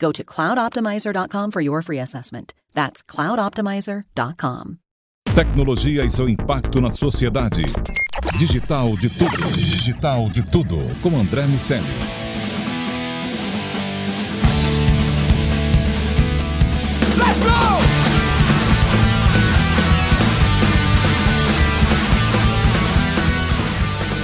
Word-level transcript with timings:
Go 0.00 0.10
to 0.12 0.24
cloudoptimizer.com 0.24 1.50
for 1.50 1.60
your 1.60 1.82
free 1.82 2.00
assessment. 2.00 2.54
That's 2.74 3.02
cloudoptimizer.com. 3.02 4.78
Tecnologia 5.34 6.04
e 6.04 6.10
seu 6.10 6.28
impacto 6.28 6.80
na 6.80 6.90
sociedade. 6.90 7.62
Digital 8.38 8.96
de 8.96 9.08
tudo. 9.10 9.52
Digital 9.54 10.28
de 10.30 10.42
tudo. 10.50 10.76
Com 11.02 11.16
André 11.18 11.46
Miceli. 11.46 12.19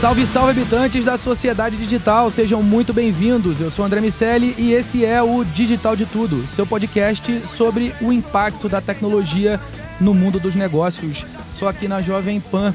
Salve, 0.06 0.26
salve 0.28 0.50
habitantes 0.52 1.04
da 1.04 1.18
sociedade 1.18 1.76
digital, 1.76 2.30
sejam 2.30 2.62
muito 2.62 2.94
bem-vindos. 2.94 3.60
Eu 3.60 3.72
sou 3.72 3.84
André 3.84 4.00
Miceli 4.00 4.54
e 4.56 4.72
esse 4.72 5.04
é 5.04 5.20
o 5.20 5.44
Digital 5.44 5.96
de 5.96 6.06
Tudo, 6.06 6.46
seu 6.54 6.64
podcast 6.64 7.40
sobre 7.48 7.92
o 8.00 8.12
impacto 8.12 8.68
da 8.68 8.80
tecnologia 8.80 9.58
no 10.00 10.14
mundo 10.14 10.38
dos 10.38 10.54
negócios. 10.54 11.24
Só 11.56 11.66
aqui 11.66 11.88
na 11.88 12.00
Jovem 12.02 12.38
Pan. 12.38 12.72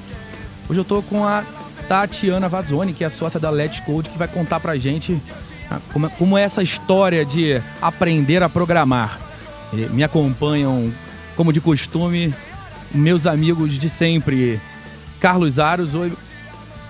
Hoje 0.68 0.82
eu 0.82 0.84
tô 0.84 1.02
com 1.02 1.26
a 1.26 1.46
Tatiana 1.88 2.50
Vazoni, 2.50 2.92
que 2.92 3.06
é 3.06 3.10
sócia 3.10 3.40
da 3.40 3.50
Let's 3.50 3.80
Code, 3.80 4.10
que 4.10 4.18
vai 4.18 4.28
contar 4.28 4.60
pra 4.60 4.76
gente 4.76 5.18
ah, 5.70 5.80
como, 5.94 6.10
como 6.10 6.38
é 6.38 6.42
essa 6.42 6.62
história 6.62 7.24
de 7.24 7.62
aprender 7.82 8.44
a 8.44 8.50
programar. 8.50 9.18
E 9.72 9.78
Me 9.86 10.04
acompanham, 10.04 10.92
como 11.38 11.54
de 11.54 11.62
costume, 11.62 12.34
meus 12.94 13.26
amigos 13.26 13.80
de 13.80 13.88
sempre. 13.88 14.60
Carlos 15.22 15.60
Aros, 15.60 15.96
oi, 15.96 16.12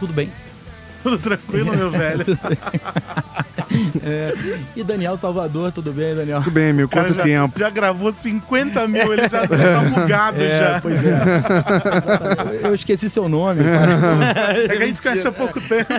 tudo 0.01 0.13
bem? 0.13 0.31
Tudo 1.03 1.19
tranquilo, 1.19 1.75
meu 1.77 1.91
velho? 1.93 2.25
Tudo 2.25 2.39
bem. 2.49 2.57
É, 4.03 4.33
e 4.75 4.83
Daniel 4.83 5.17
Salvador, 5.19 5.71
tudo 5.71 5.91
bem, 5.93 6.15
Daniel? 6.15 6.39
Tudo 6.39 6.51
bem, 6.51 6.73
meu. 6.73 6.87
Quanto 6.89 7.13
já, 7.13 7.23
tempo? 7.23 7.59
Já 7.59 7.69
gravou 7.69 8.11
50 8.11 8.87
mil, 8.87 9.13
ele 9.13 9.27
já 9.27 9.45
tá 9.47 9.55
bugado 9.89 10.41
É, 10.41 10.59
já. 10.59 10.81
pois 10.81 10.95
é. 11.05 11.19
Eu 12.67 12.73
esqueci 12.73 13.09
seu 13.09 13.27
nome. 13.29 13.63
cara. 13.63 14.57
É 14.63 14.67
que 14.77 14.83
a 14.83 14.85
gente 14.85 15.01
conhece 15.01 15.27
há 15.27 15.31
pouco 15.31 15.59
tempo. 15.61 15.91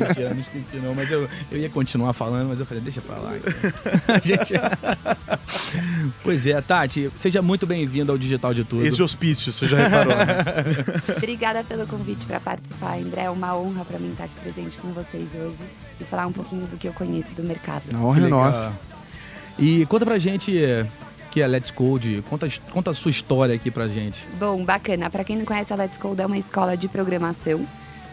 Mentira, 0.00 0.30
não 0.34 0.40
esqueci 0.40 0.76
não, 0.82 0.94
mas 0.94 1.10
eu, 1.10 1.28
eu 1.50 1.58
ia 1.58 1.68
continuar 1.68 2.12
falando, 2.12 2.48
mas 2.48 2.60
eu 2.60 2.66
falei, 2.66 2.82
deixa 2.82 3.00
pra 3.00 3.16
lá. 3.16 3.32
então. 3.36 4.14
A 4.14 4.18
gente... 4.18 4.54
Pois 6.22 6.46
é, 6.46 6.60
Tati, 6.60 7.10
seja 7.16 7.40
muito 7.42 7.66
bem-vindo 7.66 8.12
ao 8.12 8.18
Digital 8.18 8.52
de 8.54 8.64
Tudo. 8.64 8.84
Esse 8.86 9.02
hospício, 9.02 9.50
você 9.52 9.66
já 9.66 9.76
reparou, 9.78 10.14
né? 10.16 10.44
Obrigada 11.16 11.64
pelo 11.64 11.86
convite 11.86 12.24
para 12.26 12.40
participar, 12.40 12.96
André. 12.98 13.22
É 13.22 13.30
uma 13.30 13.56
honra 13.56 13.84
para 13.84 13.98
mim 13.98 14.10
estar 14.12 14.24
aqui 14.24 14.34
presente 14.42 14.76
com 14.78 14.88
vocês 14.92 15.28
hoje 15.34 15.56
e 16.00 16.04
falar 16.04 16.26
um 16.26 16.32
pouquinho 16.32 16.66
do 16.66 16.76
que 16.76 16.86
eu 16.88 16.92
conheço 16.98 17.34
do 17.34 17.44
mercado. 17.44 17.84
A 17.88 17.90
Que 17.90 17.96
honra 17.96 18.26
é 18.26 18.28
nossa. 18.28 18.72
E 19.58 19.86
conta 19.86 20.04
pra 20.04 20.18
gente 20.18 20.52
que 21.30 21.42
é 21.42 21.46
Let's 21.46 21.70
Code, 21.70 22.22
conta, 22.28 22.48
conta 22.70 22.90
a 22.90 22.94
sua 22.94 23.10
história 23.10 23.54
aqui 23.54 23.70
pra 23.70 23.86
gente. 23.88 24.26
Bom, 24.38 24.64
bacana. 24.64 25.08
Para 25.10 25.24
quem 25.24 25.36
não 25.36 25.44
conhece, 25.44 25.72
a 25.72 25.76
Let's 25.76 25.98
Code 25.98 26.20
é 26.20 26.26
uma 26.26 26.38
escola 26.38 26.76
de 26.76 26.88
programação. 26.88 27.66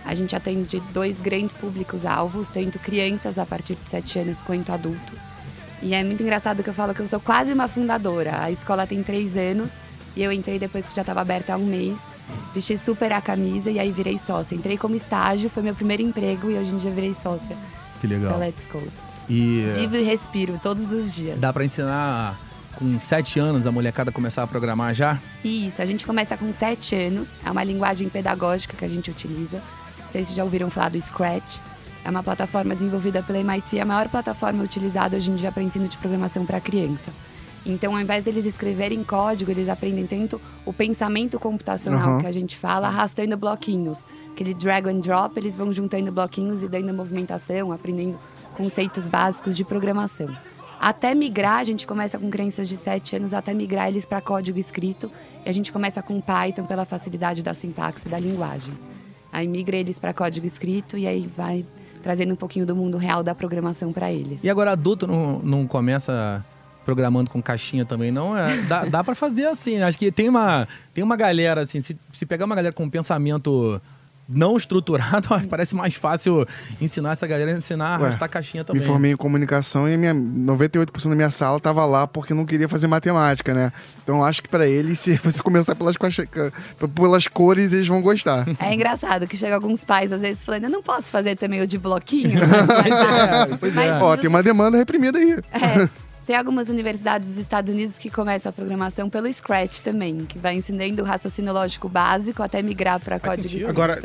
A 0.05 0.13
gente 0.13 0.35
atende 0.35 0.81
dois 0.93 1.19
grandes 1.19 1.55
públicos-alvos, 1.55 2.47
tanto 2.47 2.77
crianças 2.77 3.39
a 3.39 3.45
partir 3.45 3.75
de 3.75 3.89
7 3.89 4.19
anos 4.19 4.41
quanto 4.41 4.71
adulto. 4.71 5.13
E 5.81 5.93
é 5.93 6.03
muito 6.03 6.21
engraçado 6.21 6.63
que 6.63 6.69
eu 6.69 6.73
falo 6.73 6.93
que 6.93 7.01
eu 7.01 7.07
sou 7.07 7.19
quase 7.19 7.51
uma 7.53 7.67
fundadora. 7.67 8.43
A 8.43 8.51
escola 8.51 8.85
tem 8.85 9.01
três 9.01 9.35
anos 9.35 9.73
e 10.15 10.21
eu 10.21 10.31
entrei 10.31 10.59
depois 10.59 10.87
que 10.87 10.95
já 10.95 11.01
estava 11.01 11.21
aberta 11.21 11.53
há 11.53 11.57
um 11.57 11.65
mês. 11.65 11.97
Vesti 12.53 12.77
super 12.77 13.11
a 13.13 13.21
camisa 13.21 13.71
e 13.71 13.79
aí 13.79 13.91
virei 13.91 14.17
sócia. 14.17 14.55
Entrei 14.55 14.77
como 14.77 14.95
estágio, 14.95 15.49
foi 15.49 15.63
meu 15.63 15.73
primeiro 15.73 16.03
emprego 16.03 16.51
e 16.51 16.57
hoje 16.57 16.71
em 16.71 16.77
dia 16.77 16.91
virei 16.91 17.15
sócia 17.21 17.55
Que 18.07 18.13
da 18.13 18.25
legal. 18.29 18.39
Let's 18.39 18.65
Code. 18.65 18.91
E 19.29 19.65
Vivo 19.75 19.95
e 19.95 20.03
respiro 20.03 20.59
todos 20.61 20.91
os 20.91 21.13
dias. 21.13 21.39
dá 21.39 21.51
pra 21.51 21.65
ensinar 21.65 22.39
com 22.77 22.99
sete 22.99 23.39
anos 23.39 23.65
a 23.65 23.71
molecada 23.71 24.11
começar 24.11 24.43
a 24.43 24.47
programar 24.47 24.93
já? 24.93 25.17
Isso, 25.43 25.81
a 25.81 25.85
gente 25.85 26.05
começa 26.05 26.37
com 26.37 26.51
7 26.51 26.95
anos. 26.95 27.29
É 27.43 27.49
uma 27.49 27.63
linguagem 27.63 28.09
pedagógica 28.09 28.75
que 28.75 28.83
a 28.85 28.89
gente 28.89 29.09
utiliza. 29.09 29.61
Não 29.99 30.11
sei 30.11 30.25
se 30.25 30.33
já 30.35 30.43
ouviram 30.43 30.69
falar 30.69 30.89
do 30.89 31.01
Scratch. 31.01 31.57
É 32.03 32.09
uma 32.09 32.21
plataforma 32.21 32.75
desenvolvida 32.75 33.23
pela 33.23 33.39
MIT, 33.39 33.79
a 33.79 33.85
maior 33.85 34.07
plataforma 34.09 34.63
utilizada 34.63 35.17
hoje 35.17 35.31
em 35.31 35.35
dia 35.35 35.51
para 35.51 35.63
ensino 35.63 35.87
de 35.87 35.97
programação 35.97 36.45
para 36.45 36.59
criança. 36.59 37.11
Então, 37.65 37.95
ao 37.95 38.01
invés 38.01 38.23
deles 38.23 38.45
escreverem 38.45 39.03
código, 39.03 39.49
eles 39.49 39.67
aprendem 39.67 40.05
tanto 40.05 40.39
o 40.63 40.71
pensamento 40.71 41.39
computacional 41.39 42.09
Aham. 42.09 42.21
que 42.21 42.27
a 42.27 42.31
gente 42.31 42.55
fala, 42.55 42.87
arrastando 42.87 43.35
bloquinhos. 43.35 44.05
Aquele 44.31 44.53
drag 44.53 44.87
and 44.87 44.99
drop, 44.99 45.35
eles 45.37 45.57
vão 45.57 45.73
juntando 45.73 46.11
bloquinhos 46.11 46.61
e 46.61 46.67
dando 46.67 46.93
movimentação, 46.93 47.71
aprendendo 47.71 48.19
conceitos 48.55 49.07
básicos 49.07 49.57
de 49.57 49.63
programação. 49.63 50.35
Até 50.79 51.15
migrar, 51.15 51.59
a 51.59 51.63
gente 51.63 51.87
começa 51.87 52.19
com 52.19 52.29
crianças 52.29 52.67
de 52.67 52.77
7 52.77 53.15
anos, 53.15 53.33
até 53.33 53.53
migrar 53.53 53.87
eles 53.87 54.05
para 54.05 54.21
código 54.21 54.59
escrito. 54.59 55.09
E 55.45 55.49
a 55.49 55.51
gente 55.51 55.71
começa 55.71 56.01
com 56.03 56.21
Python 56.21 56.65
pela 56.65 56.85
facilidade 56.85 57.41
da 57.41 57.53
sintaxe 57.53 58.07
da 58.07 58.19
linguagem. 58.19 58.73
Aí 59.31 59.47
migra 59.47 59.77
eles 59.77 59.99
para 59.99 60.13
código 60.13 60.45
escrito 60.45 60.97
e 60.97 61.07
aí 61.07 61.27
vai 61.35 61.65
trazendo 62.03 62.33
um 62.33 62.35
pouquinho 62.35 62.65
do 62.65 62.75
mundo 62.75 62.97
real 62.97 63.23
da 63.23 63.33
programação 63.33 63.91
para 63.91 64.11
eles. 64.11 64.43
E 64.43 64.49
agora 64.49 64.71
adulto 64.71 65.07
não, 65.07 65.39
não 65.39 65.67
começa 65.67 66.45
programando 66.85 67.29
com 67.29 67.41
caixinha 67.41 67.83
também, 67.83 68.11
não? 68.11 68.37
É, 68.37 68.57
dá, 68.61 68.85
dá 68.85 69.03
para 69.03 69.15
fazer 69.15 69.47
assim. 69.47 69.81
Acho 69.81 69.97
que 69.97 70.11
tem 70.11 70.29
uma, 70.29 70.67
tem 70.93 71.03
uma 71.03 71.15
galera, 71.17 71.61
assim, 71.63 71.81
se, 71.81 71.97
se 72.13 72.25
pegar 72.25 72.45
uma 72.45 72.55
galera 72.55 72.73
com 72.73 72.83
um 72.83 72.89
pensamento 72.89 73.81
não 74.27 74.57
estruturado, 74.57 75.27
parece 75.47 75.75
mais 75.75 75.93
fácil 75.93 76.47
ensinar 76.81 77.11
essa 77.11 77.27
galera 77.27 77.51
a 77.53 77.57
ensinar 77.57 77.95
a 77.95 77.99
Ué, 77.99 78.05
arrastar 78.07 78.27
caixinha 78.27 78.63
Me 78.63 78.65
também. 78.65 78.81
formei 78.81 79.11
em 79.11 79.15
comunicação 79.15 79.87
e 79.87 79.95
minha 79.95 80.15
98% 80.15 81.09
da 81.09 81.15
minha 81.15 81.29
sala 81.29 81.59
tava 81.59 81.85
lá 81.85 82.07
porque 82.07 82.33
não 82.33 82.43
queria 82.43 82.67
fazer 82.67 82.87
matemática, 82.87 83.53
né? 83.53 83.71
Então 84.03 84.25
acho 84.25 84.41
que 84.41 84.49
pra 84.49 84.65
eles, 84.67 84.97
se 85.01 85.13
você 85.17 85.43
começar 85.43 85.75
pelas, 85.75 85.95
pelas 86.95 87.27
cores, 87.27 87.71
eles 87.71 87.87
vão 87.87 88.01
gostar. 88.01 88.45
É 88.59 88.73
engraçado 88.73 89.27
que 89.27 89.37
chega 89.37 89.53
alguns 89.53 89.83
pais, 89.83 90.11
às 90.11 90.21
vezes, 90.21 90.43
falando, 90.43 90.63
eu 90.63 90.69
não 90.71 90.81
posso 90.81 91.11
fazer 91.11 91.35
também 91.35 91.61
o 91.61 91.67
de 91.67 91.77
bloquinho. 91.77 92.39
Mas, 92.49 92.69
É, 93.51 93.57
pois 93.59 93.77
é. 93.77 93.91
Mas- 93.91 94.03
Ó, 94.03 94.17
tem 94.17 94.27
uma 94.27 94.41
demanda 94.41 94.75
reprimida 94.75 95.19
aí. 95.19 95.37
É, 95.53 95.87
tem 96.25 96.35
algumas 96.35 96.69
universidades 96.69 97.29
dos 97.29 97.37
Estados 97.37 97.73
Unidos 97.73 97.97
que 97.97 98.09
começam 98.09 98.49
a 98.49 98.53
programação 98.53 99.09
pelo 99.09 99.31
Scratch 99.31 99.79
também, 99.79 100.25
que 100.25 100.39
vai 100.39 100.55
ensinando 100.55 101.03
o 101.03 101.05
raciocínio 101.05 101.53
lógico 101.53 101.87
básico 101.87 102.41
até 102.41 102.61
migrar 102.61 102.99
para 102.99 103.19
código 103.19 103.47
sentido. 103.47 103.69
Agora, 103.69 104.01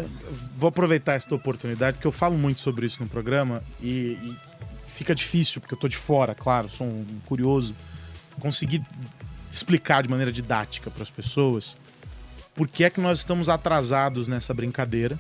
vou 0.56 0.68
aproveitar 0.68 1.14
essa 1.14 1.34
oportunidade, 1.34 1.94
porque 1.96 2.06
eu 2.06 2.12
falo 2.12 2.36
muito 2.36 2.60
sobre 2.60 2.86
isso 2.86 3.02
no 3.02 3.08
programa 3.08 3.62
e, 3.80 4.18
e 4.22 4.36
fica 4.86 5.14
difícil, 5.14 5.60
porque 5.60 5.74
eu 5.74 5.78
tô 5.78 5.88
de 5.88 5.96
fora, 5.96 6.34
claro, 6.34 6.68
sou 6.68 6.86
um 6.86 7.06
curioso, 7.24 7.74
conseguir 8.38 8.82
explicar 9.50 10.02
de 10.02 10.08
maneira 10.10 10.30
didática 10.30 10.90
para 10.90 11.02
as 11.02 11.10
pessoas 11.10 11.76
por 12.54 12.68
que 12.68 12.84
é 12.84 12.90
que 12.90 13.00
nós 13.00 13.18
estamos 13.18 13.48
atrasados 13.48 14.28
nessa 14.28 14.52
brincadeira 14.52 15.18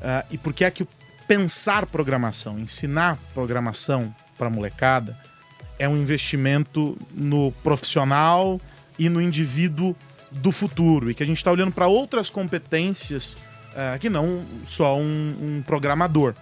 ah, 0.00 0.24
e 0.30 0.38
por 0.38 0.52
que 0.52 0.64
é 0.64 0.70
que 0.70 0.86
pensar 1.28 1.86
programação, 1.86 2.58
ensinar 2.58 3.18
programação 3.34 4.14
para 4.38 4.48
molecada 4.48 5.16
é 5.78 5.88
um 5.88 5.96
investimento 5.96 6.96
no 7.14 7.52
profissional 7.62 8.60
e 8.98 9.08
no 9.08 9.20
indivíduo 9.20 9.96
do 10.30 10.50
futuro 10.50 11.10
e 11.10 11.14
que 11.14 11.22
a 11.22 11.26
gente 11.26 11.36
está 11.38 11.50
olhando 11.50 11.72
para 11.72 11.86
outras 11.86 12.30
competências 12.30 13.36
ah, 13.76 13.98
que 13.98 14.08
não 14.08 14.44
só 14.64 14.96
um, 14.96 15.34
um 15.40 15.62
programador. 15.62 16.34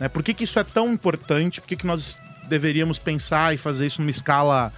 Né? 0.00 0.08
Por 0.08 0.22
que, 0.22 0.34
que 0.34 0.44
isso 0.44 0.58
é 0.58 0.64
tão 0.64 0.92
importante? 0.92 1.60
Por 1.60 1.68
que, 1.68 1.76
que 1.76 1.86
nós 1.86 2.20
deveríamos 2.48 2.98
pensar 2.98 3.54
e 3.54 3.58
fazer 3.58 3.86
isso 3.86 4.00
numa 4.00 4.10
escala 4.10 4.72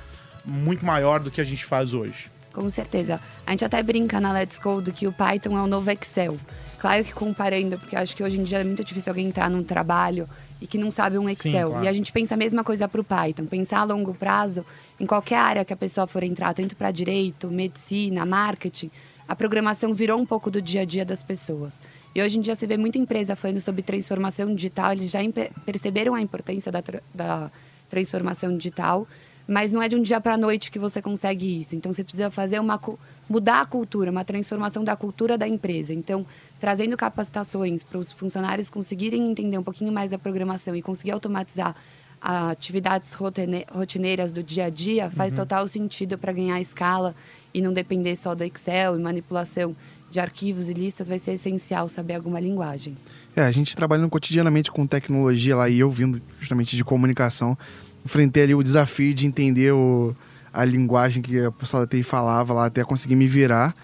muito 0.44 0.84
maior 0.84 1.20
do 1.20 1.30
que 1.30 1.40
a 1.40 1.44
gente 1.44 1.64
faz 1.64 1.94
hoje? 1.94 2.30
Com 2.52 2.68
certeza. 2.68 3.18
A 3.46 3.50
gente 3.50 3.64
até 3.64 3.82
brinca 3.82 4.20
na 4.20 4.32
Let's 4.32 4.58
Code 4.58 4.92
que 4.92 5.06
o 5.06 5.12
Python 5.12 5.58
é 5.58 5.62
o 5.62 5.66
novo 5.66 5.90
Excel. 5.90 6.38
Claro 6.84 7.02
que 7.02 7.14
comparando, 7.14 7.78
porque 7.78 7.96
acho 7.96 8.14
que 8.14 8.22
hoje 8.22 8.38
em 8.38 8.44
dia 8.44 8.58
é 8.58 8.64
muito 8.64 8.84
difícil 8.84 9.10
alguém 9.10 9.26
entrar 9.26 9.48
num 9.48 9.64
trabalho 9.64 10.28
e 10.60 10.66
que 10.66 10.76
não 10.76 10.90
sabe 10.90 11.16
um 11.16 11.26
Excel. 11.30 11.70
claro. 11.70 11.82
E 11.86 11.88
a 11.88 11.92
gente 11.94 12.12
pensa 12.12 12.34
a 12.34 12.36
mesma 12.36 12.62
coisa 12.62 12.86
para 12.86 13.00
o 13.00 13.04
Python. 13.04 13.46
Pensar 13.46 13.78
a 13.78 13.84
longo 13.84 14.12
prazo, 14.12 14.66
em 15.00 15.06
qualquer 15.06 15.38
área 15.38 15.64
que 15.64 15.72
a 15.72 15.76
pessoa 15.78 16.06
for 16.06 16.22
entrar, 16.22 16.52
tanto 16.52 16.76
para 16.76 16.90
direito, 16.90 17.48
medicina, 17.48 18.26
marketing, 18.26 18.90
a 19.26 19.34
programação 19.34 19.94
virou 19.94 20.20
um 20.20 20.26
pouco 20.26 20.50
do 20.50 20.60
dia 20.60 20.82
a 20.82 20.84
dia 20.84 21.06
das 21.06 21.22
pessoas. 21.22 21.80
E 22.14 22.20
hoje 22.20 22.36
em 22.36 22.42
dia 22.42 22.54
você 22.54 22.66
vê 22.66 22.76
muita 22.76 22.98
empresa 22.98 23.34
falando 23.34 23.62
sobre 23.62 23.80
transformação 23.80 24.54
digital, 24.54 24.92
eles 24.92 25.10
já 25.10 25.20
perceberam 25.64 26.14
a 26.14 26.20
importância 26.20 26.70
da, 26.70 26.82
tra- 26.82 27.02
da 27.14 27.50
transformação 27.88 28.54
digital, 28.54 29.08
mas 29.46 29.72
não 29.72 29.82
é 29.82 29.88
de 29.88 29.96
um 29.96 30.02
dia 30.02 30.20
para 30.20 30.34
a 30.34 30.38
noite 30.38 30.70
que 30.70 30.78
você 30.78 31.02
consegue 31.02 31.60
isso. 31.60 31.76
Então 31.76 31.92
você 31.92 32.02
precisa 32.02 32.30
fazer 32.30 32.58
uma 32.58 32.80
mudar 33.28 33.62
a 33.62 33.66
cultura, 33.66 34.10
uma 34.10 34.24
transformação 34.24 34.84
da 34.84 34.94
cultura 34.94 35.38
da 35.38 35.48
empresa. 35.48 35.94
Então, 35.94 36.26
trazendo 36.60 36.96
capacitações 36.96 37.82
para 37.82 37.98
os 37.98 38.12
funcionários 38.12 38.68
conseguirem 38.68 39.30
entender 39.30 39.56
um 39.56 39.62
pouquinho 39.62 39.92
mais 39.92 40.10
da 40.10 40.18
programação 40.18 40.76
e 40.76 40.82
conseguir 40.82 41.12
automatizar 41.12 41.74
atividades 42.20 43.12
rotine- 43.12 43.66
rotineiras 43.70 44.32
do 44.32 44.42
dia 44.42 44.66
a 44.66 44.70
dia 44.70 45.10
faz 45.10 45.32
total 45.32 45.68
sentido 45.68 46.16
para 46.16 46.32
ganhar 46.32 46.58
escala 46.60 47.14
e 47.52 47.60
não 47.60 47.72
depender 47.72 48.16
só 48.16 48.34
do 48.34 48.42
Excel 48.44 48.98
e 48.98 49.02
manipulação 49.02 49.76
de 50.10 50.20
arquivos 50.20 50.68
e 50.68 50.72
listas 50.72 51.08
vai 51.08 51.18
ser 51.18 51.32
essencial 51.32 51.88
saber 51.88 52.14
alguma 52.14 52.40
linguagem. 52.40 52.96
É, 53.36 53.42
a 53.42 53.50
gente 53.50 53.76
trabalhando 53.76 54.08
cotidianamente 54.08 54.70
com 54.70 54.86
tecnologia 54.86 55.56
lá 55.56 55.68
e 55.68 55.80
eu 55.80 55.90
vindo 55.90 56.22
justamente 56.40 56.76
de 56.76 56.84
comunicação, 56.84 57.58
enfrentei 58.04 58.42
ali 58.44 58.54
o 58.54 58.62
desafio 58.62 59.14
de 59.14 59.26
entender 59.26 59.72
o, 59.72 60.14
a 60.52 60.64
linguagem 60.64 61.22
que 61.22 61.38
a 61.40 61.50
pessoa 61.50 61.84
da 61.84 61.86
TI 61.86 62.02
falava 62.02 62.52
lá 62.52 62.66
até 62.66 62.84
conseguir 62.84 63.16
me 63.16 63.26
virar. 63.26 63.74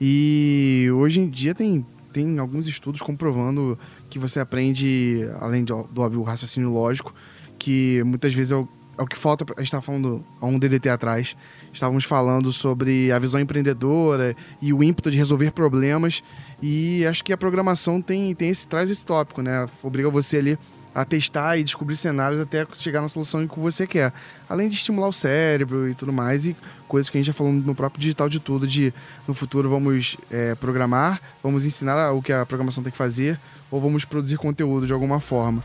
E 0.00 0.88
hoje 0.94 1.20
em 1.20 1.28
dia 1.28 1.54
tem, 1.54 1.84
tem 2.12 2.38
alguns 2.38 2.66
estudos 2.66 3.00
comprovando 3.02 3.78
que 4.08 4.18
você 4.18 4.40
aprende, 4.40 5.28
além 5.40 5.64
de- 5.64 5.72
do 5.90 6.00
óbvio 6.00 6.22
raciocínio 6.22 6.70
lógico, 6.72 7.14
que 7.58 8.02
muitas 8.04 8.32
vezes 8.32 8.52
é 8.52 8.56
o, 8.56 8.68
é 8.96 9.02
o 9.02 9.06
que 9.06 9.16
falta. 9.16 9.44
A 9.56 9.60
gente 9.60 9.66
estava 9.66 9.82
falando 9.82 10.24
há 10.40 10.46
um 10.46 10.58
DDT 10.58 10.88
atrás, 10.88 11.36
estávamos 11.72 12.04
falando 12.04 12.52
sobre 12.52 13.10
a 13.10 13.18
visão 13.18 13.40
empreendedora 13.40 14.36
e 14.62 14.72
o 14.72 14.82
ímpeto 14.82 15.10
de 15.10 15.16
resolver 15.16 15.50
problemas. 15.50 16.22
E 16.62 17.04
acho 17.06 17.24
que 17.24 17.32
a 17.32 17.36
programação 17.36 18.00
tem, 18.00 18.34
tem 18.34 18.50
esse, 18.50 18.66
traz 18.68 18.90
esse 18.90 19.04
tópico, 19.04 19.42
né? 19.42 19.66
Obriga 19.82 20.08
você 20.10 20.36
ali 20.38 20.58
a 20.98 21.04
testar 21.04 21.56
e 21.56 21.62
descobrir 21.62 21.94
cenários 21.94 22.40
até 22.40 22.66
chegar 22.74 23.00
na 23.00 23.08
solução 23.08 23.46
que 23.46 23.60
você 23.60 23.86
quer. 23.86 24.12
Além 24.48 24.68
de 24.68 24.74
estimular 24.74 25.06
o 25.06 25.12
cérebro 25.12 25.88
e 25.88 25.94
tudo 25.94 26.12
mais, 26.12 26.44
e 26.44 26.56
coisas 26.88 27.08
que 27.08 27.16
a 27.16 27.20
gente 27.20 27.28
já 27.28 27.32
falou 27.32 27.52
no 27.52 27.72
próprio 27.72 28.00
digital 28.00 28.28
de 28.28 28.40
tudo, 28.40 28.66
de 28.66 28.92
no 29.26 29.32
futuro 29.32 29.70
vamos 29.70 30.16
é, 30.28 30.56
programar, 30.56 31.20
vamos 31.40 31.64
ensinar 31.64 32.10
o 32.10 32.20
que 32.20 32.32
a 32.32 32.44
programação 32.44 32.82
tem 32.82 32.90
que 32.90 32.98
fazer, 32.98 33.38
ou 33.70 33.80
vamos 33.80 34.04
produzir 34.04 34.38
conteúdo 34.38 34.88
de 34.88 34.92
alguma 34.92 35.20
forma. 35.20 35.62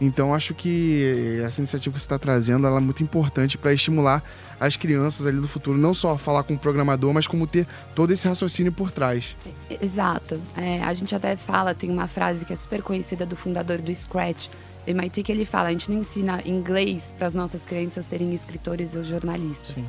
Então 0.00 0.34
acho 0.34 0.52
que 0.54 1.40
essa 1.42 1.60
iniciativa 1.60 1.94
que 1.94 2.00
você 2.00 2.04
está 2.04 2.18
trazendo 2.18 2.66
é 2.66 2.80
muito 2.80 3.02
importante 3.02 3.56
para 3.56 3.72
estimular 3.72 4.22
as 4.60 4.76
crianças 4.76 5.26
ali 5.26 5.40
do 5.40 5.48
futuro, 5.48 5.78
não 5.78 5.94
só 5.94 6.18
falar 6.18 6.42
com 6.42 6.54
o 6.54 6.58
programador, 6.58 7.12
mas 7.14 7.26
como 7.26 7.46
ter 7.46 7.66
todo 7.94 8.12
esse 8.12 8.26
raciocínio 8.26 8.72
por 8.72 8.90
trás. 8.90 9.36
Exato. 9.80 10.40
É, 10.56 10.82
a 10.82 10.92
gente 10.92 11.14
até 11.14 11.36
fala, 11.36 11.74
tem 11.74 11.90
uma 11.90 12.06
frase 12.06 12.44
que 12.44 12.52
é 12.52 12.56
super 12.56 12.82
conhecida 12.82 13.24
do 13.24 13.36
fundador 13.36 13.78
do 13.78 13.94
Scratch, 13.94 14.48
MIT, 14.86 15.22
que 15.22 15.32
ele 15.32 15.44
fala: 15.44 15.68
a 15.68 15.72
gente 15.72 15.90
não 15.90 16.00
ensina 16.00 16.42
inglês 16.44 17.12
para 17.16 17.26
as 17.26 17.34
nossas 17.34 17.62
crianças 17.62 18.06
serem 18.06 18.32
escritores 18.34 18.94
ou 18.94 19.04
jornalistas. 19.04 19.74
Sim. 19.74 19.86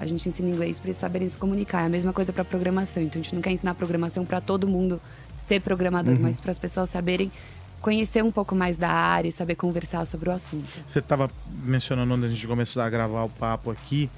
A 0.00 0.06
gente 0.06 0.28
ensina 0.28 0.48
inglês 0.48 0.78
para 0.78 0.90
eles 0.90 1.00
saberem 1.00 1.28
se 1.28 1.36
comunicar. 1.36 1.82
É 1.82 1.86
a 1.86 1.88
mesma 1.88 2.12
coisa 2.12 2.32
para 2.32 2.44
programação. 2.44 3.02
Então 3.02 3.20
a 3.20 3.22
gente 3.24 3.34
não 3.34 3.42
quer 3.42 3.50
ensinar 3.50 3.74
programação 3.74 4.24
para 4.24 4.40
todo 4.40 4.68
mundo 4.68 5.00
ser 5.46 5.60
programador, 5.60 6.18
mas 6.20 6.40
para 6.40 6.50
as 6.50 6.58
pessoas 6.58 6.90
saberem 6.90 7.32
conhecer 7.80 8.22
um 8.22 8.30
pouco 8.30 8.54
mais 8.54 8.76
da 8.76 8.90
área 8.90 9.28
e 9.28 9.32
saber 9.32 9.54
conversar 9.54 10.04
sobre 10.04 10.28
o 10.28 10.32
assunto. 10.32 10.68
Você 10.84 10.98
estava 10.98 11.30
mencionando 11.62 12.14
antes 12.14 12.38
de 12.38 12.46
começar 12.46 12.84
a 12.84 12.90
gravar 12.90 13.24
o 13.24 13.28
papo 13.28 13.70
aqui 13.70 14.10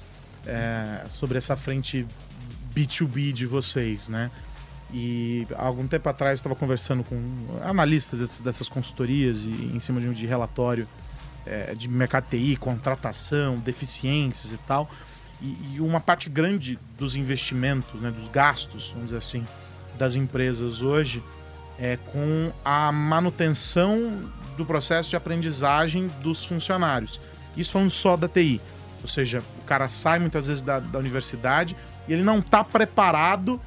é, 0.45 1.03
sobre 1.07 1.37
essa 1.37 1.55
frente 1.55 2.05
B2B 2.75 3.31
de 3.31 3.45
vocês, 3.45 4.09
né? 4.09 4.31
E 4.93 5.47
algum 5.55 5.87
tempo 5.87 6.07
atrás 6.09 6.39
estava 6.39 6.55
conversando 6.55 7.03
com 7.03 7.17
analistas 7.63 8.19
dessas, 8.19 8.39
dessas 8.41 8.69
consultorias 8.69 9.45
e 9.45 9.71
em 9.73 9.79
cima 9.79 10.01
de 10.01 10.07
um 10.07 10.11
de 10.11 10.25
relatório 10.25 10.87
é, 11.45 11.73
de 11.73 11.87
mercado 11.87 12.27
TI, 12.29 12.57
contratação, 12.57 13.57
deficiências 13.57 14.51
e 14.51 14.57
tal. 14.57 14.89
E, 15.41 15.75
e 15.75 15.81
uma 15.81 15.99
parte 15.99 16.29
grande 16.29 16.77
dos 16.97 17.15
investimentos, 17.15 17.99
né, 18.01 18.11
dos 18.11 18.27
gastos, 18.27 18.89
vamos 18.89 19.05
dizer 19.05 19.17
assim, 19.17 19.45
das 19.97 20.15
empresas 20.15 20.81
hoje 20.81 21.23
é 21.79 21.97
com 21.97 22.51
a 22.63 22.91
manutenção 22.91 24.29
do 24.55 24.65
processo 24.65 25.09
de 25.09 25.15
aprendizagem 25.15 26.07
dos 26.21 26.45
funcionários. 26.45 27.19
Isso 27.57 27.71
falando 27.71 27.89
só 27.89 28.15
da 28.15 28.27
TI. 28.27 28.61
Ou 29.01 29.07
seja, 29.07 29.41
o 29.59 29.63
cara 29.63 29.87
sai 29.87 30.19
muitas 30.19 30.47
vezes 30.47 30.61
da, 30.61 30.79
da 30.79 30.99
universidade 30.99 31.75
e 32.07 32.13
ele 32.13 32.23
não 32.23 32.39
está 32.39 32.63
preparado 32.63 33.59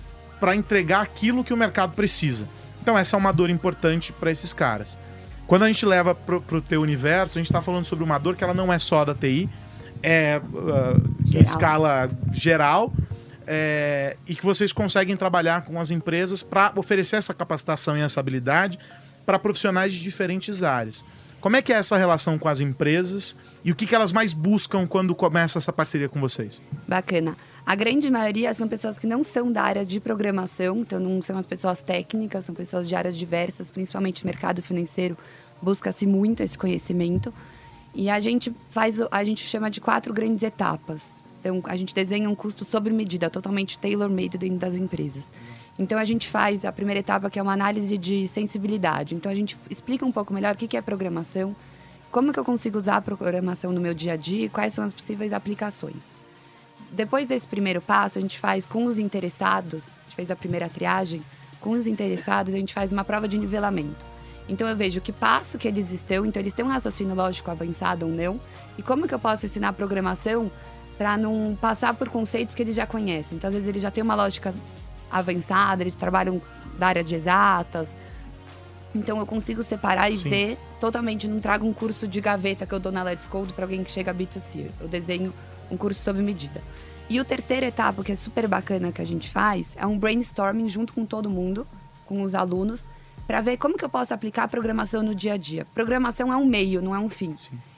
para 0.45 0.55
entregar 0.55 1.01
aquilo 1.01 1.43
que 1.43 1.55
o 1.55 1.57
mercado 1.57 1.95
precisa. 1.95 2.47
Então 2.83 2.99
essa 2.99 3.17
é 3.17 3.19
uma 3.19 3.33
dor 3.33 3.49
importante 3.49 4.13
para 4.13 4.31
esses 4.31 4.53
caras. 4.53 4.99
Quando 5.47 5.63
a 5.63 5.69
gente 5.69 5.87
leva 5.87 6.15
para 6.15 6.37
o 6.37 6.61
teu 6.61 6.83
universo, 6.83 7.39
a 7.39 7.41
gente 7.41 7.51
está 7.51 7.63
falando 7.63 7.87
sobre 7.87 8.05
uma 8.05 8.19
dor 8.19 8.37
que 8.37 8.45
ela 8.45 8.53
não 8.53 8.71
é 8.71 8.79
só 8.79 9.07
da 9.07 9.15
TI, 9.15 9.49
é 10.03 10.43
uh, 10.53 11.35
em 11.35 11.41
escala 11.41 12.11
geral, 12.31 12.93
é, 13.47 14.19
e 14.27 14.37
que 14.37 14.45
vocês 14.45 14.71
conseguem 14.71 15.17
trabalhar 15.17 15.63
com 15.63 15.81
as 15.81 15.91
empresas 15.91 16.43
para 16.43 16.75
oferecer 16.77 17.17
essa 17.17 17.33
capacitação 17.33 17.97
e 17.97 18.03
essa 18.03 18.21
habilidade 18.21 18.79
para 19.25 19.39
profissionais 19.39 19.95
de 19.95 20.03
diferentes 20.03 20.63
áreas. 20.63 21.03
Como 21.45 21.57
é 21.57 21.61
que 21.61 21.75
é 21.75 21.77
essa 21.77 21.99
relação 21.99 22.39
com 22.39 22.49
as 22.49 22.59
empresas 22.61 23.37
e 23.63 23.71
o 23.71 23.75
que, 23.75 23.87
que 23.87 23.95
elas 23.95 24.15
mais 24.15 24.33
buscam 24.33 24.87
quando 24.87 25.15
começa 25.15 25.59
essa 25.59 25.71
parceria 25.71 26.09
com 26.09 26.19
vocês? 26.19 26.63
Bacana. 26.89 27.37
A 27.67 27.75
grande 27.75 28.11
maioria 28.11 28.55
são 28.55 28.67
pessoas 28.67 28.99
que 28.99 29.07
não 29.07 29.23
são 29.23 29.53
da 29.53 29.63
área 29.63 29.85
de 29.85 30.01
programação, 30.01 30.79
então 30.79 30.99
não 30.99 31.21
são 31.21 31.37
as 31.37 31.45
pessoas 31.45 31.83
técnicas, 31.83 32.47
são 32.47 32.55
pessoas 32.55 32.89
de 32.89 32.95
áreas 32.95 33.15
diversas, 33.15 33.71
principalmente 33.71 34.25
mercado 34.25 34.63
financeiro, 34.63 35.19
busca-se 35.61 36.07
muito 36.07 36.43
esse 36.43 36.57
conhecimento. 36.57 37.31
E 37.95 38.09
a 38.09 38.19
gente 38.21 38.51
faz, 38.71 38.99
a 39.11 39.23
gente 39.23 39.47
chama 39.47 39.71
de 39.71 39.83
quatro 39.83 40.15
grandes 40.15 40.43
etapas. 40.43 41.03
Então, 41.41 41.61
a 41.65 41.77
gente 41.77 41.95
desenha 41.95 42.31
um 42.31 42.35
custo 42.35 42.65
sob 42.65 42.89
medida, 42.89 43.29
totalmente 43.29 43.77
tailor-made 43.77 44.39
dentro 44.39 44.57
das 44.57 44.77
empresas. 44.77 45.29
Então, 45.79 45.99
a 45.99 46.05
gente 46.05 46.29
faz 46.29 46.65
a 46.65 46.73
primeira 46.73 47.01
etapa, 47.01 47.29
que 47.29 47.39
é 47.39 47.43
uma 47.43 47.53
análise 47.53 47.99
de 47.99 48.29
sensibilidade. 48.29 49.15
Então, 49.15 49.31
a 49.31 49.35
gente 49.35 49.57
explica 49.69 50.07
um 50.07 50.13
pouco 50.13 50.33
melhor 50.33 50.55
o 50.55 50.57
que 50.57 50.77
é 50.77 50.81
programação, 50.81 51.55
como 52.11 52.33
que 52.33 52.39
eu 52.39 52.45
consigo 52.45 52.79
usar 52.79 52.97
a 52.97 53.01
programação 53.01 53.73
no 53.73 53.81
meu 53.81 53.93
dia 53.93 54.13
a 54.13 54.17
dia 54.17 54.47
e 54.47 54.49
quais 54.49 54.73
são 54.73 54.85
as 54.85 54.93
possíveis 54.93 55.33
aplicações. 55.33 56.15
Depois 56.93 57.27
desse 57.27 57.49
primeiro 57.49 57.81
passo, 57.81 58.19
a 58.19 58.23
gente 58.23 58.39
faz 58.39 58.69
com 58.69 58.85
os 58.85 59.01
interessados, 59.01 59.85
a 59.85 60.03
gente 60.05 60.15
fez 60.15 60.31
a 60.31 60.37
primeira 60.37 60.69
triagem, 60.69 61.21
com 61.61 61.71
os 61.71 61.89
interessados, 61.89 62.55
a 62.55 62.57
gente 62.57 62.73
faz 62.73 62.93
uma 62.93 63.03
prova 63.03 63.27
de 63.27 63.37
nivelamento. 63.37 64.05
Então 64.49 64.69
eu 64.69 64.77
vejo 64.77 65.01
que 65.01 65.11
passo 65.11 65.59
que 65.59 65.67
eles 65.67 65.91
estão, 65.91 66.25
então 66.25 66.41
eles 66.41 66.53
têm 66.53 66.65
um 66.65 66.69
raciocínio 66.69 67.15
lógico 67.15 67.51
avançado 67.51 68.07
ou 68.07 68.13
não, 68.13 68.41
e 68.79 68.83
como 68.83 69.09
que 69.09 69.15
eu 69.15 69.19
posso 69.19 69.45
ensinar 69.47 69.73
programação 69.73 70.51
para 70.97 71.17
não 71.17 71.59
passar 71.61 71.95
por 71.95 72.09
conceitos 72.09 72.55
que 72.55 72.63
eles 72.63 72.77
já 72.77 72.87
conhecem. 72.87 73.39
Então 73.39 73.49
às 73.49 73.55
vezes 73.55 73.69
eles 73.69 73.83
já 73.83 73.91
têm 73.91 74.05
uma 74.05 74.15
lógica 74.15 74.55
avançada, 75.19 75.83
eles 75.83 75.95
trabalham 75.95 76.41
da 76.79 76.89
área 76.89 77.05
de 77.05 77.15
exatas. 77.15 77.97
Então 78.95 79.19
eu 79.19 79.27
consigo 79.27 79.63
separar 79.63 80.11
e 80.11 80.19
Sim. 80.19 80.29
ver 80.29 80.59
totalmente, 80.81 81.27
não 81.27 81.41
trago 81.41 81.67
um 81.67 81.73
curso 81.73 82.07
de 82.07 82.21
gaveta 82.21 82.67
que 82.67 82.73
eu 82.73 82.81
dou 82.81 82.93
na 82.93 83.03
Let's 83.03 83.27
Code 83.27 83.53
para 83.53 83.65
alguém 83.65 83.83
que 83.83 83.91
chega 83.91 84.11
a 84.11 84.15
B2C. 84.15 84.71
Eu 84.81 84.89
desenho 84.89 85.33
um 85.71 85.77
curso 85.77 86.03
sob 86.03 86.21
medida. 86.21 86.63
E 87.09 87.21
o 87.21 87.25
terceira 87.25 87.67
etapa, 87.67 88.03
que 88.03 88.13
é 88.13 88.15
super 88.15 88.49
bacana 88.49 88.93
que 88.93 89.03
a 89.03 89.05
gente 89.05 89.29
faz, 89.31 89.71
é 89.77 89.87
um 89.87 89.99
brainstorming 89.99 90.69
junto 90.69 90.93
com 90.93 91.05
todo 91.05 91.29
mundo, 91.29 91.67
com 92.07 92.23
os 92.23 92.35
alunos, 92.35 92.85
para 93.27 93.41
ver 93.41 93.57
como 93.57 93.77
que 93.77 93.85
eu 93.85 93.89
posso 93.89 94.15
aplicar 94.15 94.45
a 94.45 94.49
programação 94.49 95.03
no 95.03 95.15
dia 95.15 95.35
a 95.35 95.37
dia. 95.37 95.67
Programação 95.75 96.33
é 96.33 96.37
um 96.37 96.47
meio, 96.47 96.81
não 96.81 96.95
é 96.95 96.99
um 96.99 97.09
fim. 97.09 97.35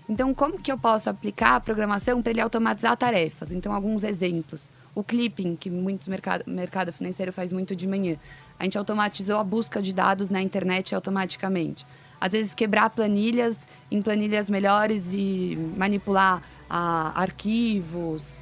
Então, 0.08 0.32
como 0.34 0.58
que 0.58 0.70
eu 0.70 0.78
posso 0.78 1.10
aplicar 1.10 1.56
a 1.56 1.60
programação 1.60 2.22
para 2.22 2.30
ele 2.30 2.40
automatizar 2.40 2.96
tarefas? 2.96 3.50
Então, 3.50 3.72
alguns 3.72 4.04
exemplos. 4.04 4.64
O 4.96 5.04
clipping, 5.04 5.56
que 5.56 5.68
muitos 5.68 6.08
mercado, 6.08 6.44
mercado 6.46 6.90
financeiro 6.90 7.30
faz 7.30 7.52
muito 7.52 7.76
de 7.76 7.86
manhã. 7.86 8.16
A 8.58 8.64
gente 8.64 8.78
automatizou 8.78 9.38
a 9.38 9.44
busca 9.44 9.82
de 9.82 9.92
dados 9.92 10.30
na 10.30 10.40
internet 10.40 10.94
automaticamente. 10.94 11.86
Às 12.18 12.32
vezes, 12.32 12.54
quebrar 12.54 12.88
planilhas 12.88 13.68
em 13.90 14.00
planilhas 14.00 14.48
melhores 14.48 15.12
e 15.12 15.54
manipular 15.76 16.42
ah, 16.70 17.12
arquivos, 17.14 18.38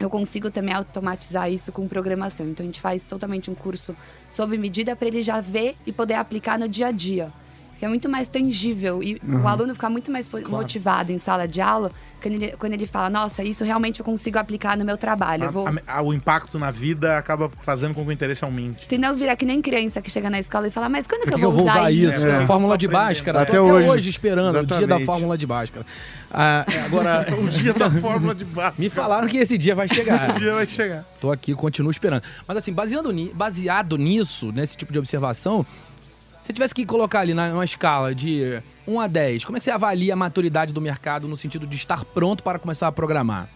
eu 0.00 0.08
consigo 0.08 0.50
também 0.50 0.74
automatizar 0.74 1.52
isso 1.52 1.70
com 1.70 1.86
programação. 1.86 2.46
Então 2.48 2.64
a 2.64 2.66
gente 2.66 2.80
faz 2.80 3.06
totalmente 3.06 3.50
um 3.50 3.54
curso 3.54 3.94
sob 4.30 4.56
medida 4.56 4.96
para 4.96 5.08
ele 5.08 5.22
já 5.22 5.38
ver 5.42 5.76
e 5.86 5.92
poder 5.92 6.14
aplicar 6.14 6.58
no 6.58 6.66
dia 6.66 6.86
a 6.86 6.92
dia. 6.92 7.30
Que 7.84 7.86
é 7.86 7.88
muito 7.90 8.08
mais 8.08 8.26
tangível 8.28 9.02
e 9.02 9.20
o 9.22 9.46
aluno 9.46 9.74
fica 9.74 9.90
muito 9.90 10.10
mais 10.10 10.26
po- 10.26 10.40
motivado 10.48 11.12
em 11.12 11.18
sala 11.18 11.46
de 11.46 11.60
aula 11.60 11.92
quando 12.22 12.34
ele, 12.34 12.54
quando 12.58 12.72
ele 12.72 12.86
fala, 12.86 13.10
nossa, 13.10 13.44
isso 13.44 13.62
realmente 13.62 14.00
eu 14.00 14.04
consigo 14.06 14.38
aplicar 14.38 14.74
no 14.78 14.86
meu 14.86 14.96
trabalho. 14.96 15.44
Eu 15.44 15.52
vou... 15.52 15.68
A- 15.68 15.98
a- 15.98 16.02
o 16.02 16.14
impacto 16.14 16.58
na 16.58 16.70
vida 16.70 17.18
acaba 17.18 17.50
fazendo 17.60 17.92
com 17.92 18.02
que 18.02 18.08
o 18.08 18.12
interesse 18.12 18.42
aumente. 18.42 18.86
Se 18.88 18.96
não 18.96 19.14
virar 19.14 19.36
que 19.36 19.44
nem 19.44 19.60
criança 19.60 20.00
que 20.00 20.10
chega 20.10 20.30
na 20.30 20.38
escola 20.40 20.66
e 20.66 20.70
fala, 20.70 20.88
mas 20.88 21.06
quando 21.06 21.24
que, 21.24 21.32
que 21.32 21.36
que 21.36 21.44
eu 21.44 21.52
vou 21.52 21.60
usar 21.68 21.90
isso? 21.92 22.24
É, 22.26 22.36
A 22.44 22.46
fórmula 22.46 22.78
de. 22.78 22.88
Bhaskara. 22.88 23.42
Até 23.42 23.58
Tô 23.58 23.64
hoje. 23.64 23.88
hoje 23.90 24.08
esperando 24.08 24.48
o 24.58 24.64
dia 24.64 24.64
da 24.64 24.76
Exatamente. 24.78 25.04
fórmula 25.04 25.36
de 25.36 25.46
Bhaskara. 25.46 25.86
Ah, 26.32 26.64
agora, 26.86 27.26
O 27.38 27.48
dia 27.50 27.74
da 27.74 27.90
fórmula 27.90 28.34
de 28.34 28.46
base. 28.46 28.80
me 28.80 28.88
falaram 28.88 29.26
que 29.28 29.36
esse 29.36 29.58
dia 29.58 29.74
vai 29.74 29.86
chegar. 29.88 30.30
O 30.34 30.38
dia 30.40 30.54
vai 30.54 30.66
chegar. 30.66 31.04
Tô 31.20 31.30
aqui, 31.30 31.54
continuo 31.54 31.90
esperando. 31.90 32.22
Mas 32.48 32.56
assim, 32.56 32.72
baseando 32.72 33.12
ni- 33.12 33.34
baseado 33.34 33.98
nisso, 33.98 34.50
nesse 34.50 34.74
tipo 34.78 34.90
de 34.92 34.98
observação, 34.98 35.66
se 36.44 36.52
tivesse 36.52 36.74
que 36.74 36.84
colocar 36.86 37.20
ali 37.20 37.34
na- 37.34 37.48
numa 37.48 37.64
escala 37.64 38.14
de 38.14 38.62
1 38.86 39.00
a 39.00 39.06
10, 39.08 39.44
como 39.44 39.56
é 39.56 39.58
que 39.58 39.64
você 39.64 39.70
avalia 39.70 40.12
a 40.12 40.16
maturidade 40.16 40.72
do 40.72 40.80
mercado 40.80 41.26
no 41.26 41.36
sentido 41.36 41.66
de 41.66 41.74
estar 41.76 42.04
pronto 42.04 42.42
para 42.44 42.58
começar 42.58 42.86
a 42.86 42.92
programar? 42.92 43.48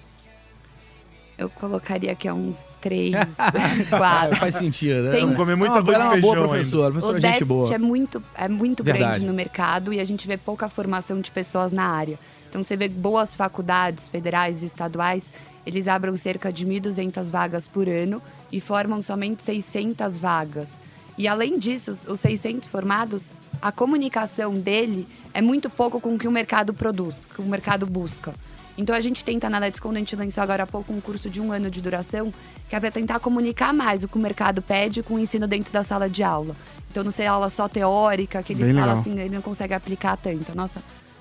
Eu 1.37 1.49
colocaria 1.49 2.11
aqui 2.11 2.27
a 2.27 2.35
uns 2.35 2.67
três, 2.81 3.15
Ah, 3.39 3.53
quatro. 3.97 4.37
faz 4.37 4.57
sentido, 4.57 5.03
né? 5.05 5.11
Tem- 5.13 5.21
Vamos 5.21 5.37
comer 5.37 5.55
muito 5.55 5.71
Ela 5.71 5.79
arroz 5.81 5.95
é 5.97 6.03
uma 6.03 6.17
boa 6.21 6.35
feijão 6.35 6.49
professora, 6.49 6.89
O 6.89 6.93
professora 6.93 7.21
gente 7.21 7.45
boa. 7.45 7.73
é 7.75 7.79
muito, 7.79 8.23
é 8.35 8.49
muito 8.49 8.83
Verdade. 8.83 9.11
grande 9.13 9.27
no 9.27 9.35
mercado 9.35 9.93
e 9.93 10.01
a 10.01 10.05
gente 10.05 10.27
vê 10.27 10.37
pouca 10.37 10.69
formação 10.69 11.21
de 11.21 11.31
pessoas 11.31 11.71
na 11.71 11.85
área. 11.85 12.19
Então 12.49 12.61
você 12.63 12.77
vê 12.77 12.89
boas 12.89 13.35
faculdades 13.35 14.09
federais 14.09 14.63
e 14.63 14.67
estaduais, 14.67 15.25
eles 15.65 15.87
abrem 15.87 16.17
cerca 16.17 16.51
de 16.53 16.67
1.200 16.67 17.31
vagas 17.31 17.69
por 17.69 17.87
ano 17.89 18.21
e 18.51 18.61
formam 18.61 19.01
somente 19.03 19.43
600 19.45 20.19
vagas. 20.19 20.71
E 21.19 21.27
além 21.27 21.59
disso, 21.59 21.91
os- 21.91 22.07
os 22.07 22.21
600 22.21 22.69
formados, 22.69 23.31
a 23.61 23.73
comunicação 23.73 24.55
dele 24.59 25.07
é 25.35 25.43
muito 25.43 25.69
pouco 25.69 26.01
com 26.01 26.15
o 26.15 26.19
que 26.19 26.29
o 26.29 26.31
mercado 26.31 26.73
produz, 26.73 27.27
que 27.35 27.43
o 27.43 27.45
mercado 27.45 27.85
busca. 27.87 28.33
Então 28.77 28.95
a 28.95 29.01
gente 29.01 29.25
tenta 29.25 29.51
na 29.51 29.59
Let's 29.59 29.81
Go, 29.81 29.91
a 29.91 29.95
gente 29.95 30.15
lançou 30.15 30.41
agora 30.43 30.63
há 30.63 30.67
pouco 30.67 30.93
um 30.93 31.01
curso 31.01 31.29
de 31.29 31.41
um 31.41 31.51
ano 31.51 31.69
de 31.69 31.81
duração, 31.81 32.33
que 32.69 32.77
é 32.77 32.79
para 32.81 32.93
tentar 32.93 33.19
comunicar 33.19 33.75
mais 33.75 34.05
o 34.05 34.09
que 34.09 34.17
o 34.17 34.21
mercado 34.21 34.63
pede 34.63 35.03
com 35.03 35.15
o 35.15 35.19
ensino 35.19 35.49
dentro 35.49 35.73
da 35.73 35.83
sala 35.83 36.09
de 36.09 36.23
aula. 36.23 36.55
Então 36.89 37.03
não 37.03 37.11
ser 37.11 37.27
aula 37.27 37.51
só 37.51 37.67
teórica, 37.67 38.41
que 38.41 38.53
ele 38.53 38.63
Bem 38.63 38.75
fala 38.75 38.87
legal. 38.87 39.01
assim, 39.01 39.19
ele 39.19 39.35
não 39.35 39.43
consegue 39.43 39.75
aplicar 39.75 40.17
tanto. 40.17 40.55
Nossa 40.55 40.81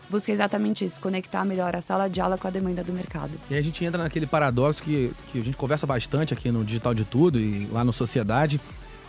busca 0.10 0.32
exatamente 0.32 0.86
isso, 0.86 1.02
conectar 1.02 1.44
melhor 1.44 1.76
a 1.76 1.82
sala 1.82 2.08
de 2.08 2.22
aula 2.22 2.38
com 2.38 2.48
a 2.48 2.52
demanda 2.52 2.82
do 2.84 2.94
mercado. 2.94 3.32
E 3.50 3.56
aí 3.56 3.60
a 3.60 3.64
gente 3.64 3.84
entra 3.84 4.02
naquele 4.02 4.26
paradoxo 4.28 4.82
que, 4.84 5.12
que 5.32 5.42
a 5.42 5.44
gente 5.44 5.58
conversa 5.58 5.86
bastante 5.88 6.34
aqui 6.34 6.50
no 6.52 6.64
Digital 6.64 6.94
de 6.94 7.04
Tudo 7.04 7.38
e 7.40 7.66
lá 7.74 7.84
no 7.84 7.92
Sociedade, 7.92 8.62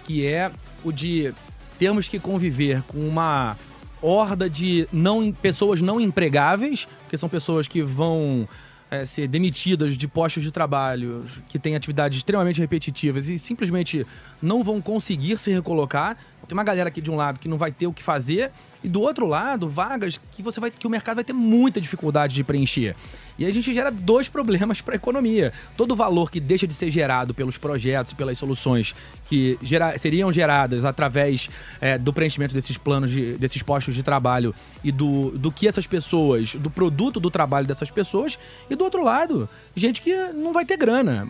que 0.08 0.26
é 0.26 0.50
o 0.82 0.90
de 0.90 1.34
termos 1.78 2.08
que 2.08 2.18
conviver 2.18 2.82
com 2.84 2.98
uma 3.06 3.58
horda 4.00 4.48
de 4.48 4.88
não, 4.90 5.30
pessoas 5.30 5.82
não 5.82 6.00
empregáveis, 6.00 6.88
que 7.10 7.18
são 7.18 7.28
pessoas 7.28 7.68
que 7.68 7.82
vão 7.82 8.48
é, 8.90 9.04
ser 9.04 9.28
demitidas 9.28 9.98
de 9.98 10.08
postos 10.08 10.42
de 10.42 10.50
trabalho, 10.50 11.26
que 11.46 11.58
têm 11.58 11.76
atividades 11.76 12.16
extremamente 12.16 12.58
repetitivas 12.58 13.28
e 13.28 13.38
simplesmente 13.38 14.06
não 14.40 14.64
vão 14.64 14.80
conseguir 14.80 15.36
se 15.36 15.52
recolocar. 15.52 16.16
Tem 16.46 16.56
uma 16.56 16.64
galera 16.64 16.88
aqui 16.88 17.02
de 17.02 17.10
um 17.10 17.16
lado 17.16 17.38
que 17.38 17.46
não 17.46 17.58
vai 17.58 17.70
ter 17.70 17.86
o 17.86 17.92
que 17.92 18.02
fazer 18.02 18.50
e 18.82 18.88
do 18.88 19.02
outro 19.02 19.26
lado 19.26 19.68
vagas 19.68 20.18
que 20.32 20.42
você 20.42 20.58
vai 20.58 20.70
que 20.70 20.86
o 20.86 20.90
mercado 20.90 21.16
vai 21.16 21.24
ter 21.24 21.34
muita 21.34 21.82
dificuldade 21.82 22.34
de 22.34 22.42
preencher. 22.42 22.96
E 23.38 23.46
a 23.46 23.52
gente 23.52 23.72
gera 23.72 23.90
dois 23.90 24.28
problemas 24.28 24.80
para 24.80 24.94
a 24.94 24.96
economia. 24.96 25.52
Todo 25.76 25.92
o 25.92 25.96
valor 25.96 26.30
que 26.30 26.40
deixa 26.40 26.66
de 26.66 26.74
ser 26.74 26.90
gerado 26.90 27.32
pelos 27.32 27.56
projetos, 27.56 28.12
pelas 28.12 28.36
soluções 28.36 28.94
que 29.26 29.56
gera- 29.62 29.96
seriam 29.96 30.32
geradas 30.32 30.84
através 30.84 31.48
é, 31.80 31.96
do 31.96 32.12
preenchimento 32.12 32.52
desses 32.52 32.76
planos, 32.76 33.10
de- 33.12 33.34
desses 33.38 33.62
postos 33.62 33.94
de 33.94 34.02
trabalho 34.02 34.52
e 34.82 34.90
do, 34.90 35.30
do 35.38 35.52
que 35.52 35.68
essas 35.68 35.86
pessoas, 35.86 36.56
do 36.56 36.68
produto 36.68 37.20
do 37.20 37.30
trabalho 37.30 37.66
dessas 37.66 37.90
pessoas. 37.90 38.38
E 38.68 38.74
do 38.74 38.82
outro 38.82 39.04
lado, 39.04 39.48
gente 39.76 40.02
que 40.02 40.14
não 40.32 40.52
vai 40.52 40.64
ter 40.64 40.76
grana. 40.76 41.28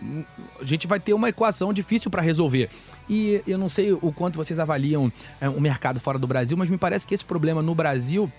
A 0.59 0.65
gente 0.65 0.87
vai 0.87 0.99
ter 0.99 1.13
uma 1.13 1.29
equação 1.29 1.71
difícil 1.71 2.09
para 2.09 2.21
resolver. 2.23 2.69
E 3.07 3.41
eu 3.47 3.57
não 3.57 3.69
sei 3.69 3.91
o 3.91 4.11
quanto 4.11 4.35
vocês 4.37 4.57
avaliam 4.59 5.11
é, 5.39 5.47
o 5.47 5.61
mercado 5.61 5.99
fora 5.99 6.17
do 6.17 6.25
Brasil, 6.25 6.57
mas 6.57 6.69
me 6.69 6.77
parece 6.77 7.05
que 7.05 7.13
esse 7.13 7.25
problema 7.25 7.61
no 7.61 7.75
Brasil 7.75 8.31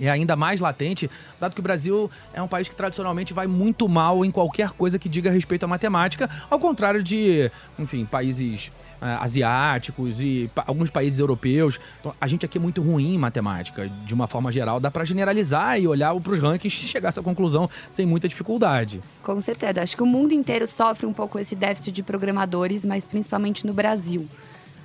é 0.00 0.10
ainda 0.10 0.36
mais 0.36 0.60
latente, 0.60 1.10
dado 1.40 1.54
que 1.54 1.60
o 1.60 1.62
Brasil 1.62 2.10
é 2.34 2.42
um 2.42 2.48
país 2.48 2.68
que 2.68 2.74
tradicionalmente 2.74 3.32
vai 3.32 3.46
muito 3.46 3.88
mal 3.88 4.24
em 4.24 4.30
qualquer 4.30 4.70
coisa 4.70 4.98
que 4.98 5.08
diga 5.08 5.30
respeito 5.30 5.64
à 5.64 5.66
matemática, 5.66 6.28
ao 6.50 6.58
contrário 6.58 7.02
de, 7.02 7.50
enfim, 7.78 8.04
países 8.04 8.70
ah, 9.00 9.22
asiáticos 9.24 10.20
e 10.20 10.50
pa- 10.54 10.64
alguns 10.66 10.90
países 10.90 11.18
europeus. 11.18 11.78
Então, 12.00 12.14
a 12.20 12.28
gente 12.28 12.44
aqui 12.44 12.58
é 12.58 12.60
muito 12.60 12.82
ruim 12.82 13.14
em 13.14 13.18
matemática, 13.18 13.88
de 14.04 14.14
uma 14.14 14.26
forma 14.26 14.50
geral. 14.52 14.80
Dá 14.80 14.90
para 14.90 15.04
generalizar 15.04 15.80
e 15.80 15.86
olhar 15.86 16.14
para 16.20 16.32
os 16.32 16.38
rankings 16.38 16.84
e 16.84 16.88
chegar 16.88 17.08
a 17.08 17.10
essa 17.10 17.22
conclusão 17.22 17.68
sem 17.90 18.04
muita 18.06 18.28
dificuldade. 18.28 19.00
Com 19.22 19.40
certeza. 19.40 19.82
Acho 19.82 19.96
que 19.96 20.02
o 20.02 20.06
mundo 20.06 20.32
inteiro 20.32 20.66
sofre 20.66 21.06
um 21.06 21.12
pouco 21.12 21.38
esse 21.38 21.54
déficit 21.54 21.92
de 21.92 22.02
programadores, 22.02 22.84
mas 22.84 23.06
principalmente 23.06 23.66
no 23.66 23.72
Brasil. 23.72 24.26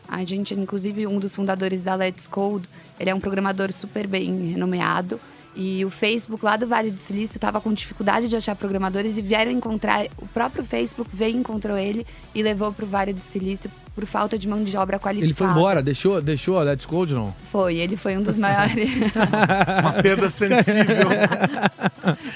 A 0.07 0.25
gente, 0.25 0.53
inclusive, 0.53 1.07
um 1.07 1.19
dos 1.19 1.33
fundadores 1.33 1.81
da 1.81 1.95
Let's 1.95 2.27
Code, 2.27 2.67
ele 3.01 3.09
é 3.09 3.15
um 3.15 3.19
programador 3.19 3.71
super 3.71 4.05
bem 4.07 4.51
renomeado. 4.51 5.19
E 5.53 5.83
o 5.83 5.89
Facebook 5.89 6.45
lá 6.45 6.55
do 6.55 6.65
Vale 6.65 6.91
do 6.91 7.01
Silício 7.01 7.35
estava 7.35 7.59
com 7.59 7.73
dificuldade 7.73 8.29
de 8.29 8.35
achar 8.37 8.55
programadores 8.55 9.17
e 9.17 9.21
vieram 9.21 9.51
encontrar. 9.51 10.05
O 10.17 10.25
próprio 10.27 10.63
Facebook 10.63 11.09
veio, 11.13 11.35
encontrou 11.37 11.75
ele 11.77 12.07
e 12.33 12.41
levou 12.41 12.71
para 12.71 12.85
o 12.85 12.87
Vale 12.87 13.11
do 13.11 13.19
Silício 13.19 13.69
por 13.93 14.05
falta 14.05 14.39
de 14.39 14.47
mão 14.47 14.63
de 14.63 14.77
obra 14.77 14.97
qualificada. 14.97 15.25
Ele 15.25 15.33
foi 15.33 15.47
embora, 15.47 15.83
deixou, 15.83 16.21
deixou 16.21 16.57
a 16.57 16.63
Let's 16.63 16.85
Code, 16.85 17.13
não? 17.13 17.35
Foi, 17.51 17.75
ele 17.75 17.97
foi 17.97 18.15
um 18.15 18.23
dos 18.23 18.37
maiores. 18.37 18.89
Uma 19.81 19.93
perda 20.01 20.29
sensível. 20.29 21.09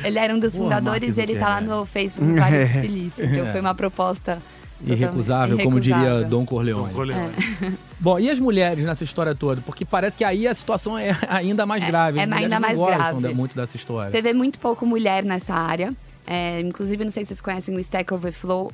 ele 0.03 0.19
era 0.19 0.35
um 0.35 0.39
dos 0.39 0.57
Porra, 0.57 0.63
fundadores 0.75 1.17
e 1.17 1.21
ele 1.21 1.35
tá 1.37 1.47
lá 1.47 1.59
Zuckerberg. 1.61 1.79
no 1.79 1.85
Facebook 1.85 2.33
do 2.33 2.39
Vale 2.39 2.65
do 2.65 2.71
Silício. 2.81 3.25
Então 3.25 3.51
foi 3.51 3.61
uma 3.61 3.73
proposta 3.75 4.39
Irrecusável, 4.85 5.57
como 5.59 5.79
diria 5.79 6.23
Dom 6.23 6.45
Corleone. 6.45 6.93
Corleone. 6.93 7.33
Bom, 7.99 8.19
e 8.19 8.29
as 8.29 8.39
mulheres 8.39 8.83
nessa 8.83 9.03
história 9.03 9.33
toda? 9.33 9.61
Porque 9.61 9.85
parece 9.85 10.17
que 10.17 10.23
aí 10.23 10.47
a 10.47 10.53
situação 10.53 10.97
é 10.97 11.15
ainda 11.29 11.65
mais 11.65 11.83
É, 11.83 11.87
grave. 11.87 12.19
é 12.19 12.25
mulheres 12.25 12.43
ainda 12.43 12.55
não 12.55 12.61
mais 12.67 12.77
gostam 12.77 13.19
grave. 13.21 13.35
muito 13.35 13.55
dessa 13.55 13.75
história. 13.75 14.11
Você 14.11 14.21
vê 14.21 14.33
muito 14.33 14.59
pouco 14.59 14.85
mulher 14.85 15.23
nessa 15.23 15.53
área. 15.53 15.93
É, 16.27 16.59
inclusive, 16.59 17.03
não 17.03 17.11
sei 17.11 17.23
se 17.23 17.29
vocês 17.29 17.41
conhecem 17.41 17.75
o 17.75 17.79
Stack 17.79 18.13
Overflow. 18.13 18.71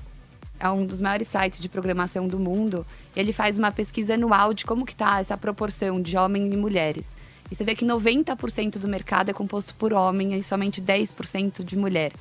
É 0.60 0.70
um 0.70 0.86
dos 0.86 1.02
maiores 1.02 1.28
sites 1.28 1.60
de 1.60 1.68
programação 1.68 2.28
do 2.28 2.40
mundo. 2.40 2.86
Ele 3.16 3.34
faz 3.34 3.58
uma 3.58 3.72
pesquisa 3.72 4.14
anual 4.14 4.54
de 4.54 4.66
como 4.66 4.86
que 4.86 4.96
tá 4.96 5.20
essa 5.20 5.36
proporção 5.38 6.02
de 6.02 6.16
homens 6.18 6.54
e 6.54 6.58
mulheres. 6.58 7.10
E 7.52 7.56
você 7.56 7.64
vê 7.64 7.76
que 7.76 7.86
90% 7.86 8.78
do 8.78 8.88
mercado 8.88 9.30
é 9.30 9.34
composto 9.34 9.74
por 9.76 9.92
homem 9.92 10.34
e 10.38 10.44
somente 10.44 10.82
10% 10.82 11.64
de 11.64 11.76
mulher. 11.78 12.12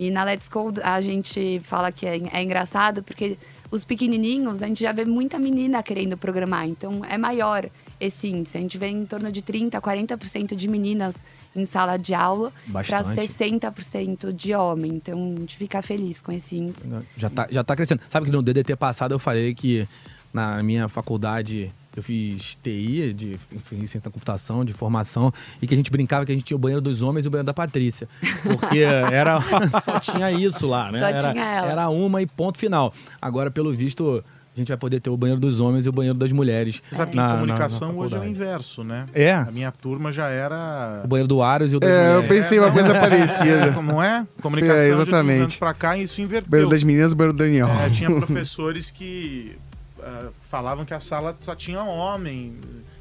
E 0.00 0.10
na 0.10 0.24
Let's 0.24 0.48
Code 0.48 0.80
a 0.82 0.98
gente 1.02 1.60
fala 1.62 1.92
que 1.92 2.06
é, 2.06 2.18
é 2.32 2.42
engraçado 2.42 3.02
porque 3.02 3.36
os 3.70 3.84
pequenininhos 3.84 4.62
a 4.62 4.66
gente 4.66 4.80
já 4.80 4.92
vê 4.92 5.04
muita 5.04 5.38
menina 5.38 5.82
querendo 5.82 6.16
programar. 6.16 6.66
Então 6.66 7.04
é 7.04 7.18
maior 7.18 7.68
esse 8.00 8.28
índice. 8.28 8.56
A 8.56 8.60
gente 8.62 8.78
vê 8.78 8.86
em 8.86 9.04
torno 9.04 9.30
de 9.30 9.42
30%, 9.42 9.72
40% 9.72 10.56
de 10.56 10.68
meninas 10.68 11.16
em 11.54 11.66
sala 11.66 11.98
de 11.98 12.14
aula 12.14 12.50
para 12.72 13.02
Bastante. 13.02 13.28
60% 13.28 14.32
de 14.32 14.54
homem. 14.54 14.92
Então 14.92 15.34
a 15.36 15.40
gente 15.40 15.58
fica 15.58 15.82
feliz 15.82 16.22
com 16.22 16.32
esse 16.32 16.56
índice. 16.56 16.88
Já 17.14 17.28
tá, 17.28 17.46
já 17.50 17.62
tá 17.62 17.76
crescendo. 17.76 18.00
Sabe 18.08 18.24
que 18.24 18.32
no 18.32 18.40
DDT 18.40 18.76
passado 18.76 19.12
eu 19.12 19.18
falei 19.18 19.54
que 19.54 19.86
na 20.32 20.62
minha 20.62 20.88
faculdade 20.88 21.70
eu 21.96 22.02
fiz 22.02 22.56
TI, 22.62 23.12
de 23.12 23.38
enfim, 23.52 23.78
ciência 23.86 24.00
da 24.00 24.10
computação, 24.10 24.64
de 24.64 24.72
formação, 24.72 25.32
e 25.60 25.66
que 25.66 25.74
a 25.74 25.76
gente 25.76 25.90
brincava 25.90 26.24
que 26.24 26.32
a 26.32 26.34
gente 26.34 26.44
tinha 26.44 26.56
o 26.56 26.60
banheiro 26.60 26.80
dos 26.80 27.02
homens 27.02 27.24
e 27.24 27.28
o 27.28 27.30
banheiro 27.30 27.46
da 27.46 27.54
Patrícia. 27.54 28.08
Porque 28.42 28.78
era 29.12 29.38
só 29.84 29.98
tinha 30.00 30.30
isso 30.30 30.66
lá, 30.68 30.90
né? 30.92 31.00
Só 31.00 31.06
era, 31.06 31.32
tinha 31.32 31.44
ela. 31.44 31.70
era 31.72 31.88
uma 31.88 32.22
e 32.22 32.26
ponto 32.26 32.58
final. 32.58 32.92
Agora, 33.20 33.50
pelo 33.50 33.72
visto, 33.74 34.22
a 34.54 34.58
gente 34.58 34.68
vai 34.68 34.76
poder 34.76 35.00
ter 35.00 35.10
o 35.10 35.16
banheiro 35.16 35.40
dos 35.40 35.60
homens 35.60 35.84
e 35.86 35.88
o 35.88 35.92
banheiro 35.92 36.16
das 36.18 36.30
mulheres. 36.32 36.80
Você 36.88 36.94
sabe 36.96 37.10
que 37.12 37.16
na- 37.16 37.22
em 37.22 37.26
na- 37.26 37.32
na 37.34 37.40
comunicação 37.40 37.98
hoje 37.98 38.14
é 38.14 38.18
o 38.20 38.24
inverso, 38.24 38.84
né? 38.84 39.06
É? 39.12 39.32
A 39.34 39.50
minha 39.50 39.72
turma 39.72 40.12
já 40.12 40.28
era. 40.28 41.02
O 41.04 41.08
banheiro 41.08 41.26
do 41.28 41.42
Aros 41.42 41.72
e 41.72 41.76
o 41.76 41.80
das 41.80 41.90
É, 41.90 42.08
eu 42.10 42.22
mulheres. 42.22 42.28
pensei 42.28 42.58
uma 42.60 42.70
coisa 42.70 42.94
parecida. 42.98 43.70
Não 43.82 44.02
é? 44.02 44.26
Comunicação 44.40 44.76
É, 44.80 44.86
de 44.86 44.94
uns 44.94 45.00
exatamente. 45.02 45.40
anos 45.40 45.56
pra 45.56 45.74
cá, 45.74 45.96
isso 45.96 46.20
inverteu. 46.20 46.50
Banheiro 46.50 46.70
das 46.70 46.82
meninas, 46.84 47.12
banheiro 47.12 47.32
do 47.34 47.38
Daniel. 47.42 47.68
É, 47.68 47.90
tinha 47.90 48.10
professores 48.14 48.90
que 48.90 49.56
ah, 50.02 50.30
falavam 50.40 50.84
que 50.84 50.94
a 50.94 51.00
sala 51.00 51.36
só 51.40 51.54
tinha 51.54 51.82
homem. 51.82 52.56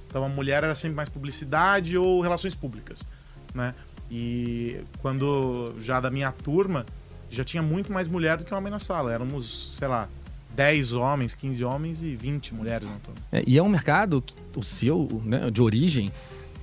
Então 0.07 0.23
a 0.23 0.29
mulher 0.29 0.63
era 0.63 0.73
sempre 0.75 0.95
mais 0.95 1.09
publicidade 1.09 1.97
ou 1.97 2.21
relações 2.21 2.55
públicas, 2.55 3.07
né? 3.53 3.75
E 4.11 4.81
quando 5.01 5.73
já 5.79 5.99
da 5.99 6.09
minha 6.09 6.31
turma, 6.31 6.85
já 7.29 7.43
tinha 7.43 7.61
muito 7.61 7.91
mais 7.93 8.07
mulher 8.07 8.37
do 8.37 8.43
que 8.43 8.53
homem 8.53 8.71
na 8.71 8.79
sala. 8.79 9.13
Éramos, 9.13 9.75
sei 9.77 9.87
lá, 9.87 10.09
10 10.55 10.93
homens, 10.93 11.35
15 11.35 11.63
homens 11.63 12.01
e 12.01 12.15
20 12.15 12.55
mulheres 12.55 12.89
na 12.89 12.95
turma. 12.97 13.21
É, 13.31 13.43
e 13.45 13.57
é 13.57 13.61
um 13.61 13.69
mercado, 13.69 14.21
que- 14.21 14.33
o 14.55 14.63
seu, 14.63 15.21
né, 15.23 15.51
de 15.51 15.61
origem, 15.61 16.11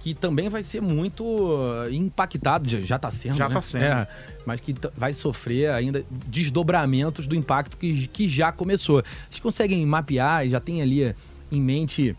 que 0.06 0.14
também 0.14 0.48
vai 0.48 0.62
ser 0.62 0.80
muito 0.80 1.24
uh, 1.24 1.90
impactado, 1.90 2.68
já- 2.68 2.94
está 2.94 3.10
sendo, 3.10 3.34
Já 3.34 3.48
né? 3.48 3.54
tá 3.56 3.60
sendo. 3.60 3.82
É, 3.82 4.06
mas 4.46 4.60
que 4.60 4.72
vai 4.96 5.12
sofrer 5.12 5.68
ainda 5.70 6.04
desdobramentos 6.28 7.26
do 7.26 7.34
impacto 7.34 7.76
que, 7.76 8.06
que 8.06 8.28
já 8.28 8.52
começou. 8.52 9.02
Vocês 9.28 9.40
conseguem 9.40 9.84
mapear 9.84 10.46
e 10.46 10.50
já 10.50 10.60
tem 10.60 10.80
ali 10.80 11.12
em 11.50 11.60
mente 11.60 12.14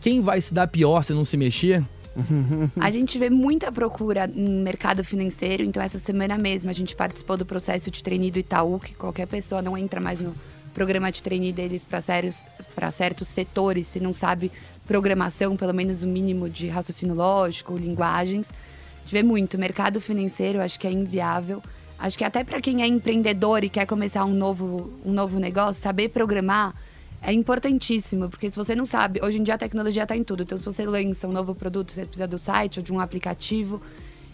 quem 0.00 0.20
vai 0.22 0.40
se 0.40 0.54
dar 0.54 0.68
pior 0.68 1.02
se 1.02 1.12
não 1.12 1.24
se 1.24 1.36
mexer? 1.36 1.82
A 2.78 2.88
gente 2.88 3.18
vê 3.18 3.28
muita 3.28 3.72
procura 3.72 4.28
no 4.28 4.62
mercado 4.62 5.02
financeiro, 5.02 5.64
então 5.64 5.82
essa 5.82 5.98
semana 5.98 6.38
mesmo 6.38 6.70
a 6.70 6.72
gente 6.72 6.94
participou 6.94 7.36
do 7.36 7.44
processo 7.44 7.90
de 7.90 8.00
trainee 8.00 8.30
do 8.30 8.38
Itaú, 8.38 8.78
que 8.78 8.94
qualquer 8.94 9.26
pessoa 9.26 9.60
não 9.60 9.76
entra 9.76 10.00
mais 10.00 10.20
no 10.20 10.32
programa 10.78 11.10
de 11.10 11.20
trainee 11.20 11.52
deles 11.52 11.84
para 11.84 12.90
certos 12.92 13.26
setores 13.26 13.88
se 13.88 13.98
não 13.98 14.14
sabe 14.14 14.52
programação, 14.86 15.56
pelo 15.56 15.74
menos 15.74 16.04
o 16.04 16.06
mínimo 16.06 16.48
de 16.48 16.68
raciocínio 16.68 17.16
lógico, 17.16 17.76
linguagens. 17.76 18.46
A 18.48 19.00
gente 19.00 19.12
vê 19.12 19.24
muito. 19.24 19.58
Mercado 19.58 20.00
financeiro, 20.00 20.60
acho 20.60 20.78
que 20.78 20.86
é 20.86 20.92
inviável. 20.92 21.60
Acho 21.98 22.16
que 22.16 22.22
até 22.22 22.44
para 22.44 22.60
quem 22.60 22.80
é 22.80 22.86
empreendedor 22.86 23.64
e 23.64 23.68
quer 23.68 23.86
começar 23.86 24.24
um 24.24 24.32
novo, 24.32 24.92
um 25.04 25.12
novo 25.12 25.40
negócio, 25.40 25.82
saber 25.82 26.10
programar 26.10 26.72
é 27.20 27.32
importantíssimo, 27.32 28.28
porque 28.28 28.48
se 28.48 28.54
você 28.54 28.76
não 28.76 28.86
sabe, 28.86 29.18
hoje 29.20 29.38
em 29.38 29.42
dia 29.42 29.54
a 29.54 29.58
tecnologia 29.58 30.04
está 30.04 30.16
em 30.16 30.22
tudo. 30.22 30.44
Então, 30.44 30.56
se 30.56 30.64
você 30.64 30.86
lança 30.86 31.26
um 31.26 31.32
novo 31.32 31.56
produto, 31.56 31.90
você 31.90 32.06
precisa 32.06 32.28
do 32.28 32.38
site 32.38 32.78
ou 32.78 32.84
de 32.84 32.92
um 32.92 33.00
aplicativo. 33.00 33.82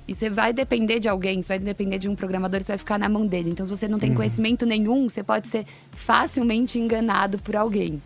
E 0.07 0.15
você 0.15 0.29
vai 0.29 0.53
depender 0.53 1.01
de 1.01 1.09
alguém, 1.09 1.41
você 1.41 1.49
vai 1.49 1.59
depender 1.59 1.99
de 1.99 2.09
um 2.09 2.15
programador, 2.15 2.61
você 2.61 2.73
vai 2.73 2.79
ficar 2.79 2.99
na 2.99 3.09
mão 3.09 3.27
dele. 3.27 3.51
Então, 3.51 3.65
se 3.65 3.75
você 3.75 3.89
não 3.89 3.99
tem 3.99 4.11
uhum. 4.11 4.17
conhecimento 4.17 4.67
nenhum, 4.67 5.09
você 5.09 5.23
pode 5.23 5.49
ser 5.49 5.67
facilmente 5.93 6.79
enganado 6.79 7.39
por 7.39 7.57
alguém. 7.57 8.03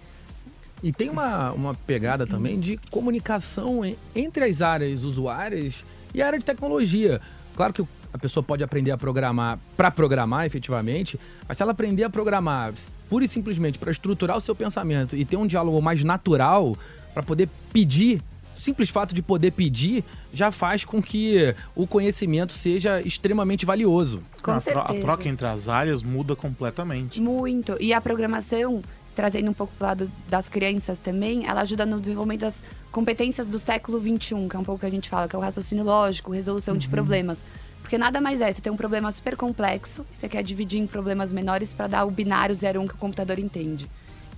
E 0.82 0.92
tem 0.92 1.10
uma, 1.10 1.50
uma 1.52 1.74
pegada 1.74 2.24
também 2.24 2.60
de 2.60 2.78
comunicação 2.90 3.82
entre 4.14 4.44
as 4.44 4.62
áreas 4.62 5.02
usuárias 5.02 5.84
e 6.14 6.22
a 6.22 6.26
área 6.26 6.38
de 6.38 6.44
tecnologia. 6.44 7.20
Claro 7.56 7.72
que 7.72 7.84
a 8.12 8.18
pessoa 8.18 8.44
pode 8.44 8.62
aprender 8.62 8.92
a 8.92 8.96
programar 8.96 9.58
para 9.76 9.90
programar 9.90 10.46
efetivamente, 10.46 11.18
mas 11.48 11.56
se 11.56 11.62
ela 11.62 11.72
aprender 11.72 12.04
a 12.04 12.10
programar 12.10 12.72
pura 13.08 13.24
e 13.24 13.28
simplesmente 13.28 13.78
para 13.78 13.90
estruturar 13.90 14.36
o 14.36 14.40
seu 14.40 14.54
pensamento 14.54 15.16
e 15.16 15.24
ter 15.24 15.36
um 15.36 15.46
diálogo 15.46 15.80
mais 15.82 16.04
natural 16.04 16.76
para 17.12 17.22
poder 17.22 17.48
pedir 17.72 18.22
simples 18.58 18.90
fato 18.90 19.14
de 19.14 19.22
poder 19.22 19.52
pedir 19.52 20.04
já 20.32 20.50
faz 20.50 20.84
com 20.84 21.02
que 21.02 21.54
o 21.74 21.86
conhecimento 21.86 22.52
seja 22.52 23.00
extremamente 23.00 23.64
valioso. 23.64 24.22
Com 24.42 24.50
a, 24.50 24.60
certeza. 24.60 24.86
a 24.86 25.00
troca 25.00 25.28
entre 25.28 25.46
as 25.46 25.68
áreas 25.68 26.02
muda 26.02 26.36
completamente. 26.36 27.20
Muito. 27.20 27.76
E 27.80 27.92
a 27.92 28.00
programação, 28.00 28.82
trazendo 29.14 29.50
um 29.50 29.54
pouco 29.54 29.72
para 29.78 29.84
o 29.84 29.88
lado 29.88 30.10
das 30.28 30.48
crianças 30.48 30.98
também, 30.98 31.46
ela 31.46 31.62
ajuda 31.62 31.86
no 31.86 32.00
desenvolvimento 32.00 32.40
das 32.40 32.60
competências 32.90 33.48
do 33.48 33.58
século 33.58 34.00
XXI, 34.00 34.48
que 34.48 34.56
é 34.56 34.58
um 34.58 34.64
pouco 34.64 34.80
que 34.80 34.86
a 34.86 34.90
gente 34.90 35.08
fala, 35.08 35.28
que 35.28 35.36
é 35.36 35.38
o 35.38 35.42
raciocínio 35.42 35.84
lógico, 35.84 36.32
resolução 36.32 36.74
uhum. 36.74 36.78
de 36.78 36.88
problemas. 36.88 37.40
Porque 37.80 37.96
nada 37.96 38.20
mais 38.20 38.40
é, 38.40 38.52
você 38.52 38.60
tem 38.60 38.70
um 38.70 38.76
problema 38.76 39.10
super 39.10 39.34
complexo, 39.34 40.04
você 40.12 40.28
quer 40.28 40.42
dividir 40.42 40.78
em 40.78 40.86
problemas 40.86 41.32
menores 41.32 41.72
para 41.72 41.86
dar 41.86 42.04
o 42.04 42.10
binário 42.10 42.54
0 42.54 42.82
1 42.82 42.88
que 42.88 42.94
o 42.94 42.98
computador 42.98 43.38
entende. 43.38 43.88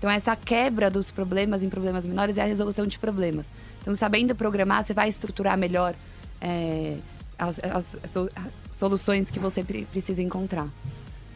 Então, 0.01 0.09
essa 0.09 0.35
quebra 0.35 0.91
dos 0.91 1.11
problemas 1.11 1.63
em 1.63 1.69
problemas 1.69 2.07
menores 2.07 2.39
é 2.39 2.43
a 2.43 2.47
resolução 2.47 2.87
de 2.87 2.99
problemas. 2.99 3.51
Então, 3.83 3.95
sabendo 3.95 4.35
programar, 4.35 4.83
você 4.83 4.95
vai 4.95 5.11
estruturar 5.11 5.59
melhor 5.59 5.95
é, 6.41 6.97
as, 7.39 7.61
as, 7.63 7.97
as, 8.17 8.29
soluções 8.71 9.31
que 9.31 9.39
você 9.39 9.63
precisa 9.63 10.23
encontrar. 10.23 10.67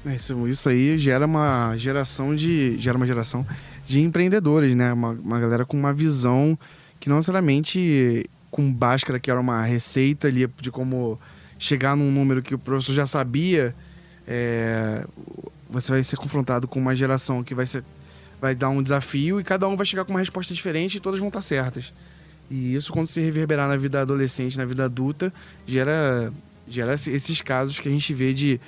É, 0.07 0.17
isso, 0.17 0.49
isso 0.49 0.71
aí 0.71 0.97
gera 0.97 1.27
uma 1.27 1.77
geração 1.77 2.35
de 2.35 2.79
gera 2.79 2.97
uma 2.97 3.07
geração 3.07 3.47
de 3.87 4.01
empreendedores, 4.01 4.75
né? 4.75 4.95
Uma, 4.95 5.11
uma 5.11 5.39
galera 5.39 5.67
com 5.67 5.77
uma 5.77 5.93
visão 5.93 6.59
que 6.99 7.11
não 7.11 7.17
necessariamente 7.17 8.31
com 8.51 8.73
Bhaskara, 8.73 9.21
que 9.21 9.31
era 9.31 9.39
uma 9.39 9.63
receita 9.63 10.29
ali 10.29 10.49
de 10.59 10.71
como 10.71 11.21
chegar 11.59 11.95
num 11.95 12.11
número 12.11 12.43
que 12.43 12.55
o 12.55 12.59
professor 12.59 12.95
já 12.95 13.05
sabia, 13.05 13.75
é, 14.27 15.07
você 15.69 15.93
vai 15.93 16.03
ser 16.03 16.17
confrontado 16.17 16.67
com 16.67 16.79
uma 16.79 16.97
geração 16.97 17.43
que 17.43 17.55
vai, 17.55 17.67
ser, 17.67 17.85
vai 18.45 18.55
dar 18.55 18.69
um 18.69 18.83
desafio 18.83 19.41
e 19.41 19.45
cada 19.45 19.67
um 19.67 19.75
vai 19.75 19.87
chegar 19.87 20.05
com 20.05 20.13
uma 20.13 20.19
resposta 20.19 20.53
diferente 20.53 20.99
e 20.99 21.01
todas 21.01 21.19
vão 21.19 21.29
estar 21.29 21.41
certas. 21.41 21.95
E 22.51 22.75
isso, 22.75 22.93
quando 22.93 23.07
se 23.07 23.19
reverberar 23.19 23.67
na 23.67 23.77
vida 23.79 24.03
adolescente, 24.03 24.59
na 24.59 24.67
vida 24.67 24.85
adulta, 24.85 25.33
gera, 25.67 26.31
gera 26.69 26.93
esses 26.93 27.41
casos 27.41 27.81
que 27.81 27.89
a 27.89 27.91
gente 27.91 28.13
vê 28.13 28.35
de, 28.35 28.61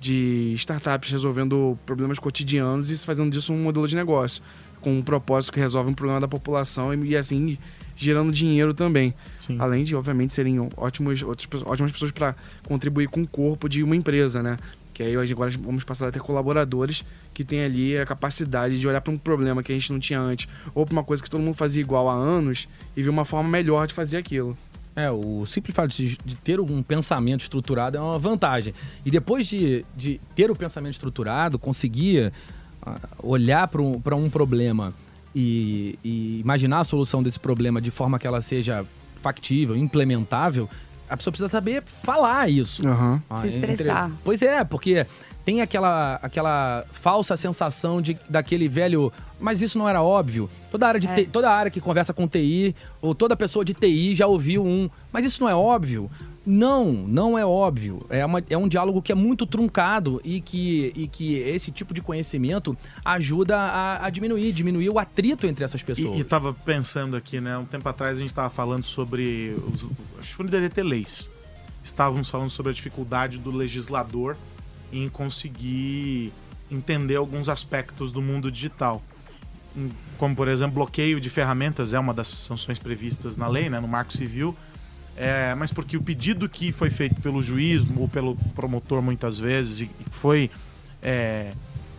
de 0.00 0.54
startups 0.56 1.10
resolvendo 1.10 1.78
problemas 1.84 2.18
cotidianos 2.18 2.90
e 2.90 2.96
fazendo 3.04 3.30
disso 3.30 3.52
um 3.52 3.62
modelo 3.62 3.86
de 3.86 3.94
negócio, 3.94 4.42
com 4.80 4.98
um 4.98 5.02
propósito 5.02 5.52
que 5.52 5.60
resolve 5.60 5.90
um 5.90 5.94
problema 5.94 6.20
da 6.20 6.26
população 6.26 6.94
e, 6.94 7.08
e 7.08 7.14
assim 7.14 7.58
gerando 7.94 8.32
dinheiro 8.32 8.72
também. 8.72 9.12
Sim. 9.38 9.56
Além 9.58 9.84
de, 9.84 9.94
obviamente, 9.94 10.32
serem 10.32 10.58
ótimos, 10.74 11.22
ótimas 11.22 11.92
pessoas 11.92 12.12
para 12.12 12.34
contribuir 12.66 13.08
com 13.08 13.20
o 13.22 13.26
corpo 13.26 13.68
de 13.68 13.82
uma 13.82 13.94
empresa, 13.94 14.42
né? 14.42 14.56
Que 14.98 15.04
aí 15.04 15.16
agora 15.30 15.48
vamos 15.62 15.84
passar 15.84 16.08
a 16.08 16.10
ter 16.10 16.18
colaboradores 16.18 17.04
que 17.32 17.44
têm 17.44 17.62
ali 17.62 17.96
a 17.96 18.04
capacidade 18.04 18.80
de 18.80 18.88
olhar 18.88 19.00
para 19.00 19.12
um 19.12 19.16
problema 19.16 19.62
que 19.62 19.70
a 19.70 19.74
gente 19.76 19.92
não 19.92 20.00
tinha 20.00 20.18
antes, 20.18 20.48
ou 20.74 20.84
para 20.84 20.92
uma 20.92 21.04
coisa 21.04 21.22
que 21.22 21.30
todo 21.30 21.40
mundo 21.40 21.54
fazia 21.54 21.80
igual 21.80 22.10
há 22.10 22.14
anos 22.14 22.68
e 22.96 23.02
ver 23.04 23.08
uma 23.08 23.24
forma 23.24 23.48
melhor 23.48 23.86
de 23.86 23.94
fazer 23.94 24.16
aquilo. 24.16 24.58
É, 24.96 25.08
o 25.08 25.46
simples 25.46 25.72
fato 25.72 25.94
de, 25.94 26.16
ter 26.42 26.58
um 26.58 26.82
pensamento 26.82 27.42
estruturado 27.42 27.96
é 27.96 28.00
uma 28.00 28.18
vantagem. 28.18 28.74
E 29.06 29.10
depois 29.12 29.46
de, 29.46 29.86
de 29.96 30.20
ter 30.34 30.50
o 30.50 30.56
pensamento 30.56 30.94
estruturado, 30.94 31.60
conseguir 31.60 32.32
uh, 32.84 32.98
olhar 33.22 33.68
para 33.68 33.80
um, 33.80 34.02
um 34.16 34.28
problema 34.28 34.92
e, 35.32 35.96
e 36.02 36.40
imaginar 36.40 36.80
a 36.80 36.84
solução 36.84 37.22
desse 37.22 37.38
problema 37.38 37.80
de 37.80 37.92
forma 37.92 38.18
que 38.18 38.26
ela 38.26 38.40
seja 38.40 38.84
factível, 39.22 39.76
implementável, 39.76 40.68
a 41.08 41.16
pessoa 41.16 41.32
precisa 41.32 41.48
saber 41.48 41.82
falar 42.02 42.48
isso. 42.50 42.86
Uhum. 42.86 43.20
Ah, 43.28 43.40
Se 43.42 43.48
expressar. 43.48 44.06
Entre... 44.06 44.18
Pois 44.24 44.42
é, 44.42 44.64
porque 44.64 45.06
tem 45.44 45.62
aquela, 45.62 46.16
aquela 46.22 46.84
falsa 46.92 47.36
sensação 47.36 48.02
de 48.02 48.18
daquele 48.28 48.68
velho. 48.68 49.12
Mas 49.40 49.62
isso 49.62 49.78
não 49.78 49.88
era 49.88 50.02
óbvio. 50.02 50.50
Toda 50.70 50.86
área, 50.88 51.00
de 51.00 51.08
é. 51.08 51.24
toda 51.24 51.50
área 51.50 51.70
que 51.70 51.80
conversa 51.80 52.12
com 52.12 52.26
TI, 52.26 52.74
ou 53.00 53.14
toda 53.14 53.36
pessoa 53.36 53.64
de 53.64 53.72
TI 53.72 54.14
já 54.14 54.26
ouviu 54.26 54.64
um. 54.64 54.90
Mas 55.12 55.24
isso 55.24 55.40
não 55.40 55.48
é 55.48 55.54
óbvio. 55.54 56.10
Não, 56.50 56.92
não 56.92 57.36
é 57.36 57.44
óbvio. 57.44 58.06
É, 58.08 58.24
uma, 58.24 58.42
é 58.48 58.56
um 58.56 58.66
diálogo 58.66 59.02
que 59.02 59.12
é 59.12 59.14
muito 59.14 59.44
truncado 59.44 60.18
e 60.24 60.40
que, 60.40 60.90
e 60.96 61.06
que 61.06 61.36
esse 61.40 61.70
tipo 61.70 61.92
de 61.92 62.00
conhecimento 62.00 62.74
ajuda 63.04 63.58
a, 63.58 64.06
a 64.06 64.08
diminuir, 64.08 64.50
diminuir 64.54 64.88
o 64.88 64.98
atrito 64.98 65.46
entre 65.46 65.62
essas 65.62 65.82
pessoas. 65.82 66.16
E, 66.16 66.22
estava 66.22 66.54
pensando 66.54 67.18
aqui, 67.18 67.38
né? 67.38 67.58
Um 67.58 67.66
tempo 67.66 67.86
atrás 67.86 68.16
a 68.16 68.20
gente 68.20 68.30
estava 68.30 68.48
falando 68.48 68.82
sobre. 68.82 69.54
Os, 69.70 69.86
acho 70.18 70.38
que 70.38 70.44
deveria 70.44 70.70
ter 70.70 70.82
leis. 70.82 71.30
Estávamos 71.84 72.30
falando 72.30 72.48
sobre 72.48 72.72
a 72.72 72.74
dificuldade 72.74 73.36
do 73.36 73.50
legislador 73.50 74.34
em 74.90 75.06
conseguir 75.06 76.32
entender 76.70 77.16
alguns 77.16 77.50
aspectos 77.50 78.10
do 78.10 78.22
mundo 78.22 78.50
digital. 78.50 79.02
Como, 80.16 80.34
por 80.34 80.48
exemplo, 80.48 80.76
bloqueio 80.76 81.20
de 81.20 81.28
ferramentas 81.28 81.92
é 81.92 81.98
uma 81.98 82.14
das 82.14 82.28
sanções 82.28 82.78
previstas 82.78 83.36
na 83.36 83.46
lei, 83.46 83.68
né, 83.68 83.78
no 83.80 83.86
Marco 83.86 84.14
Civil 84.14 84.56
é, 85.20 85.52
mas 85.56 85.72
porque 85.72 85.96
o 85.96 86.00
pedido 86.00 86.48
que 86.48 86.70
foi 86.70 86.90
feito 86.90 87.20
pelo 87.20 87.42
juiz 87.42 87.84
ou 87.96 88.08
pelo 88.08 88.36
promotor 88.54 89.02
muitas 89.02 89.36
vezes 89.36 89.80
e 89.80 89.90
foi 90.12 90.48
é, 91.02 91.50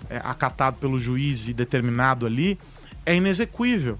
é, 0.09 0.21
acatado 0.23 0.77
pelo 0.77 0.97
juiz 0.97 1.49
e 1.49 1.53
determinado 1.53 2.25
ali 2.25 2.57
é 3.05 3.13
inexequível. 3.13 3.99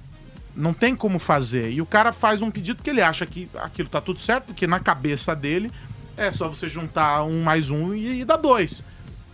Não 0.55 0.73
tem 0.73 0.95
como 0.95 1.19
fazer. 1.19 1.69
E 1.69 1.81
o 1.81 1.85
cara 1.85 2.13
faz 2.13 2.41
um 2.41 2.49
pedido 2.49 2.81
que 2.81 2.89
ele 2.89 3.01
acha 3.01 3.25
que 3.25 3.49
aquilo 3.55 3.87
está 3.87 3.99
tudo 3.99 4.21
certo, 4.21 4.45
porque 4.45 4.65
na 4.65 4.79
cabeça 4.79 5.35
dele 5.35 5.69
é 6.15 6.31
só 6.31 6.47
você 6.47 6.69
juntar 6.69 7.23
um 7.25 7.43
mais 7.43 7.69
um 7.69 7.93
e, 7.93 8.21
e 8.21 8.25
dar 8.25 8.37
dois. 8.37 8.85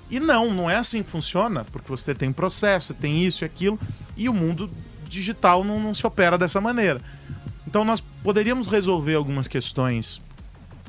E 0.10 0.20
não, 0.20 0.52
não 0.52 0.68
é 0.68 0.78
assim 0.78 1.04
que 1.04 1.12
funciona, 1.12 1.64
porque 1.66 1.88
você 1.88 2.16
tem 2.16 2.34
processo, 2.34 2.92
tem 2.96 3.24
isso 3.24 3.44
e 3.44 3.46
aquilo, 3.46 3.80
e 4.18 4.28
o 4.28 4.34
mundo 4.34 4.68
digital 5.08 5.64
não, 5.64 5.80
não 5.80 5.94
se 5.94 6.08
opera 6.08 6.40
dessa 6.40 6.60
maneira. 6.60 7.00
Então 7.68 7.86
nós 7.86 8.04
poderíamos 8.26 8.66
resolver 8.66 9.14
algumas 9.14 9.48
questões 9.48 10.20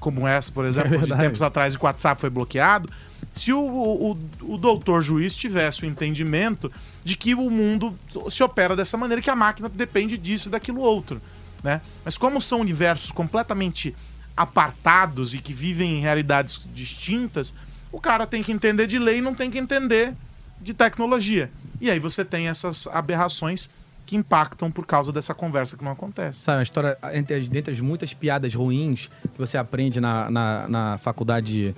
como 0.01 0.27
essa, 0.27 0.51
por 0.51 0.64
exemplo, 0.64 0.94
é 0.94 0.99
de 0.99 1.14
tempos 1.14 1.42
atrás 1.42 1.77
que 1.77 1.83
o 1.83 1.87
WhatsApp 1.87 2.18
foi 2.18 2.31
bloqueado, 2.31 2.88
se 3.35 3.53
o, 3.53 3.61
o, 3.61 4.18
o, 4.40 4.57
doutor 4.57 5.03
juiz 5.03 5.35
tivesse 5.35 5.83
o 5.83 5.87
entendimento 5.87 6.72
de 7.05 7.14
que 7.14 7.35
o 7.35 7.51
mundo 7.51 7.94
se 8.31 8.42
opera 8.42 8.75
dessa 8.75 8.96
maneira, 8.96 9.20
que 9.20 9.29
a 9.29 9.37
máquina 9.37 9.68
depende 9.68 10.16
disso 10.16 10.49
e 10.49 10.51
daquilo 10.51 10.81
outro. 10.81 11.20
Né? 11.62 11.83
Mas 12.03 12.16
como 12.16 12.40
são 12.40 12.61
universos 12.61 13.12
completamente 13.12 13.94
apartados 14.35 15.35
e 15.35 15.38
que 15.38 15.53
vivem 15.53 15.99
em 15.99 16.01
realidades 16.01 16.66
distintas, 16.75 17.53
o 17.92 18.01
cara 18.01 18.27
tem 18.27 18.42
que 18.42 18.53
entender 18.53 18.87
de 18.87 18.99
lei 18.99 19.18
e 19.18 19.22
não 19.22 19.35
tem 19.35 19.51
que 19.51 19.59
entender 19.59 20.14
de 20.59 20.72
tecnologia. 20.72 21.51
E 21.83 21.90
aí 21.90 21.99
você 21.99 22.25
tem 22.25 22.49
essas 22.49 22.87
aberrações 22.87 23.68
que 24.07 24.16
impactam 24.16 24.71
por 24.71 24.87
causa 24.87 25.12
dessa 25.12 25.35
conversa 25.35 25.77
que 25.77 25.85
não 25.85 25.92
acontece. 25.92 26.40
Sabe, 26.40 26.59
uma 26.59 26.62
história, 26.62 26.97
entre, 27.12 27.40
dentre 27.49 27.75
as 27.75 27.81
muitas 27.81 28.14
piadas 28.14 28.55
ruins 28.55 29.11
que 29.35 29.38
você 29.38 29.59
aprende 29.59 30.01
na, 30.01 30.31
na, 30.31 30.69
na 30.69 30.99
faculdade 30.99 31.53
de, 31.53 31.75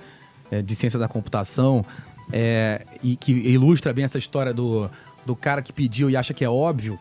é, 0.51 0.61
de 0.61 0.75
ciência 0.75 0.99
da 0.99 1.07
computação, 1.07 1.83
é, 2.31 2.85
e 3.01 3.15
que 3.15 3.31
ilustra 3.31 3.91
bem 3.91 4.05
essa 4.05 4.19
história 4.19 4.53
do, 4.53 4.89
do 5.25 5.35
cara 5.35 5.61
que 5.61 5.73
pediu 5.73 6.09
e 6.09 6.15
acha 6.15 6.33
que 6.33 6.45
é 6.45 6.49
óbvio, 6.49 6.99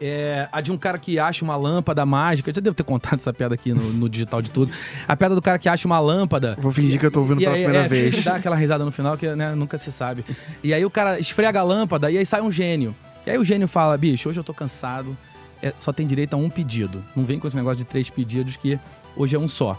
é 0.00 0.48
a 0.50 0.60
de 0.60 0.72
um 0.72 0.76
cara 0.76 0.98
que 0.98 1.18
acha 1.18 1.44
uma 1.44 1.56
lâmpada 1.56 2.04
mágica. 2.04 2.50
Eu 2.50 2.54
já 2.54 2.60
devo 2.60 2.74
ter 2.74 2.82
contado 2.82 3.14
essa 3.14 3.32
piada 3.32 3.54
aqui 3.54 3.72
no, 3.72 3.80
no, 3.92 4.08
digital 4.08 4.42
de 4.42 4.50
tudo. 4.50 4.72
A 5.06 5.16
piada 5.16 5.34
do 5.34 5.42
cara 5.42 5.58
que 5.58 5.68
acha 5.68 5.86
uma 5.86 6.00
lâmpada. 6.00 6.56
Vou 6.60 6.72
fingir 6.72 6.98
que 6.98 7.06
eu 7.06 7.10
tô 7.10 7.20
ouvindo 7.20 7.38
pela 7.38 7.54
aí, 7.54 7.62
primeira 7.62 7.86
é, 7.86 7.88
vez. 7.88 8.24
Dá 8.24 8.36
aquela 8.36 8.56
risada 8.56 8.84
no 8.84 8.90
final 8.90 9.16
que 9.16 9.28
né, 9.34 9.54
nunca 9.54 9.78
se 9.78 9.92
sabe. 9.92 10.24
E 10.62 10.74
aí 10.74 10.84
o 10.84 10.90
cara 10.90 11.18
esfrega 11.18 11.60
a 11.60 11.62
lâmpada 11.62 12.10
e 12.10 12.18
aí 12.18 12.26
sai 12.26 12.42
um 12.42 12.50
gênio. 12.50 12.94
E 13.26 13.30
aí 13.30 13.38
o 13.38 13.44
gênio 13.44 13.66
fala, 13.66 13.96
bicho, 13.96 14.28
hoje 14.28 14.38
eu 14.38 14.44
tô 14.44 14.52
cansado, 14.52 15.16
é, 15.62 15.72
só 15.78 15.92
tem 15.92 16.06
direito 16.06 16.34
a 16.34 16.36
um 16.36 16.50
pedido. 16.50 17.02
Não 17.16 17.24
vem 17.24 17.38
com 17.38 17.46
esse 17.46 17.56
negócio 17.56 17.78
de 17.78 17.84
três 17.84 18.10
pedidos 18.10 18.56
que 18.56 18.78
hoje 19.16 19.34
é 19.34 19.38
um 19.38 19.48
só. 19.48 19.78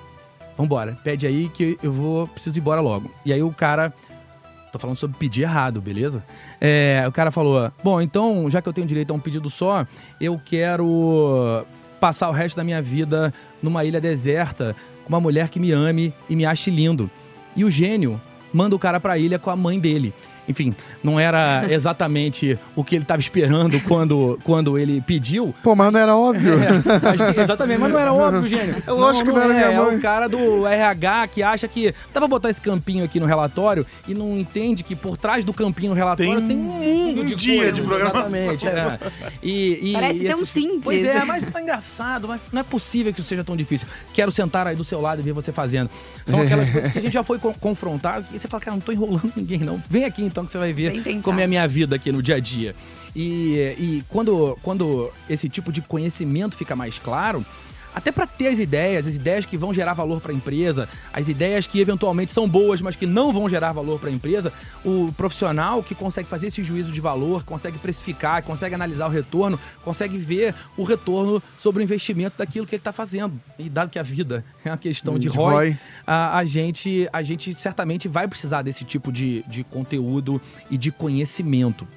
Vambora, 0.58 0.98
pede 1.04 1.28
aí 1.28 1.50
que 1.50 1.78
eu 1.84 1.92
vou, 1.92 2.28
preciso 2.28 2.58
ir 2.58 2.62
embora 2.62 2.82
logo. 2.82 3.12
E 3.26 3.32
aí 3.32 3.44
o 3.44 3.52
cara 3.52 3.94
Tô 4.76 4.80
falando 4.80 4.98
sobre 4.98 5.18
pedir 5.18 5.44
errado, 5.44 5.80
beleza? 5.80 6.22
É, 6.60 7.06
o 7.08 7.12
cara 7.14 7.32
falou: 7.32 7.72
Bom, 7.82 8.02
então, 8.02 8.50
já 8.50 8.62
que 8.62 8.68
eu 8.68 8.74
tenho 8.74 8.86
direito 8.86 9.12
a 9.12 9.14
um 9.14 9.20
pedido 9.22 9.50
só, 9.50 9.88
eu 10.20 10.38
quero 10.44 11.66
passar 11.98 12.28
o 12.28 12.34
resto 12.34 12.58
da 12.58 12.64
minha 12.64 12.82
vida 12.82 13.34
numa 13.64 13.86
ilha 13.86 14.02
deserta 14.02 14.76
com 15.06 15.08
uma 15.14 15.22
mulher 15.22 15.48
que 15.48 15.62
me 15.62 15.72
ame 15.72 16.14
e 16.30 16.36
me 16.36 16.46
ache 16.46 16.70
lindo. 16.70 17.10
E 17.56 17.64
o 17.64 17.72
gênio 17.72 18.20
manda 18.54 18.76
o 18.76 18.80
cara 18.80 19.00
pra 19.00 19.18
ilha 19.18 19.40
com 19.40 19.50
a 19.50 19.56
mãe 19.56 19.80
dele 19.80 20.14
enfim, 20.48 20.76
não 21.04 21.20
era 21.20 21.66
exatamente 21.70 22.58
o 22.76 22.84
que 22.84 22.96
ele 22.96 23.04
estava 23.04 23.20
esperando 23.20 23.80
quando, 23.82 24.40
quando 24.44 24.78
ele 24.78 25.02
pediu. 25.02 25.54
Pô, 25.64 25.76
mas 25.76 25.92
não 25.92 26.00
era 26.00 26.16
óbvio. 26.16 26.54
É, 26.56 27.34
que, 27.34 27.40
exatamente, 27.40 27.80
mas 27.80 27.92
não 27.92 28.00
era 28.00 28.14
óbvio, 28.14 28.48
gênio. 28.48 28.76
É 28.86 28.92
lógico 28.92 29.32
não, 29.32 29.36
não 29.36 29.42
que 29.42 29.48
não 29.48 29.54
era 29.54 29.54
é, 29.54 29.68
minha 29.68 29.84
mãe. 29.84 29.96
É 29.96 29.98
o 29.98 30.02
cara 30.02 30.28
do 30.28 30.68
RH 30.68 31.28
que 31.28 31.44
acha 31.44 31.68
que 31.68 31.94
dá 32.14 32.20
pra 32.20 32.28
botar 32.28 32.50
esse 32.50 32.62
campinho 32.62 33.04
aqui 33.04 33.20
no 33.20 33.26
relatório 33.26 33.86
e 34.08 34.14
não 34.14 34.38
entende 34.38 34.84
que 34.84 34.96
por 34.96 35.18
trás 35.18 35.44
do 35.44 35.54
campinho 35.54 35.90
no 35.90 35.96
relatório 35.96 36.40
tem, 36.42 36.48
tem 36.48 36.58
um 36.58 36.62
mundo 36.62 37.22
um 37.22 37.26
de 37.26 37.36
dia 37.36 37.58
coisas, 37.58 37.76
de 37.76 37.82
programação. 37.82 38.36
Exatamente, 38.36 38.68
é. 38.68 39.00
E, 39.42 39.92
e, 39.92 39.94
Parece 39.94 40.26
e 40.26 40.30
tão 40.30 40.42
esse, 40.42 40.52
simples. 40.52 40.84
Pois 40.84 41.04
é, 41.04 41.24
mas 41.26 41.46
tá 41.48 41.62
engraçado, 41.62 42.28
mas 42.28 42.42
não 42.52 42.62
é 42.62 42.64
possível 42.64 43.14
que 43.14 43.20
isso 43.20 43.28
seja 43.30 43.44
tão 43.44 43.56
difícil. 43.56 43.88
Quero 44.14 44.32
sentar 44.32 44.68
aí 44.68 44.76
do 44.76 44.84
seu 44.84 45.02
lado 45.02 45.20
e 45.20 45.24
ver 45.24 45.34
você 45.34 45.52
fazendo. 45.52 45.90
São 46.26 46.42
aquelas 46.42 46.70
coisas 46.70 46.92
que 46.92 47.00
a 47.00 47.02
gente 47.02 47.14
já 47.14 47.24
foi 47.24 47.40
confrontado 47.40 48.26
e 48.34 48.40
você 48.40 48.48
fala, 48.48 48.62
cara, 48.62 48.76
não 48.76 48.82
tô 48.82 48.92
enrolando 48.92 49.32
ninguém 49.36 49.60
não. 49.60 49.82
Vem 49.90 50.06
aqui 50.06 50.24
então 50.36 50.44
que 50.44 50.52
você 50.52 50.58
vai 50.58 50.74
ver 50.74 51.02
como 51.22 51.40
é 51.40 51.46
a 51.46 51.48
minha 51.48 51.66
vida 51.66 51.96
aqui 51.96 52.12
no 52.12 52.22
dia 52.22 52.36
a 52.36 52.40
dia. 52.42 52.76
E, 53.16 53.56
e 53.80 54.04
quando, 54.10 54.58
quando 54.62 55.10
esse 55.30 55.48
tipo 55.48 55.72
de 55.72 55.82
conhecimento 55.82 56.58
fica 56.58 56.76
mais 56.76 57.00
claro, 57.00 57.46
até 57.96 58.12
para 58.12 58.28
ter 58.28 58.50
as 58.50 58.60
ideias, 58.60 59.08
as 59.08 59.16
ideias 59.16 59.46
que 59.46 59.58
vão 59.58 59.74
gerar 59.74 59.94
valor 59.94 60.20
para 60.20 60.34
a 60.34 60.36
empresa, 60.36 60.90
as 61.14 61.30
ideias 61.30 61.66
que 61.66 61.80
eventualmente 61.80 62.32
são 62.32 62.48
boas, 62.48 62.82
mas 62.82 62.96
que 62.98 63.06
não 63.06 63.32
vão 63.32 63.48
gerar 63.48 63.72
valor 63.72 63.98
para 64.00 64.10
a 64.10 64.12
empresa, 64.12 64.52
o 64.84 65.14
profissional 65.16 65.82
que 65.82 65.96
consegue 65.96 66.28
fazer 66.28 66.48
esse 66.48 66.62
juízo 66.62 66.92
de 66.92 67.00
valor, 67.00 67.44
consegue 67.46 67.78
precificar, 67.78 68.44
consegue 68.44 68.76
analisar 68.76 69.08
o 69.08 69.10
retorno, 69.10 69.58
consegue 69.82 70.18
ver 70.18 70.54
o 70.76 70.84
retorno 70.84 71.42
sobre 71.58 71.82
o 71.82 71.84
investimento 71.84 72.38
daquilo 72.38 72.66
que 72.66 72.76
ele 72.76 72.82
está 72.82 72.92
fazendo. 72.92 73.40
E 73.58 73.70
dado 73.70 73.90
que 73.90 73.98
a 73.98 74.04
vida 74.04 74.44
é 74.66 74.70
uma 74.70 74.78
questão 74.78 75.18
de, 75.18 75.30
de 75.30 75.38
ROI, 75.38 75.54
ROI. 75.54 75.78
A, 76.06 76.38
a, 76.40 76.44
gente, 76.44 77.08
a 77.14 77.24
gente 77.24 77.54
certamente 77.56 78.10
vai 78.10 78.28
precisar 78.28 78.62
desse 78.62 78.84
tipo 78.84 79.10
de, 79.10 79.42
de 79.48 79.64
conteúdo 79.64 80.42
e 80.70 80.78
de 80.78 80.92
conhecimento. 80.92 81.88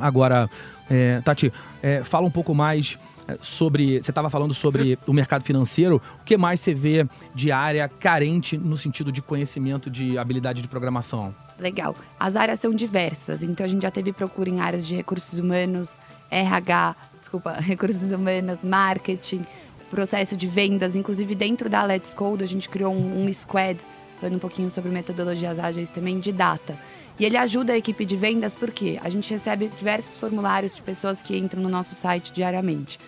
Agora, 0.00 0.48
é, 0.88 1.20
Tati, 1.22 1.52
é, 1.82 2.02
fala 2.02 2.26
um 2.26 2.30
pouco 2.30 2.54
mais 2.54 2.96
sobre. 3.40 4.02
Você 4.02 4.10
estava 4.10 4.30
falando 4.30 4.54
sobre 4.54 4.98
o 5.06 5.12
mercado 5.12 5.44
financeiro. 5.44 6.00
O 6.20 6.24
que 6.24 6.36
mais 6.36 6.60
você 6.60 6.74
vê 6.74 7.06
de 7.34 7.50
área 7.50 7.88
carente 7.88 8.56
no 8.56 8.76
sentido 8.76 9.10
de 9.10 9.20
conhecimento 9.22 9.90
de 9.90 10.18
habilidade 10.18 10.62
de 10.62 10.68
programação? 10.68 11.34
Legal. 11.58 11.94
As 12.18 12.36
áreas 12.36 12.60
são 12.60 12.72
diversas, 12.72 13.42
então 13.42 13.66
a 13.66 13.68
gente 13.68 13.82
já 13.82 13.90
teve 13.90 14.12
procura 14.12 14.48
em 14.48 14.60
áreas 14.60 14.86
de 14.86 14.94
recursos 14.94 15.38
humanos, 15.38 15.98
RH, 16.30 16.96
desculpa, 17.18 17.52
recursos 17.58 18.10
humanos, 18.12 18.62
marketing, 18.62 19.42
processo 19.90 20.36
de 20.36 20.46
vendas, 20.46 20.94
inclusive 20.94 21.34
dentro 21.34 21.68
da 21.68 21.82
Let's 21.82 22.14
Code 22.14 22.44
a 22.44 22.46
gente 22.46 22.68
criou 22.68 22.94
um, 22.94 23.24
um 23.24 23.32
squad, 23.32 23.80
falando 24.20 24.36
um 24.36 24.38
pouquinho 24.38 24.70
sobre 24.70 24.90
metodologias 24.90 25.58
ágeis 25.58 25.90
também, 25.90 26.20
de 26.20 26.30
data. 26.30 26.76
E 27.18 27.24
ele 27.24 27.36
ajuda 27.36 27.72
a 27.72 27.76
equipe 27.76 28.04
de 28.04 28.16
vendas 28.16 28.54
porque 28.54 28.98
a 29.02 29.08
gente 29.08 29.28
recebe 29.30 29.68
diversos 29.76 30.16
formulários 30.18 30.76
de 30.76 30.82
pessoas 30.82 31.20
que 31.20 31.36
entram 31.36 31.60
no 31.60 31.68
nosso 31.68 31.94
site 31.94 32.32
diariamente. 32.32 32.98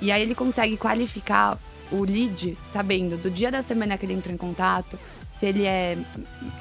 E 0.00 0.10
aí 0.10 0.22
ele 0.22 0.34
consegue 0.34 0.76
qualificar 0.76 1.58
o 1.90 2.02
lead 2.04 2.56
sabendo 2.72 3.16
do 3.16 3.30
dia 3.30 3.50
da 3.50 3.62
semana 3.62 3.98
que 3.98 4.06
ele 4.06 4.14
entrou 4.14 4.34
em 4.34 4.38
contato, 4.38 4.98
se 5.42 5.46
ele 5.46 5.64
é, 5.64 5.98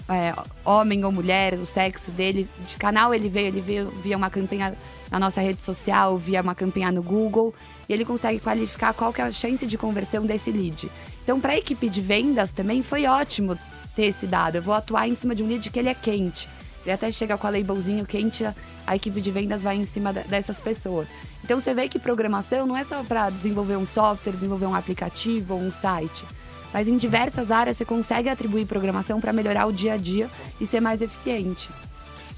é, 0.10 0.34
homem 0.66 1.06
ou 1.06 1.12
mulher, 1.12 1.54
o 1.54 1.68
sexo 1.68 2.10
dele, 2.10 2.50
de 2.68 2.78
canal 2.78 3.14
ele 3.14 3.30
veio, 3.30 3.50
ele 3.50 3.62
veio 3.62 3.92
via 4.04 4.18
uma 4.18 4.28
campanha 4.28 4.76
na 5.12 5.20
nossa 5.20 5.40
rede 5.40 5.62
social, 5.62 6.18
via 6.18 6.42
uma 6.42 6.56
campanha 6.56 6.92
no 6.92 7.04
Google, 7.04 7.54
e 7.88 7.94
ele 7.94 8.04
consegue 8.04 8.40
qualificar 8.40 8.92
qual 8.96 9.14
que 9.14 9.22
é 9.22 9.26
a 9.26 9.32
chance 9.32 9.68
de 9.68 9.78
conversão 9.78 10.26
desse 10.26 10.52
lead. 10.52 10.90
Então, 11.24 11.40
para 11.40 11.54
a 11.54 11.58
equipe 11.60 11.88
de 11.90 12.02
vendas 12.02 12.52
também 12.52 12.82
foi 12.82 13.06
ótimo 13.06 13.56
ter 13.96 14.06
esse 14.06 14.26
dado. 14.26 14.56
Eu 14.56 14.64
vou 14.64 14.74
atuar 14.74 15.08
em 15.08 15.14
cima 15.14 15.36
de 15.36 15.44
um 15.44 15.48
lead 15.48 15.70
que 15.70 15.78
ele 15.78 15.90
é 15.90 15.94
quente. 15.94 16.50
Ele 16.84 16.94
até 16.94 17.12
chega 17.12 17.38
com 17.38 17.48
a 17.48 17.50
labelzinho 17.50 18.06
quente, 18.06 18.44
a 18.86 18.96
equipe 18.96 19.22
de 19.22 19.32
vendas 19.32 19.62
vai 19.62 19.78
em 19.78 19.86
cima 19.86 20.12
dessas 20.12 20.60
pessoas. 20.60 21.08
Então 21.44 21.60
você 21.60 21.74
vê 21.74 21.88
que 21.88 22.00
programação 22.00 22.66
não 22.66 22.76
é 22.76 22.84
só 22.84 23.04
para 23.04 23.30
desenvolver 23.30 23.76
um 23.76 23.86
software, 23.86 24.34
desenvolver 24.34 24.66
um 24.66 24.76
aplicativo 24.76 25.54
ou 25.54 25.62
um 25.62 25.72
site. 25.72 26.24
Mas 26.74 26.88
em 26.88 26.98
diversas 26.98 27.52
áreas 27.52 27.78
você 27.78 27.86
consegue 27.86 28.30
atribuir 28.30 28.66
programação 28.66 29.20
para 29.20 29.34
melhorar 29.34 29.66
o 29.66 29.74
dia 29.74 29.94
a 29.94 29.98
dia 29.98 30.30
e 30.60 30.66
ser 30.66 30.80
mais 30.80 31.02
eficiente. 31.02 31.70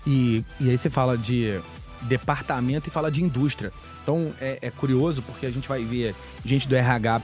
E, 0.06 0.43
e 0.60 0.69
aí 0.69 0.77
você 0.77 0.89
fala 0.89 1.17
de 1.17 1.60
departamento 2.01 2.89
e 2.89 2.91
fala 2.91 3.12
de 3.12 3.23
indústria. 3.23 3.71
Então 4.01 4.34
é, 4.41 4.60
é 4.62 4.71
curioso 4.71 5.21
porque 5.21 5.45
a 5.45 5.51
gente 5.51 5.67
vai 5.67 5.84
ver 5.84 6.15
gente 6.43 6.67
do 6.67 6.75
RH 6.75 7.21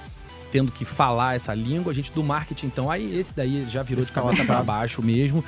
tendo 0.52 0.72
que 0.72 0.84
falar 0.84 1.36
essa 1.36 1.54
língua, 1.54 1.92
a 1.92 1.96
gente 1.96 2.12
do 2.12 2.24
marketing, 2.24 2.68
então 2.68 2.90
aí 2.90 3.20
esse 3.20 3.36
daí 3.36 3.66
já 3.70 3.84
virou 3.84 4.04
de 4.04 4.12
cabeça 4.12 4.44
para 4.44 4.64
baixo 4.64 5.00
mesmo 5.02 5.44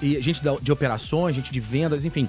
e 0.00 0.20
gente 0.22 0.42
de 0.60 0.72
operações, 0.72 1.36
gente 1.36 1.52
de 1.52 1.60
vendas, 1.60 2.04
enfim. 2.04 2.28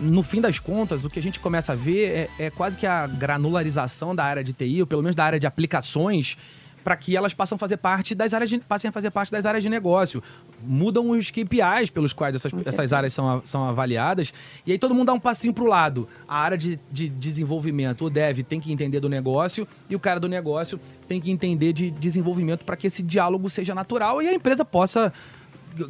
No 0.00 0.22
fim 0.22 0.40
das 0.40 0.58
contas, 0.58 1.04
o 1.04 1.10
que 1.10 1.18
a 1.18 1.22
gente 1.22 1.38
começa 1.38 1.72
a 1.72 1.76
ver 1.76 2.28
é, 2.38 2.46
é 2.46 2.50
quase 2.50 2.76
que 2.76 2.86
a 2.86 3.06
granularização 3.06 4.14
da 4.14 4.24
área 4.24 4.42
de 4.42 4.52
TI, 4.52 4.80
ou 4.80 4.86
pelo 4.86 5.02
menos 5.02 5.14
da 5.14 5.24
área 5.24 5.38
de 5.38 5.46
aplicações, 5.46 6.36
para 6.84 6.94
que 6.96 7.16
elas 7.16 7.32
passem 7.32 7.56
a 7.56 7.58
fazer 7.58 7.78
parte 7.78 8.14
das 8.14 8.34
áreas 8.34 8.50
de, 8.50 8.58
passem 8.58 8.90
a 8.90 8.92
fazer 8.92 9.10
parte 9.10 9.32
das 9.32 9.46
áreas 9.46 9.64
de 9.64 9.70
negócio. 9.70 10.22
Mudam 10.62 11.10
os 11.10 11.30
KPIs 11.30 11.88
pelos 11.90 12.12
quais 12.12 12.36
essas, 12.36 12.52
essas 12.66 12.92
áreas 12.92 13.14
são, 13.14 13.40
são 13.44 13.66
avaliadas. 13.66 14.34
E 14.66 14.72
aí 14.72 14.78
todo 14.78 14.94
mundo 14.94 15.06
dá 15.06 15.14
um 15.14 15.20
passinho 15.20 15.54
para 15.54 15.64
o 15.64 15.66
lado. 15.66 16.06
A 16.28 16.38
área 16.38 16.58
de, 16.58 16.78
de 16.92 17.08
desenvolvimento, 17.08 18.04
o 18.04 18.10
dev, 18.10 18.40
tem 18.40 18.60
que 18.60 18.70
entender 18.70 19.00
do 19.00 19.08
negócio 19.08 19.66
e 19.88 19.96
o 19.96 20.00
cara 20.00 20.20
do 20.20 20.28
negócio 20.28 20.78
tem 21.08 21.20
que 21.20 21.30
entender 21.30 21.72
de 21.72 21.90
desenvolvimento 21.90 22.64
para 22.64 22.76
que 22.76 22.86
esse 22.86 23.02
diálogo 23.02 23.48
seja 23.48 23.74
natural 23.74 24.20
e 24.20 24.28
a 24.28 24.34
empresa 24.34 24.64
possa 24.64 25.12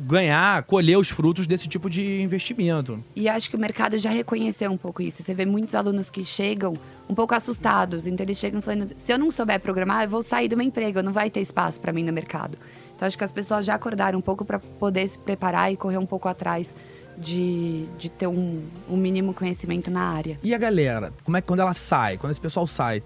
ganhar, 0.01 0.62
colher 0.64 0.97
os 0.97 1.11
frutos 1.11 1.47
desse 1.47 1.68
tipo 1.68 1.90
de 1.90 2.23
investimento. 2.23 3.03
E 3.14 3.29
acho 3.29 3.51
que 3.51 3.57
o 3.57 3.59
mercado 3.59 3.99
já 3.99 4.11
reconheceu 4.11 4.70
um 4.70 4.77
pouco 4.77 5.03
isso. 5.03 5.23
Você 5.23 5.35
vê 5.35 5.44
muitos 5.44 5.75
alunos 5.75 6.11
que 6.11 6.25
chegam 6.25 6.75
um 7.09 7.14
pouco 7.14 7.35
assustados. 7.35 8.07
Então 8.07 8.25
eles 8.25 8.38
chegam 8.38 8.62
falando: 8.62 8.92
se 8.97 9.12
eu 9.12 9.18
não 9.18 9.31
souber 9.31 9.61
programar, 9.61 10.05
eu 10.05 10.09
vou 10.09 10.23
sair 10.23 10.49
do 10.49 10.57
meu 10.57 10.66
emprego, 10.66 11.03
não 11.03 11.12
vai 11.12 11.31
ter 11.31 11.40
espaço 11.40 11.81
para 11.81 11.92
mim 11.92 12.03
no 12.03 12.12
mercado. 12.12 12.57
Então 12.97 13.07
acho 13.07 13.18
que 13.18 13.25
as 13.25 13.33
pessoas 13.33 13.64
já 13.64 13.75
acordaram 13.75 14.18
um 14.18 14.23
pouco 14.23 14.44
para 14.44 14.59
poder 14.59 15.07
se 15.09 15.18
preparar 15.18 15.73
e 15.73 15.77
correr 15.77 15.99
um 15.99 16.07
pouco 16.07 16.29
atrás. 16.29 16.75
De, 17.16 17.87
de 17.97 18.09
ter 18.09 18.27
um, 18.27 18.61
um 18.90 18.97
mínimo 18.97 19.33
conhecimento 19.33 19.88
na 19.88 20.01
área. 20.01 20.37
E 20.42 20.53
a 20.53 20.59
galera, 20.59 21.12
como 21.23 21.37
é 21.37 21.40
que 21.40 21.47
quando 21.47 21.61
ela 21.61 21.73
sai, 21.73 22.18
quando 22.18 22.33
esse 22.33 22.40
pessoal 22.40 22.66
sai, 22.66 23.05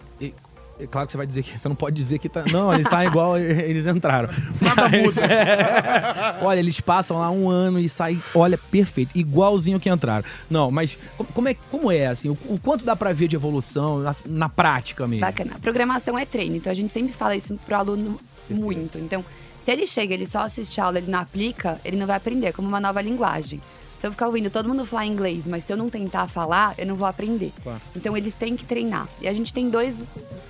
é 0.81 0.87
claro 0.87 1.07
que 1.07 1.13
você 1.13 1.17
vai 1.17 1.27
dizer 1.27 1.43
que 1.43 1.59
você 1.59 1.69
não 1.69 1.75
pode 1.75 1.97
dizer 1.97 2.19
que 2.19 2.29
tá. 2.29 2.45
Não, 2.51 2.73
eles 2.73 2.89
saem 2.89 3.09
igual 3.09 3.37
eles 3.39 3.87
entraram. 3.87 4.29
Nada 4.61 4.89
muda. 4.89 5.23
É, 5.25 6.45
olha, 6.45 6.61
eles 6.61 6.81
passam 6.81 7.19
lá 7.19 7.31
um 7.31 7.49
ano 7.49 7.79
e 7.81 7.89
saem, 7.89 8.23
olha, 8.35 8.57
perfeito, 8.57 9.17
igualzinho 9.19 9.81
que 9.81 9.89
entraram. 9.89 10.25
Não, 10.49 10.71
mas 10.71 10.97
como 11.35 11.49
é, 11.49 11.57
como 11.71 11.91
é 11.91 12.07
assim? 12.07 12.29
O, 12.29 12.39
o 12.49 12.61
quanto 12.63 12.85
dá 12.85 12.95
para 12.95 13.13
ver 13.13 13.29
de 13.29 13.37
evolução 13.37 13.99
na, 13.99 14.15
na, 14.27 14.49
prática 14.49 15.07
mesmo? 15.07 15.27
Bacana. 15.27 15.53
A 15.57 15.59
programação 15.59 16.19
é 16.19 16.25
treino, 16.25 16.57
então 16.57 16.71
a 16.71 16.75
gente 16.75 16.93
sempre 16.93 17.13
fala 17.13 17.35
isso 17.35 17.59
pro 17.67 17.75
aluno 17.75 18.19
muito. 18.49 18.99
Então, 18.99 19.25
se 19.65 19.73
ele 19.73 19.87
chega, 19.87 20.15
ele 20.15 20.27
só 20.27 20.41
assiste 20.41 20.81
a 20.81 20.85
aula, 20.85 20.99
ele 20.99 21.11
não 21.11 21.19
aplica, 21.19 21.81
ele 21.85 21.97
não 21.97 22.07
vai 22.07 22.17
aprender, 22.17 22.53
como 22.53 22.69
uma 22.69 22.81
nova 22.81 23.03
linguagem. 23.03 23.61
Se 23.99 24.07
eu 24.07 24.13
ficar 24.13 24.29
ouvindo 24.29 24.49
todo 24.49 24.69
mundo 24.69 24.87
falar 24.87 25.07
inglês, 25.07 25.45
mas 25.45 25.65
se 25.65 25.73
eu 25.73 25.77
não 25.77 25.91
tentar 25.91 26.29
falar, 26.29 26.73
eu 26.79 26.87
não 26.87 26.95
vou 26.95 27.07
aprender. 27.07 27.53
Claro. 27.61 27.81
Então 27.97 28.17
eles 28.17 28.33
têm 28.33 28.57
que 28.57 28.65
treinar. 28.65 29.09
E 29.21 29.27
a 29.27 29.33
gente 29.33 29.53
tem 29.53 29.69
dois 29.69 29.97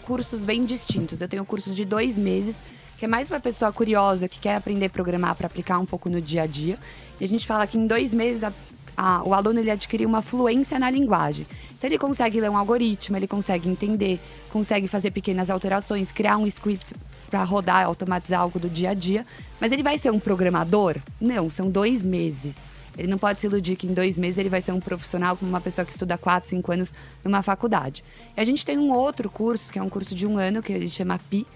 cursos 0.03 0.45
bem 0.45 0.67
distintos. 0.67 1.23
Eu 1.23 1.29
tenho 1.29 1.45
cursos 1.47 1.75
de 1.75 1.87
dois 1.87 2.19
meses, 2.19 2.57
que 2.99 3.07
é 3.07 3.09
mais 3.09 3.31
uma 3.31 3.41
pessoa 3.41 3.73
curiosa 3.73 4.29
que 4.29 4.39
quer 4.39 4.57
aprender 4.57 4.87
a 4.87 4.91
programar 4.91 5.35
para 5.35 5.47
aplicar 5.47 5.79
um 5.79 5.87
pouco 5.87 6.11
no 6.11 6.21
dia 6.21 6.43
a 6.43 6.47
dia. 6.47 6.79
E 7.19 7.25
a 7.25 7.29
gente 7.29 7.47
fala 7.47 7.67
que 7.67 7.79
em 7.79 7.87
dois 7.87 8.13
meses 8.13 8.45
a, 8.45 8.53
a, 8.95 9.23
o 9.27 9.33
aluno 9.33 9.59
ele 9.61 9.71
adquire 9.71 10.05
uma 10.05 10.21
fluência 10.21 10.79
na 10.79 10.91
linguagem. 10.91 11.47
Então 11.79 11.89
ele 11.89 11.97
consegue 11.97 12.39
ler 12.39 12.51
um 12.51 12.57
algoritmo, 12.57 13.17
ele 13.17 13.27
consegue 13.27 13.67
entender, 13.67 14.21
consegue 14.51 14.87
fazer 14.87 15.11
pequenas 15.11 15.49
alterações, 15.49 16.13
criar 16.13 16.37
um 16.37 16.47
script 16.47 16.95
para 17.31 17.43
rodar, 17.45 17.87
automatizar 17.87 18.41
algo 18.41 18.59
do 18.59 18.69
dia 18.69 18.91
a 18.91 18.95
dia. 18.95 19.25
Mas 19.59 19.73
ele 19.73 19.83
vai 19.83 19.97
ser 19.97 20.11
um 20.11 20.21
programador? 20.21 20.97
Não, 21.19 21.51
são 21.51 21.71
dois 21.71 22.05
meses. 22.05 22.68
Ele 22.99 23.07
não 23.09 23.17
pode 23.17 23.41
se 23.41 23.47
iludir 23.47 23.77
que 23.77 23.87
em 23.87 23.95
dois 23.95 24.19
meses 24.19 24.39
ele 24.39 24.49
vai 24.49 24.61
ser 24.61 24.73
um 24.73 24.81
profissional 24.81 25.37
como 25.37 25.49
uma 25.49 25.61
pessoa 25.61 25.85
que 25.85 25.93
estuda 25.93 26.19
quatro, 26.19 26.51
cinco 26.51 26.73
anos 26.73 26.93
numa 27.25 27.43
faculdade. 27.43 28.05
E 28.37 28.41
a 28.41 28.45
gente 28.45 28.67
tem 28.67 28.77
um 28.77 28.93
outro 28.93 29.31
curso, 29.31 29.71
que 29.73 29.79
é 29.79 29.83
um 29.83 29.89
curso 29.89 30.15
de 30.15 30.27
um 30.27 30.37
ano, 30.37 30.61
que 30.61 30.73
ele 30.73 30.89
chama 30.89 31.21
PI, 31.31 31.47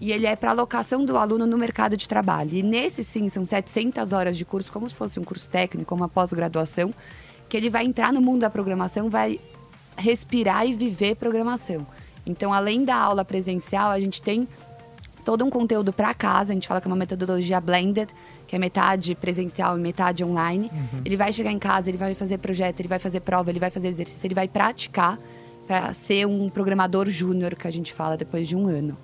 e 0.00 0.12
ele 0.12 0.26
é 0.26 0.36
para 0.36 0.50
alocação 0.50 1.04
do 1.04 1.16
aluno 1.16 1.46
no 1.46 1.58
mercado 1.58 1.96
de 1.96 2.08
trabalho. 2.08 2.54
E 2.54 2.62
nesse, 2.62 3.02
sim, 3.02 3.28
são 3.28 3.44
700 3.44 4.12
horas 4.12 4.36
de 4.36 4.44
curso, 4.44 4.72
como 4.72 4.88
se 4.88 4.94
fosse 4.94 5.18
um 5.18 5.24
curso 5.24 5.48
técnico, 5.48 5.94
uma 5.94 6.08
pós-graduação, 6.08 6.94
que 7.48 7.56
ele 7.56 7.68
vai 7.68 7.84
entrar 7.84 8.12
no 8.12 8.20
mundo 8.20 8.40
da 8.40 8.50
programação, 8.50 9.10
vai 9.10 9.40
respirar 9.96 10.66
e 10.66 10.72
viver 10.72 11.16
programação. 11.16 11.86
Então, 12.24 12.52
além 12.52 12.84
da 12.84 12.96
aula 12.96 13.24
presencial, 13.24 13.90
a 13.90 13.98
gente 13.98 14.22
tem 14.22 14.46
todo 15.24 15.44
um 15.44 15.50
conteúdo 15.50 15.92
para 15.92 16.12
casa. 16.14 16.52
A 16.52 16.54
gente 16.54 16.68
fala 16.68 16.80
que 16.80 16.86
é 16.86 16.90
uma 16.90 16.96
metodologia 16.96 17.60
blended, 17.60 18.10
que 18.52 18.56
é 18.56 18.58
metade 18.58 19.14
presencial 19.14 19.78
e 19.78 19.80
metade 19.80 20.22
online. 20.22 20.70
Ele 21.06 21.16
vai 21.16 21.32
chegar 21.32 21.50
em 21.50 21.58
casa, 21.58 21.88
ele 21.88 21.96
vai 21.96 22.14
fazer 22.14 22.36
projeto, 22.36 22.80
ele 22.80 22.88
vai 22.88 22.98
fazer 22.98 23.20
prova, 23.20 23.48
ele 23.48 23.58
vai 23.58 23.70
fazer 23.70 23.88
exercício, 23.88 24.26
ele 24.26 24.34
vai 24.34 24.46
praticar 24.46 25.16
para 25.66 25.94
ser 25.94 26.26
um 26.26 26.50
programador 26.50 27.08
júnior, 27.08 27.54
que 27.54 27.66
a 27.66 27.70
gente 27.70 27.94
fala 27.94 28.14
depois 28.14 28.46
de 28.46 28.54
um 28.54 28.66
ano. 28.66 28.94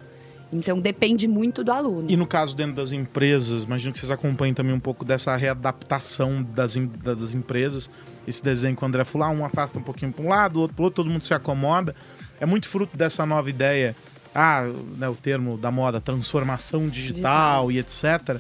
Então, 0.52 0.78
depende 0.78 1.26
muito 1.26 1.64
do 1.64 1.72
aluno. 1.72 2.10
E 2.10 2.14
no 2.14 2.26
caso 2.26 2.54
dentro 2.54 2.74
das 2.74 2.92
empresas, 2.92 3.64
imagino 3.64 3.90
que 3.90 3.98
vocês 3.98 4.10
acompanhem 4.10 4.52
também 4.52 4.74
um 4.74 4.80
pouco 4.80 5.02
dessa 5.02 5.34
readaptação 5.34 6.42
das, 6.42 6.76
das 7.02 7.32
empresas. 7.32 7.88
Esse 8.26 8.44
desenho 8.44 8.76
que 8.76 8.84
o 8.84 8.86
André 8.86 9.02
falou, 9.04 9.28
um 9.28 9.46
afasta 9.46 9.78
um 9.78 9.82
pouquinho 9.82 10.12
para 10.12 10.22
um 10.22 10.28
lado, 10.28 10.56
o 10.56 10.60
outro 10.60 10.76
para 10.76 10.84
outro, 10.84 11.02
todo 11.02 11.10
mundo 11.10 11.24
se 11.24 11.32
acomoda. 11.32 11.94
É 12.38 12.44
muito 12.44 12.68
fruto 12.68 12.98
dessa 12.98 13.24
nova 13.24 13.48
ideia, 13.48 13.96
ah, 14.34 14.70
né, 14.98 15.08
o 15.08 15.14
termo 15.14 15.56
da 15.56 15.70
moda, 15.70 16.02
transformação 16.02 16.86
digital, 16.86 17.72
e 17.72 17.78
etc. 17.78 18.38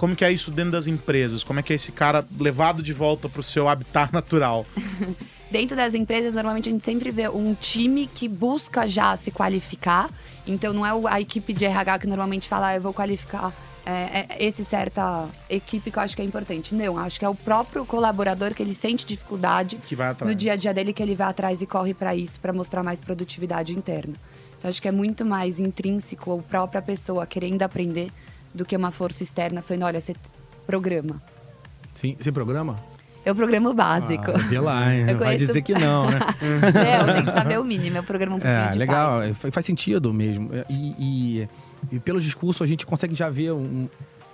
Como 0.00 0.16
que 0.16 0.24
é 0.24 0.32
isso 0.32 0.50
dentro 0.50 0.72
das 0.72 0.86
empresas? 0.86 1.44
Como 1.44 1.60
é 1.60 1.62
que 1.62 1.74
é 1.74 1.76
esse 1.76 1.92
cara 1.92 2.26
levado 2.38 2.82
de 2.82 2.90
volta 2.90 3.28
para 3.28 3.40
o 3.40 3.42
seu 3.42 3.68
habitat 3.68 4.10
natural? 4.14 4.64
Dentro 5.50 5.76
das 5.76 5.92
empresas, 5.92 6.32
normalmente 6.32 6.70
a 6.70 6.72
gente 6.72 6.84
sempre 6.86 7.10
vê 7.10 7.28
um 7.28 7.54
time 7.54 8.06
que 8.06 8.26
busca 8.26 8.86
já 8.86 9.14
se 9.14 9.30
qualificar. 9.30 10.08
Então, 10.46 10.72
não 10.72 10.86
é 10.86 11.12
a 11.12 11.20
equipe 11.20 11.52
de 11.52 11.66
RH 11.66 11.98
que 11.98 12.06
normalmente 12.06 12.48
fala, 12.48 12.68
ah, 12.68 12.76
eu 12.76 12.80
vou 12.80 12.94
qualificar 12.94 13.52
é, 13.84 13.90
é, 14.30 14.36
esse 14.38 14.64
certa 14.64 15.28
equipe 15.50 15.90
que 15.90 15.98
eu 15.98 16.02
acho 16.02 16.16
que 16.16 16.22
é 16.22 16.24
importante. 16.24 16.74
Não, 16.74 16.96
acho 16.96 17.18
que 17.18 17.24
é 17.26 17.28
o 17.28 17.34
próprio 17.34 17.84
colaborador 17.84 18.54
que 18.54 18.62
ele 18.62 18.72
sente 18.72 19.04
dificuldade 19.04 19.76
Que 19.84 19.94
vai 19.94 20.08
atrás. 20.08 20.30
no 20.32 20.34
dia 20.34 20.54
a 20.54 20.56
dia 20.56 20.72
dele 20.72 20.94
que 20.94 21.02
ele 21.02 21.14
vai 21.14 21.28
atrás 21.28 21.60
e 21.60 21.66
corre 21.66 21.92
para 21.92 22.16
isso, 22.16 22.40
para 22.40 22.54
mostrar 22.54 22.82
mais 22.82 23.02
produtividade 23.02 23.74
interna. 23.74 24.14
Então, 24.58 24.70
acho 24.70 24.80
que 24.80 24.88
é 24.88 24.92
muito 24.92 25.26
mais 25.26 25.60
intrínseco 25.60 26.30
ou 26.30 26.40
própria 26.40 26.80
pessoa 26.80 27.26
querendo 27.26 27.60
aprender 27.60 28.10
do 28.54 28.64
que 28.64 28.76
uma 28.76 28.90
força 28.90 29.22
externa 29.22 29.62
falando, 29.62 29.84
olha, 29.84 30.00
você 30.00 30.14
programa. 30.66 31.20
Sim, 31.94 32.16
sem 32.20 32.32
programa? 32.32 32.78
Eu 33.24 33.34
programo 33.34 33.74
básico. 33.74 34.30
Ah, 34.34 34.38
vê 34.38 34.58
lá, 34.58 34.90
hein? 34.94 35.00
Eu 35.00 35.06
vai 35.18 35.34
conheço- 35.34 35.46
dizer 35.46 35.62
que 35.62 35.74
não, 35.74 36.10
né? 36.10 36.18
é, 36.74 37.00
eu 37.02 37.12
tenho 37.14 37.26
que 37.26 37.32
saber 37.32 37.58
o 37.60 37.64
mínimo. 37.64 37.96
Eu 37.98 38.02
programo 38.02 38.36
um 38.36 38.38
pouquinho 38.38 38.60
É, 38.62 38.70
de 38.70 38.78
legal, 38.78 39.18
Python. 39.20 39.30
é, 39.30 39.34
fa- 39.34 39.50
faz 39.52 39.66
sentido 39.66 40.12
mesmo. 40.14 40.48
É, 40.54 40.64
E, 40.70 40.94
e, 40.98 41.48
e 41.92 42.00
pelo 42.00 42.20
discurso 42.20 42.62
a 42.64 42.66
gente 42.66 42.86
consegue 42.86 43.14
já 43.14 43.28
ver 43.28 43.52
um, 43.52 43.88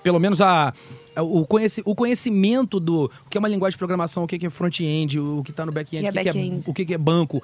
pelo 0.04 0.20
menos 0.20 0.40
a, 0.40 0.72
o, 1.16 1.44
conheci, 1.44 1.82
o 1.84 1.94
conhecimento 1.96 2.78
do 2.78 3.06
o 3.06 3.28
que 3.28 3.36
é 3.36 3.40
uma 3.40 3.48
linguagem 3.48 3.72
de 3.74 3.78
programação, 3.78 4.22
o 4.22 4.26
que 4.28 4.46
é 4.46 4.50
front-end, 4.50 5.18
o 5.18 5.42
que 5.44 5.50
está 5.50 5.66
no 5.66 5.72
back-end, 5.72 6.06
O 6.08 6.12
que 6.12 6.18
é 6.18 6.20
é, 6.20 6.24
back-end. 6.24 6.64
o 6.70 6.72
que 6.74 6.94
é 6.94 6.98
banco. 6.98 7.42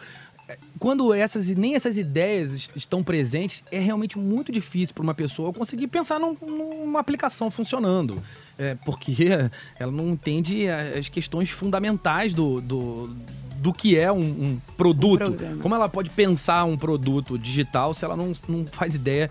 Quando 0.78 1.12
essas, 1.14 1.48
nem 1.48 1.74
essas 1.74 1.96
ideias 1.98 2.52
est- 2.52 2.70
estão 2.76 3.02
presentes, 3.02 3.62
é 3.70 3.78
realmente 3.78 4.18
muito 4.18 4.50
difícil 4.50 4.94
para 4.94 5.02
uma 5.02 5.14
pessoa 5.14 5.52
conseguir 5.52 5.86
pensar 5.86 6.18
num- 6.18 6.36
numa 6.40 6.98
aplicação 7.00 7.50
funcionando. 7.50 8.22
É, 8.58 8.74
porque 8.84 9.14
ela 9.78 9.92
não 9.92 10.08
entende 10.10 10.68
as 10.68 11.08
questões 11.08 11.50
fundamentais 11.50 12.34
do, 12.34 12.60
do, 12.60 13.14
do 13.58 13.72
que 13.72 13.96
é 13.96 14.10
um, 14.12 14.18
um 14.20 14.58
produto. 14.76 15.18
programa. 15.24 15.56
Como 15.62 15.74
ela 15.74 15.88
pode 15.88 16.10
pensar 16.10 16.64
um 16.64 16.76
produto 16.76 17.38
digital 17.38 17.94
se 17.94 18.04
ela 18.04 18.16
não, 18.16 18.32
não 18.48 18.66
faz 18.66 18.94
ideia 18.94 19.30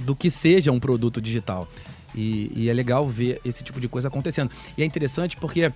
do 0.00 0.14
que 0.16 0.30
seja 0.30 0.72
um 0.72 0.80
produto 0.80 1.20
digital? 1.20 1.68
E, 2.14 2.50
e 2.56 2.68
é 2.70 2.72
legal 2.72 3.06
ver 3.06 3.40
esse 3.44 3.62
tipo 3.62 3.78
de 3.78 3.88
coisa 3.88 4.08
acontecendo. 4.08 4.50
E 4.78 4.82
é 4.82 4.86
interessante 4.86 5.36
porque 5.36 5.70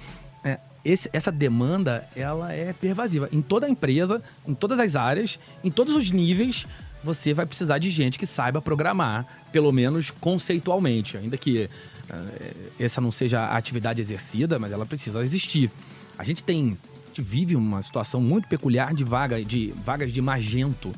esse- 0.85 1.11
essa 1.13 1.31
demanda 1.33 2.09
ela 2.17 2.53
é 2.53 2.73
pervasiva. 2.73 3.29
Em 3.33 3.43
toda 3.43 3.67
a 3.67 3.71
empresa, 3.71 4.23
em 4.47 4.55
todas 4.55 4.79
as 4.79 4.97
áreas, 4.97 5.39
em 5.63 5.71
todos 5.71 5.95
os 5.95 6.11
níveis, 6.11 6.67
você 7.03 7.33
vai 7.33 7.47
precisar 7.47 7.79
de 7.79 7.91
gente 7.91 8.19
que 8.19 8.27
saiba 8.27 8.61
programar, 8.61 9.27
pelo 9.53 9.73
menos 9.73 10.11
conceitualmente. 10.11 11.17
Ainda 11.17 11.37
que 11.37 11.69
é, 12.09 12.53
essa 12.85 13.01
não 13.01 13.11
seja 13.13 13.41
a 13.41 13.57
atividade 13.57 14.01
exercida, 14.01 14.59
mas 14.59 14.73
ela 14.73 14.85
precisa 14.85 15.23
existir. 15.25 15.71
A 16.19 16.25
gente 16.25 16.43
tem. 16.45 16.77
A 17.05 17.09
gente 17.09 17.23
vive 17.23 17.57
uma 17.57 17.83
situação 17.83 18.21
muito 18.21 18.47
peculiar 18.49 18.95
de, 18.95 19.03
vaga, 19.03 19.43
de 19.45 19.75
vagas 19.85 20.13
de 20.13 20.21
magento 20.23 20.93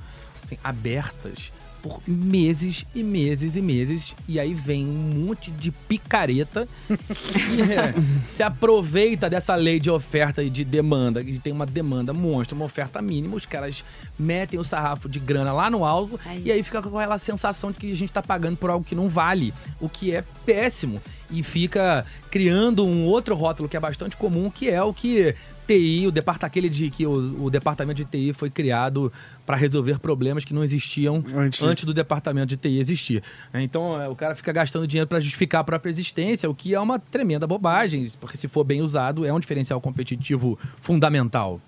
assim, 0.44 0.58
abertas 0.62 1.50
por 1.82 2.00
meses 2.06 2.86
e 2.94 3.02
meses 3.02 3.56
e 3.56 3.60
meses. 3.60 4.14
E 4.28 4.38
aí 4.38 4.54
vem 4.54 4.86
um 4.86 5.26
monte 5.26 5.50
de 5.50 5.70
picareta 5.70 6.68
que 6.86 7.62
é, 7.72 7.92
se 8.28 8.42
aproveita 8.42 9.28
dessa 9.28 9.54
lei 9.56 9.80
de 9.80 9.90
oferta 9.90 10.42
e 10.42 10.48
de 10.48 10.64
demanda, 10.64 11.24
que 11.24 11.38
tem 11.38 11.52
uma 11.52 11.66
demanda 11.66 12.12
monstra, 12.12 12.54
uma 12.54 12.64
oferta 12.64 13.02
mínima, 13.02 13.34
os 13.34 13.44
caras 13.44 13.84
metem 14.18 14.58
o 14.58 14.64
sarrafo 14.64 15.08
de 15.08 15.18
grana 15.18 15.52
lá 15.52 15.68
no 15.68 15.84
alto 15.84 16.18
e 16.44 16.52
aí 16.52 16.62
fica 16.62 16.80
com 16.80 16.96
aquela 16.96 17.18
sensação 17.18 17.72
de 17.72 17.78
que 17.78 17.92
a 17.92 17.96
gente 17.96 18.12
tá 18.12 18.22
pagando 18.22 18.56
por 18.56 18.70
algo 18.70 18.84
que 18.84 18.94
não 18.94 19.08
vale, 19.08 19.52
o 19.80 19.88
que 19.88 20.14
é 20.14 20.24
péssimo. 20.46 21.00
E 21.30 21.42
fica 21.42 22.04
criando 22.30 22.84
um 22.84 23.06
outro 23.06 23.34
rótulo 23.34 23.68
que 23.68 23.76
é 23.76 23.80
bastante 23.80 24.16
comum, 24.16 24.50
que 24.50 24.68
é 24.68 24.82
o 24.82 24.92
que 24.92 25.34
TI, 25.66 26.06
o 26.06 26.10
departamento 26.10 26.46
aquele 26.46 26.68
de 26.68 26.90
que 26.90 27.06
o, 27.06 27.44
o 27.44 27.50
departamento 27.50 28.04
de 28.04 28.04
TI 28.04 28.32
foi 28.32 28.50
criado 28.50 29.12
para 29.46 29.56
resolver 29.56 29.98
problemas 29.98 30.44
que 30.44 30.52
não 30.52 30.62
existiam 30.64 31.24
Antes 31.34 31.62
antes, 31.62 31.84
do 31.84 31.94
departamento 31.94 32.46
de 32.48 32.56
TI 32.56 32.78
existir. 32.78 33.22
Então 33.54 34.00
é, 34.00 34.08
o 34.08 34.14
cara 34.16 34.34
fica 34.34 34.52
gastando 34.52 34.86
dinheiro 34.86 35.08
para 35.08 35.20
justificar 35.20 35.60
a 35.60 35.64
própria 35.64 35.90
existência, 35.90 36.48
o 36.50 36.54
que 36.54 36.74
é 36.74 36.80
uma 36.80 36.98
tremenda 36.98 37.46
bobagem, 37.46 38.06
porque 38.20 38.36
se 38.36 38.48
for 38.48 38.64
bem 38.64 38.82
usado 38.82 39.24
é 39.24 39.32
um 39.32 39.40
diferencial 39.40 39.80
competitivo 39.80 40.58
fundamental. 40.80 41.60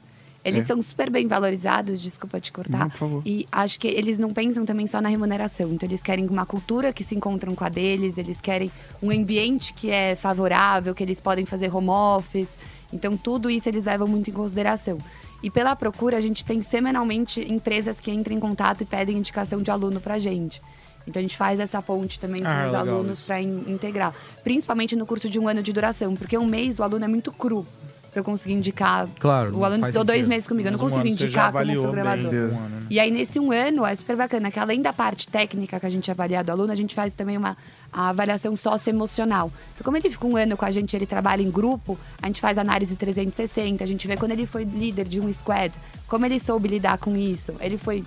Eles 0.44 0.64
É. 0.64 0.66
são 0.66 0.82
super 0.82 1.08
bem 1.08 1.26
valorizados, 1.26 2.02
desculpa 2.02 2.38
te 2.38 2.52
cortar. 2.52 2.78
Não, 2.78 2.90
por 2.90 2.98
favor. 2.98 3.22
E 3.24 3.48
acho 3.50 3.80
que 3.80 3.88
eles 3.88 4.18
não 4.18 4.32
pensam 4.34 4.66
também 4.66 4.86
só 4.86 5.00
na 5.00 5.08
remuneração. 5.08 5.72
Então, 5.72 5.88
eles 5.88 6.02
querem 6.02 6.26
uma 6.26 6.44
cultura 6.44 6.92
que 6.92 7.02
se 7.02 7.14
encontram 7.14 7.54
com 7.54 7.64
a 7.64 7.70
deles, 7.70 8.18
eles 8.18 8.42
querem 8.42 8.70
um 9.02 9.10
ambiente 9.10 9.72
que 9.72 9.88
é 9.90 10.14
favorável, 10.14 10.94
que 10.94 11.02
eles 11.02 11.18
podem 11.18 11.46
fazer 11.46 11.74
home 11.74 11.88
office. 11.88 12.58
Então, 12.92 13.16
tudo 13.16 13.50
isso 13.50 13.68
eles 13.68 13.84
levam 13.84 14.06
muito 14.06 14.30
em 14.30 14.32
consideração. 14.32 14.98
E 15.42 15.50
pela 15.50 15.76
procura, 15.76 16.16
a 16.16 16.20
gente 16.20 16.44
tem 16.44 16.62
semanalmente 16.62 17.40
empresas 17.40 18.00
que 18.00 18.10
entram 18.10 18.34
em 18.36 18.40
contato 18.40 18.82
e 18.82 18.84
pedem 18.86 19.18
indicação 19.18 19.60
de 19.60 19.70
aluno 19.70 20.00
pra 20.00 20.18
gente. 20.18 20.62
Então, 21.06 21.20
a 21.20 21.22
gente 21.22 21.36
faz 21.36 21.60
essa 21.60 21.82
ponte 21.82 22.18
também 22.18 22.40
com 22.42 22.48
Ah, 22.48 22.66
os 22.68 22.74
alunos 22.74 23.20
para 23.20 23.40
integrar. 23.42 24.14
Principalmente 24.42 24.96
no 24.96 25.04
curso 25.04 25.28
de 25.28 25.38
um 25.38 25.46
ano 25.46 25.62
de 25.62 25.72
duração, 25.72 26.14
porque 26.16 26.38
um 26.38 26.46
mês 26.46 26.78
o 26.78 26.82
aluno 26.82 27.04
é 27.04 27.08
muito 27.08 27.30
cru 27.30 27.66
para 28.14 28.20
eu 28.20 28.24
conseguir 28.24 28.54
indicar. 28.54 29.08
Claro, 29.18 29.56
O 29.58 29.64
aluno 29.64 29.82
estudou 29.82 30.04
dois 30.04 30.28
meses 30.28 30.46
comigo, 30.46 30.68
eu 30.68 30.72
não 30.72 30.78
um 30.78 30.82
consigo 30.88 31.04
indicar 31.04 31.46
como 31.46 31.58
avaliou 31.58 31.82
programador. 31.82 32.30
bem 32.30 32.40
um 32.40 32.44
ano, 32.44 32.68
né? 32.68 32.86
E 32.88 33.00
aí, 33.00 33.10
nesse 33.10 33.40
um 33.40 33.50
ano, 33.50 33.84
é 33.84 33.92
super 33.94 34.14
bacana 34.14 34.52
que 34.52 34.58
além 34.58 34.80
da 34.80 34.92
parte 34.92 35.26
técnica 35.26 35.80
que 35.80 35.86
a 35.86 35.90
gente 35.90 36.08
avalia 36.10 36.44
do 36.44 36.52
aluno, 36.52 36.70
a 36.70 36.76
gente 36.76 36.94
faz 36.94 37.12
também 37.12 37.36
uma 37.36 37.56
a 37.92 38.10
avaliação 38.10 38.54
socioemocional. 38.54 39.52
Então, 39.74 39.84
como 39.84 39.96
ele 39.96 40.08
fica 40.08 40.26
um 40.26 40.36
ano 40.36 40.56
com 40.56 40.64
a 40.64 40.70
gente, 40.70 40.94
ele 40.94 41.06
trabalha 41.06 41.42
em 41.42 41.50
grupo, 41.50 41.98
a 42.22 42.26
gente 42.26 42.40
faz 42.40 42.56
análise 42.56 42.94
360, 42.94 43.82
a 43.82 43.86
gente 43.86 44.06
vê 44.06 44.16
quando 44.16 44.30
ele 44.30 44.46
foi 44.46 44.62
líder 44.62 45.06
de 45.06 45.18
um 45.18 45.32
squad, 45.32 45.74
como 46.06 46.24
ele 46.24 46.38
soube 46.38 46.68
lidar 46.68 46.98
com 46.98 47.16
isso. 47.16 47.52
Ele 47.60 47.76
foi 47.76 48.04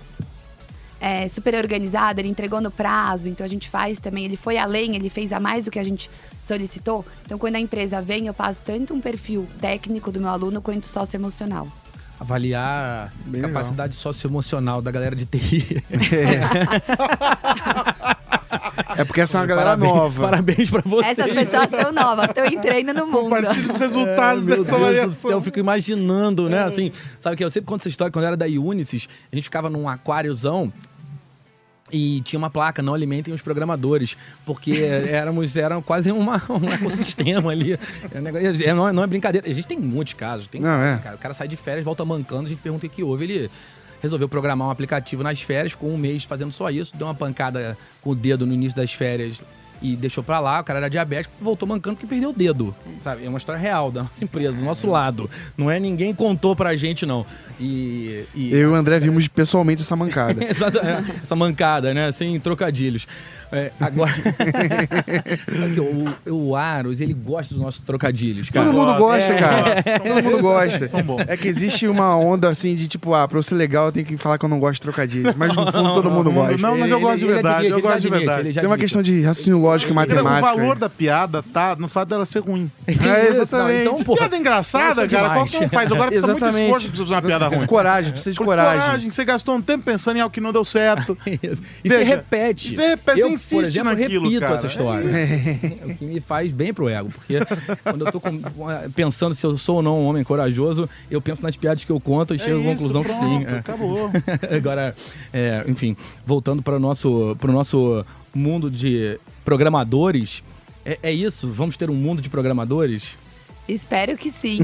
é, 1.00 1.28
super 1.28 1.54
organizado, 1.54 2.20
ele 2.20 2.28
entregou 2.28 2.60
no 2.60 2.70
prazo, 2.70 3.28
então 3.28 3.44
a 3.44 3.48
gente 3.48 3.68
faz 3.68 3.98
também, 3.98 4.24
ele 4.24 4.36
foi 4.36 4.58
além, 4.58 4.96
ele 4.96 5.08
fez 5.08 5.32
a 5.32 5.40
mais 5.40 5.66
do 5.66 5.70
que 5.70 5.78
a 5.78 5.84
gente 5.84 6.10
solicitou. 6.48 7.04
Então, 7.24 7.38
quando 7.38 7.56
a 7.56 7.60
empresa 7.60 8.02
vem, 8.02 8.26
eu 8.26 8.34
passo 8.34 8.60
tanto 8.64 8.92
um 8.94 9.00
perfil 9.00 9.46
técnico 9.60 10.10
do 10.10 10.18
meu 10.20 10.30
aluno 10.30 10.60
quanto 10.60 10.86
socioemocional. 10.86 11.68
Avaliar 12.18 13.12
Bem 13.26 13.42
a 13.42 13.46
legal. 13.46 13.50
capacidade 13.62 13.94
socioemocional 13.94 14.82
da 14.82 14.90
galera 14.90 15.14
de 15.14 15.24
TI. 15.26 15.84
É 18.96 19.04
porque 19.04 19.20
essa 19.20 19.38
é 19.38 19.40
uma 19.40 19.46
galera 19.46 19.70
Parabéns- 19.70 19.94
nova. 19.94 20.22
Parabéns 20.28 20.70
pra 20.70 20.82
vocês. 20.84 21.18
Essas 21.18 21.32
pessoas 21.34 21.70
são 21.70 21.92
novas, 21.92 22.26
estão 22.30 22.44
entrando 22.46 22.94
no 22.94 23.06
mundo. 23.06 23.30
Compartilhe 23.36 23.66
os 23.66 23.74
resultados 23.76 24.46
Meu 24.46 24.56
dessa 24.56 24.74
avaliação. 24.74 25.12
céu, 25.12 25.30
eu 25.32 25.42
fico 25.42 25.58
imaginando, 25.60 26.48
né? 26.48 26.64
Assim, 26.64 26.90
sabe 27.20 27.36
que 27.36 27.44
eu 27.44 27.50
sempre 27.50 27.66
conto 27.68 27.82
essa 27.82 27.88
história, 27.88 28.10
quando 28.10 28.24
eu 28.24 28.28
era 28.28 28.36
da 28.36 28.46
Unisys, 28.46 29.08
a 29.30 29.36
gente 29.36 29.44
ficava 29.44 29.68
num 29.70 29.88
aquáriozão 29.88 30.72
e 31.90 32.20
tinha 32.22 32.38
uma 32.38 32.50
placa, 32.50 32.82
não 32.82 32.94
alimentem 32.94 33.32
os 33.32 33.42
programadores, 33.42 34.16
porque 34.44 34.72
éramos, 35.10 35.56
era 35.56 35.80
quase 35.82 36.10
uma, 36.12 36.42
um 36.50 36.70
ecossistema 36.72 37.50
ali. 37.52 37.72
É 38.14 38.18
um 38.18 38.22
negócio- 38.22 38.64
é- 38.68 38.74
não, 38.74 38.88
é, 38.88 38.92
não 38.92 39.02
é 39.02 39.06
brincadeira. 39.06 39.48
A 39.48 39.52
gente 39.52 39.66
tem 39.66 39.78
muitos 39.78 40.14
casos. 40.14 40.46
Tem, 40.46 40.60
Não, 40.60 40.82
é. 40.82 40.98
cara, 40.98 41.16
o 41.16 41.18
cara 41.18 41.34
sai 41.34 41.48
de 41.48 41.56
férias, 41.56 41.84
volta 41.84 42.04
mancando, 42.04 42.46
a 42.46 42.48
gente 42.48 42.60
pergunta 42.60 42.86
o 42.86 42.88
que 42.90 43.02
houve, 43.02 43.24
ele 43.24 43.50
resolveu 44.00 44.28
programar 44.28 44.68
um 44.68 44.70
aplicativo 44.70 45.22
nas 45.22 45.40
férias, 45.42 45.72
ficou 45.72 45.90
um 45.90 45.98
mês 45.98 46.22
fazendo 46.24 46.52
só 46.52 46.70
isso, 46.70 46.96
deu 46.96 47.06
uma 47.06 47.14
pancada 47.14 47.76
com 48.00 48.10
o 48.10 48.14
dedo 48.14 48.46
no 48.46 48.54
início 48.54 48.76
das 48.76 48.92
férias 48.92 49.40
e 49.80 49.96
deixou 49.96 50.22
pra 50.24 50.40
lá, 50.40 50.60
o 50.60 50.64
cara 50.64 50.78
era 50.80 50.88
diabético, 50.88 51.34
voltou 51.40 51.68
mancando 51.68 51.96
porque 51.96 52.06
perdeu 52.06 52.30
o 52.30 52.32
dedo, 52.32 52.74
sabe? 53.02 53.24
É 53.24 53.28
uma 53.28 53.38
história 53.38 53.60
real 53.60 53.90
da 53.90 54.02
nossa 54.04 54.24
empresa, 54.24 54.56
do 54.56 54.64
nosso 54.64 54.88
lado. 54.88 55.30
Não 55.56 55.70
é 55.70 55.78
ninguém 55.78 56.14
contou 56.14 56.54
pra 56.56 56.74
gente, 56.76 57.06
não. 57.06 57.24
E... 57.60 58.24
e... 58.34 58.52
Eu 58.52 58.58
e 58.58 58.66
o 58.66 58.74
André 58.74 58.98
vimos 58.98 59.28
pessoalmente 59.28 59.82
essa 59.82 59.96
mancada. 59.96 60.42
Exato, 60.44 60.78
é, 60.78 61.04
essa 61.22 61.36
mancada, 61.36 61.92
né? 61.94 62.10
Sem 62.12 62.38
trocadilhos. 62.40 63.06
É, 63.50 63.72
agora. 63.80 64.12
Sabe 65.58 65.74
que 65.74 65.80
o, 65.80 66.34
o 66.34 66.56
Aros, 66.56 67.00
ele 67.00 67.14
gosta 67.14 67.54
dos 67.54 67.62
nossos 67.62 67.80
trocadilhos, 67.80 68.50
cara. 68.50 68.66
Todo 68.66 68.76
mundo 68.76 68.98
gosta, 68.98 69.32
É, 69.32 69.38
cara. 69.38 69.82
são 69.82 69.98
Todo 69.98 70.22
mundo 70.22 70.42
gosta. 70.42 70.88
são 70.88 71.02
bons. 71.02 71.22
É 71.28 71.36
que 71.36 71.48
existe 71.48 71.88
uma 71.88 72.16
onda 72.16 72.48
assim 72.48 72.74
de 72.74 72.86
tipo, 72.86 73.14
ah, 73.14 73.26
pra 73.26 73.38
eu 73.38 73.42
ser 73.42 73.54
legal 73.54 73.86
eu 73.86 73.92
tenho 73.92 74.04
que 74.06 74.16
falar 74.18 74.38
que 74.38 74.44
eu 74.44 74.48
não 74.48 74.60
gosto 74.60 74.74
de 74.74 74.82
trocadilhos. 74.82 75.34
Mas 75.34 75.54
no 75.56 75.64
fundo 75.72 75.94
todo 75.94 76.10
mundo 76.10 76.30
não, 76.30 76.34
gosta. 76.34 76.58
não, 76.58 76.76
mas 76.76 76.90
eu 76.90 77.00
gosto 77.00 77.18
de 77.20 77.26
verdade, 77.26 77.56
admite, 77.66 77.72
eu 77.72 77.80
gosto 77.82 78.00
de 78.02 78.10
verdade. 78.10 78.52
Tem 78.52 78.66
uma 78.66 78.78
questão 78.78 79.02
de 79.02 79.22
raciocínio 79.22 79.60
lógico 79.70 79.90
e 79.90 79.92
O 79.92 79.94
matemática. 79.94 80.40
valor 80.40 80.72
aí. 80.74 80.78
da 80.78 80.88
piada 80.88 81.42
tá 81.42 81.76
no 81.76 81.88
fato 81.88 82.08
dela 82.08 82.24
ser 82.26 82.40
ruim. 82.40 82.70
É, 82.86 82.92
Isso, 82.92 83.02
exatamente. 83.42 83.84
não, 83.84 83.92
então, 83.94 84.04
pô, 84.04 84.16
piada 84.16 84.36
engraçada, 84.36 84.94
sou 85.02 85.08
cara, 85.08 85.28
demais. 85.28 85.50
qualquer 85.50 85.66
um 85.66 85.68
faz. 85.70 85.92
Agora 85.92 86.08
precisa 86.10 86.26
muito 86.32 86.44
Exatamente. 86.44 86.64
esforço 86.66 86.88
pra 86.88 86.96
fazer 86.98 87.14
uma 87.14 87.22
piada 87.22 87.48
ruim. 87.48 87.66
Coragem, 87.66 88.10
precisa 88.12 88.32
de 88.32 88.36
Por 88.38 88.46
coragem. 88.46 89.10
Você 89.10 89.24
gastou 89.24 89.54
um 89.56 89.62
tempo 89.62 89.84
pensando 89.84 90.16
em 90.16 90.20
algo 90.20 90.32
que 90.32 90.40
não 90.40 90.52
deu 90.52 90.64
certo. 90.64 91.16
E 91.28 91.88
você 91.88 91.98
Veja, 91.98 92.04
repete. 92.04 92.68
e 92.72 92.76
você 92.76 92.86
repete, 92.88 93.20
eu, 93.20 93.28
você 93.28 93.34
insiste 93.34 93.54
por 93.54 93.64
exemplo, 93.64 93.90
naquilo, 93.92 94.24
repito 94.24 94.40
cara. 94.40 94.54
essa 94.54 94.66
história. 94.66 95.06
o 95.84 95.94
que 95.94 96.04
me 96.04 96.20
faz 96.20 96.50
bem 96.50 96.72
pro 96.74 96.88
ego. 96.88 97.10
Porque 97.10 97.38
quando 97.84 98.04
eu 98.06 98.12
tô 98.12 98.20
com- 98.20 98.40
pensando 98.94 99.34
se 99.34 99.44
eu 99.46 99.56
sou 99.58 99.76
ou 99.76 99.82
não 99.82 100.00
um 100.00 100.06
homem 100.06 100.24
corajoso, 100.24 100.88
eu 101.10 101.20
penso 101.20 101.42
nas 101.42 101.56
piadas 101.56 101.84
que 101.84 101.90
eu 101.92 102.00
conto 102.00 102.34
e 102.34 102.38
chego 102.38 102.58
à 102.58 102.62
É 102.62 102.64
conclusão 102.74 103.02
que 103.04 103.10
sim. 103.12 103.18
pronto, 103.18 103.54
é. 103.54 103.58
Acabou. 103.58 104.10
Agora, 104.56 104.94
é, 105.32 105.64
enfim, 105.68 105.96
voltando 106.26 106.62
para 106.62 106.76
o 106.76 106.80
nosso, 106.80 107.36
pro 107.38 107.52
nosso 107.52 108.04
mundo 108.38 108.70
de 108.70 109.18
programadores, 109.44 110.42
é, 110.84 110.98
é 111.02 111.12
isso? 111.12 111.50
Vamos 111.50 111.76
ter 111.76 111.90
um 111.90 111.94
mundo 111.94 112.22
de 112.22 112.30
programadores? 112.30 113.16
Espero 113.68 114.16
que 114.16 114.30
sim. 114.30 114.60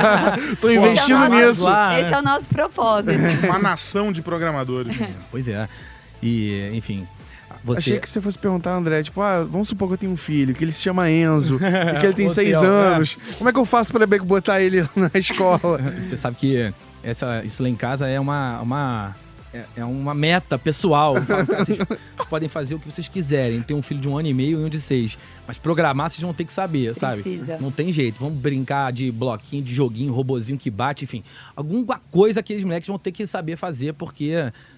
Tô 0.60 0.70
investindo 0.70 1.26
Então, 1.26 1.48
nisso. 1.48 1.64
lá, 1.64 2.00
Esse 2.00 2.10
né? 2.10 2.16
é 2.16 2.20
o 2.20 2.22
nosso 2.22 2.46
propósito. 2.46 3.18
Uma 3.44 3.58
nação 3.58 4.10
de 4.10 4.22
programadores. 4.22 4.96
Pois 5.30 5.46
é. 5.46 5.68
E, 6.22 6.70
enfim, 6.72 7.06
você... 7.62 7.78
Achei 7.80 8.00
que 8.00 8.08
você 8.08 8.20
fosse 8.20 8.38
perguntar, 8.38 8.74
André, 8.74 9.02
tipo, 9.02 9.20
ah, 9.20 9.44
vamos 9.44 9.68
supor 9.68 9.88
que 9.88 9.94
eu 9.94 9.98
tenho 9.98 10.12
um 10.12 10.16
filho, 10.16 10.54
que 10.54 10.64
ele 10.64 10.72
se 10.72 10.80
chama 10.80 11.10
Enzo, 11.10 11.56
e 11.60 12.00
que 12.00 12.06
ele 12.06 12.14
tem 12.14 12.28
seis 12.30 12.58
né? 12.58 12.66
anos. 12.66 13.18
Como 13.36 13.50
é 13.50 13.52
que 13.52 13.58
eu 13.58 13.66
faço 13.66 13.92
pra 13.92 14.06
botar 14.06 14.62
ele 14.62 14.88
na 14.96 15.10
escola? 15.14 15.78
Você 16.06 16.16
sabe 16.16 16.36
que 16.36 16.72
essa, 17.02 17.44
isso 17.44 17.62
lá 17.62 17.68
em 17.68 17.76
casa 17.76 18.06
é 18.08 18.18
uma, 18.18 18.60
uma, 18.60 19.16
é, 19.52 19.64
é 19.76 19.84
uma 19.84 20.14
meta 20.14 20.58
pessoal. 20.58 21.14
Falo, 21.22 21.46
cara, 21.46 21.64
vocês 21.64 21.78
podem 22.28 22.48
fazer 22.48 22.74
o 22.74 22.78
que 22.78 22.90
vocês 22.90 23.08
quiserem. 23.08 23.62
Tem 23.62 23.76
um 23.76 23.82
filho 23.82 24.00
de 24.00 24.08
um 24.08 24.16
ano 24.18 24.28
e 24.28 24.34
meio 24.34 24.60
e 24.60 24.64
um 24.64 24.68
de 24.68 24.80
seis. 24.80 25.16
Mas 25.46 25.56
programar 25.56 26.10
vocês 26.10 26.20
vão 26.22 26.34
ter 26.34 26.44
que 26.44 26.52
saber, 26.52 26.94
sabe? 26.94 27.22
Precisa. 27.22 27.56
Não 27.58 27.70
tem 27.70 27.90
jeito. 27.92 28.20
Vamos 28.20 28.38
brincar 28.38 28.92
de 28.92 29.10
bloquinho, 29.10 29.62
de 29.64 29.74
joguinho, 29.74 30.12
robozinho 30.12 30.58
que 30.58 30.70
bate, 30.70 31.04
enfim. 31.04 31.22
Alguma 31.56 31.98
coisa 32.10 32.42
que 32.42 32.52
aqueles 32.52 32.64
moleques 32.64 32.86
vão 32.88 32.98
ter 32.98 33.12
que 33.12 33.26
saber 33.26 33.56
fazer, 33.56 33.94
porque 33.94 34.32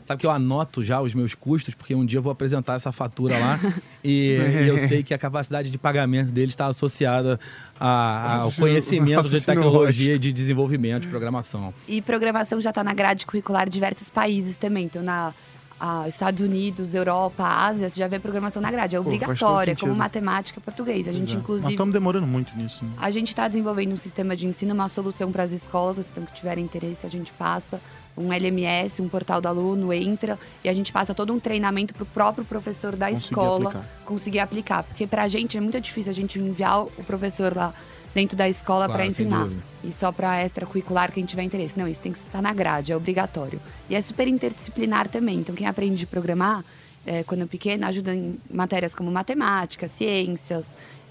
sabe 0.04 0.20
que 0.20 0.26
eu 0.26 0.30
anoto 0.30 0.82
já 0.82 1.00
os 1.00 1.12
meus 1.14 1.34
custos, 1.34 1.74
porque 1.74 1.94
um 1.94 2.06
dia 2.06 2.18
eu 2.18 2.22
vou 2.22 2.30
apresentar 2.30 2.74
essa 2.74 2.92
fatura 2.92 3.36
lá 3.38 3.58
e, 4.04 4.36
e 4.62 4.68
eu 4.68 4.78
sei 4.86 5.02
que 5.02 5.12
a 5.12 5.18
capacidade 5.18 5.70
de 5.70 5.78
pagamento 5.78 6.30
deles 6.30 6.50
está 6.52 6.66
associada 6.66 7.38
a- 7.78 7.86
ao 7.86 8.48
Raciocínio- 8.48 8.60
conhecimento 8.60 9.28
de 9.28 9.40
tecnologia, 9.40 10.18
de 10.18 10.32
desenvolvimento, 10.32 11.02
de 11.02 11.08
programação. 11.08 11.74
E 11.88 12.00
programação 12.00 12.60
já 12.60 12.70
está 12.70 12.84
na 12.84 12.94
grade 12.94 13.26
curricular 13.26 13.66
de 13.68 13.72
diversos 13.72 14.08
países 14.08 14.56
também. 14.60 14.84
Então, 14.84 15.02
na 15.02 15.32
ah, 15.80 16.06
Estados 16.06 16.42
Unidos, 16.42 16.94
Europa, 16.94 17.42
Ásia, 17.42 17.88
você 17.88 17.98
já 17.98 18.06
vê 18.06 18.18
programação 18.18 18.60
na 18.60 18.70
grade. 18.70 18.94
É 18.94 19.00
obrigatória, 19.00 19.74
como 19.74 19.94
matemática 19.94 20.60
português. 20.60 21.08
A 21.08 21.12
gente, 21.12 21.30
é. 21.30 21.34
Nós 21.34 21.42
inclusive, 21.42 21.70
estamos 21.70 21.92
demorando 21.92 22.26
muito 22.26 22.54
nisso. 22.54 22.84
né? 22.84 22.90
a 22.98 23.10
gente 23.10 23.28
está 23.28 23.48
desenvolvendo 23.48 23.92
um 23.92 23.96
sistema 23.96 24.36
de 24.36 24.46
ensino, 24.46 24.74
uma 24.74 24.88
solução 24.88 25.32
para 25.32 25.42
as 25.42 25.52
escolas. 25.52 26.10
Então, 26.10 26.26
que 26.26 26.34
tiverem 26.34 26.62
interesse, 26.62 27.06
a 27.06 27.08
gente 27.08 27.32
passa 27.32 27.80
um 28.14 28.30
LMS, 28.30 29.00
um 29.00 29.08
portal 29.08 29.40
do 29.40 29.48
aluno, 29.48 29.90
entra 29.92 30.38
e 30.62 30.68
a 30.68 30.74
gente 30.74 30.92
passa 30.92 31.14
todo 31.14 31.32
um 31.32 31.40
treinamento 31.40 31.94
para 31.94 32.02
o 32.02 32.06
próprio 32.06 32.44
professor 32.44 32.94
da 32.94 33.06
Conseguir 33.06 33.24
escola 33.24 33.68
aplicar. 33.70 33.88
conseguir 34.04 34.38
aplicar. 34.40 34.82
Porque 34.82 35.06
para 35.06 35.22
a 35.22 35.28
gente 35.28 35.56
é 35.56 35.60
muito 35.60 35.80
difícil 35.80 36.10
a 36.10 36.14
gente 36.14 36.38
enviar 36.38 36.84
o 36.84 37.04
professor 37.06 37.56
lá 37.56 37.72
dentro 38.14 38.36
da 38.36 38.48
escola 38.48 38.86
Claro, 38.86 38.92
para 38.92 39.06
ensinar. 39.06 39.48
E 39.82 39.92
só 39.92 40.12
para 40.12 40.44
extracurricular 40.44 41.12
quem 41.12 41.24
tiver 41.24 41.42
interesse. 41.42 41.78
Não, 41.78 41.88
isso 41.88 42.00
tem 42.00 42.12
que 42.12 42.18
estar 42.18 42.42
na 42.42 42.52
grade, 42.52 42.92
é 42.92 42.96
obrigatório. 42.96 43.60
E 43.88 43.94
é 43.94 44.00
super 44.00 44.28
interdisciplinar 44.28 45.08
também. 45.08 45.38
Então, 45.38 45.54
quem 45.54 45.66
aprende 45.66 46.04
a 46.04 46.06
programar, 46.06 46.64
é, 47.06 47.22
quando 47.22 47.42
é 47.42 47.46
pequeno, 47.46 47.86
ajuda 47.86 48.14
em 48.14 48.38
matérias 48.52 48.94
como 48.94 49.10
matemática, 49.10 49.88
ciências, 49.88 50.66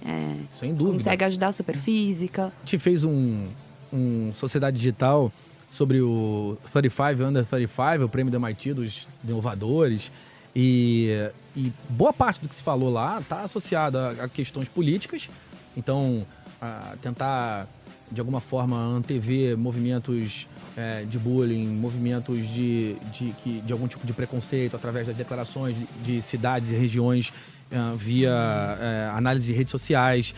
é, 0.06 0.36
Sem 0.56 0.74
dúvida. 0.74 0.98
consegue 0.98 1.24
ajudar 1.26 1.52
super 1.52 1.76
física. 1.76 2.46
A 2.46 2.66
gente 2.66 2.80
fez 2.80 3.04
um, 3.04 3.48
um 3.92 4.32
Sociedade 4.34 4.78
Digital 4.78 5.32
sobre 5.70 6.02
o 6.02 6.58
35 6.72 7.24
Under 7.24 7.46
35, 7.46 8.06
o 8.06 8.10
prêmio 8.10 8.32
do 8.32 8.38
MIT 8.38 8.74
dos 8.74 9.08
inovadores. 9.24 10.12
E, 10.56 11.30
e 11.56 11.72
boa 11.90 12.12
parte 12.12 12.42
do 12.42 12.50
que 12.50 12.56
se 12.56 12.64
falou 12.64 12.92
lá 12.92 13.20
está 13.20 13.42
associada 13.42 14.12
a, 14.24 14.28
questões 14.28 14.68
políticas. 14.68 15.30
Então, 15.78 16.26
tentar, 17.02 17.68
de 18.12 18.20
alguma 18.20 18.42
forma, 18.42 18.76
antever 18.78 19.58
movimentos 19.58 20.48
é, 20.76 21.04
de 21.04 21.18
bullying, 21.18 21.68
movimentos 21.68 22.48
de, 22.50 22.96
de, 23.14 23.62
de 23.62 23.74
algum 23.74 23.88
tipo 23.88 24.06
de 24.06 24.14
preconceito 24.14 24.76
através 24.76 25.08
das 25.08 25.16
declarações 25.16 25.76
de, 25.78 25.86
de 26.04 26.22
cidades 26.22 26.72
e 26.72 26.76
regiões 26.76 27.32
é, 27.72 27.78
via 27.96 28.78
é, 28.80 29.10
análise 29.14 29.46
de 29.46 29.54
redes 29.54 29.72
sociais 29.72 30.34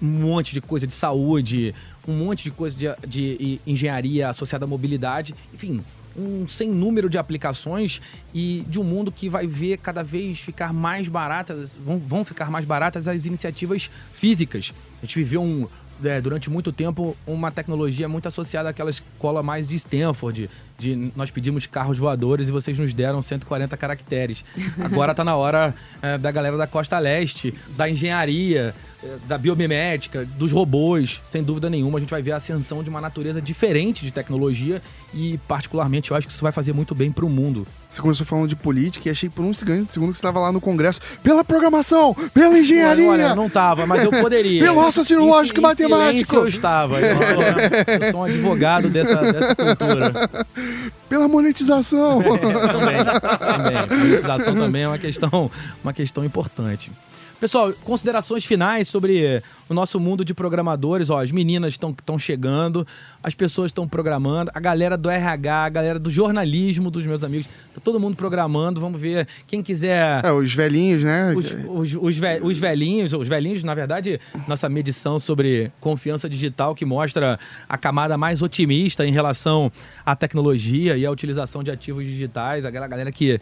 um 0.00 0.06
monte 0.06 0.52
de 0.52 0.60
coisa 0.60 0.86
de 0.86 0.92
saúde, 0.92 1.74
um 2.06 2.12
monte 2.12 2.44
de 2.44 2.50
coisa 2.50 2.76
de, 2.76 2.86
de 3.06 3.60
engenharia 3.66 4.28
associada 4.28 4.64
à 4.64 4.68
mobilidade, 4.68 5.34
enfim, 5.54 5.82
um 6.18 6.48
sem 6.48 6.68
número 6.68 7.08
de 7.08 7.18
aplicações 7.18 8.00
e 8.34 8.64
de 8.68 8.80
um 8.80 8.84
mundo 8.84 9.12
que 9.12 9.28
vai 9.28 9.46
ver 9.46 9.78
cada 9.78 10.02
vez 10.02 10.40
ficar 10.40 10.72
mais 10.72 11.08
baratas, 11.08 11.76
vão, 11.76 11.98
vão 11.98 12.24
ficar 12.24 12.50
mais 12.50 12.64
baratas 12.64 13.06
as 13.06 13.26
iniciativas 13.26 13.90
físicas. 14.14 14.72
A 15.02 15.06
gente 15.06 15.16
viveu 15.18 15.42
um, 15.42 15.68
é, 16.04 16.20
durante 16.20 16.50
muito 16.50 16.72
tempo 16.72 17.16
uma 17.26 17.50
tecnologia 17.50 18.08
muito 18.08 18.28
associada 18.28 18.68
àquela 18.68 18.90
escola 18.90 19.42
mais 19.42 19.68
de 19.68 19.76
Stanford, 19.76 20.50
de 20.78 21.10
nós 21.16 21.30
pedimos 21.30 21.66
carros 21.66 21.98
voadores 21.98 22.48
e 22.48 22.50
vocês 22.50 22.78
nos 22.78 22.92
deram 22.92 23.22
140 23.22 23.76
caracteres. 23.76 24.44
Agora 24.78 25.12
está 25.12 25.24
na 25.24 25.36
hora 25.36 25.74
é, 26.02 26.18
da 26.18 26.30
galera 26.30 26.56
da 26.56 26.66
costa 26.66 26.98
leste, 26.98 27.54
da 27.76 27.88
engenharia, 27.88 28.74
é, 29.02 29.16
da 29.26 29.38
biomimética, 29.38 30.24
dos 30.24 30.52
robôs. 30.52 31.20
Sem 31.24 31.42
dúvida 31.42 31.70
nenhuma, 31.70 31.98
a 31.98 32.00
gente 32.00 32.10
vai 32.10 32.22
ver 32.22 32.32
a 32.32 32.36
ascensão 32.36 32.82
de 32.82 32.90
uma 32.90 33.00
natureza 33.00 33.40
diferente 33.40 34.04
de 34.04 34.10
tecnologia 34.10 34.82
e, 35.14 35.38
particularmente, 35.48 36.10
eu 36.10 36.16
acho 36.16 36.26
que 36.26 36.32
isso 36.32 36.42
vai 36.42 36.52
fazer 36.52 36.72
muito 36.72 36.94
bem 36.94 37.10
para 37.10 37.24
o 37.24 37.28
mundo. 37.28 37.66
Você 37.90 38.02
começou 38.02 38.26
falando 38.26 38.48
de 38.48 38.56
política 38.56 39.08
e 39.08 39.10
achei 39.10 39.30
por 39.30 39.42
um 39.42 39.54
segundo, 39.54 39.88
segundo 39.88 40.10
que 40.10 40.16
você 40.16 40.18
estava 40.18 40.38
lá 40.38 40.52
no 40.52 40.60
Congresso. 40.60 41.00
Pela 41.22 41.42
programação, 41.42 42.14
pela 42.34 42.58
engenharia, 42.58 43.08
Olha, 43.08 43.34
não 43.34 43.48
tava, 43.48 43.86
mas 43.86 44.04
eu 44.04 44.10
poderia. 44.10 44.62
Pelo 44.62 44.80
raciocínio 44.80 45.24
lógico 45.24 45.58
e 45.58 45.60
em 45.60 45.62
matemático. 45.62 46.36
Eu 46.36 46.46
estava. 46.46 47.00
Eu 47.00 47.16
sou, 47.16 47.94
eu 48.04 48.10
sou 48.10 48.20
um 48.20 48.24
advogado 48.24 48.90
dessa, 48.90 49.14
dessa 49.32 49.54
cultura. 49.54 50.12
pela 51.08 51.28
monetização. 51.28 52.22
também, 52.22 53.04
também. 53.04 53.76
A 53.76 53.86
monetização 53.86 54.54
também 54.54 54.82
é 54.82 54.88
uma 54.88 54.98
questão, 54.98 55.50
uma 55.82 55.92
questão 55.92 56.24
importante. 56.24 56.90
Pessoal, 57.38 57.70
considerações 57.84 58.46
finais 58.46 58.88
sobre 58.88 59.42
o 59.68 59.74
nosso 59.74 60.00
mundo 60.00 60.24
de 60.24 60.32
programadores. 60.32 61.10
Ó, 61.10 61.20
as 61.22 61.30
meninas 61.30 61.74
estão 61.74 62.18
chegando, 62.18 62.86
as 63.22 63.34
pessoas 63.34 63.66
estão 63.68 63.86
programando, 63.86 64.50
a 64.54 64.58
galera 64.58 64.96
do 64.96 65.10
RH, 65.10 65.54
a 65.64 65.68
galera 65.68 65.98
do 65.98 66.10
jornalismo 66.10 66.90
dos 66.90 67.04
meus 67.04 67.22
amigos, 67.22 67.46
tá 67.74 67.80
todo 67.84 68.00
mundo 68.00 68.16
programando. 68.16 68.80
Vamos 68.80 68.98
ver 68.98 69.28
quem 69.46 69.62
quiser. 69.62 70.24
é, 70.24 70.32
os 70.32 70.54
velhinhos, 70.54 71.04
né? 71.04 71.34
Os, 71.36 71.52
os, 71.68 71.98
os, 72.00 72.16
ve- 72.16 72.40
os 72.42 72.56
velhinhos, 72.58 73.12
os 73.12 73.28
velhinhos, 73.28 73.62
na 73.62 73.74
verdade, 73.74 74.18
nossa 74.48 74.66
medição 74.66 75.18
sobre 75.18 75.70
confiança 75.78 76.30
digital 76.30 76.74
que 76.74 76.86
mostra 76.86 77.38
a 77.68 77.76
camada 77.76 78.16
mais 78.16 78.40
otimista 78.40 79.06
em 79.06 79.12
relação 79.12 79.70
à 80.06 80.16
tecnologia 80.16 80.96
e 80.96 81.04
à 81.04 81.10
utilização 81.10 81.62
de 81.62 81.70
ativos 81.70 82.02
digitais, 82.06 82.64
aquela 82.64 82.88
galera 82.88 83.12
que 83.12 83.38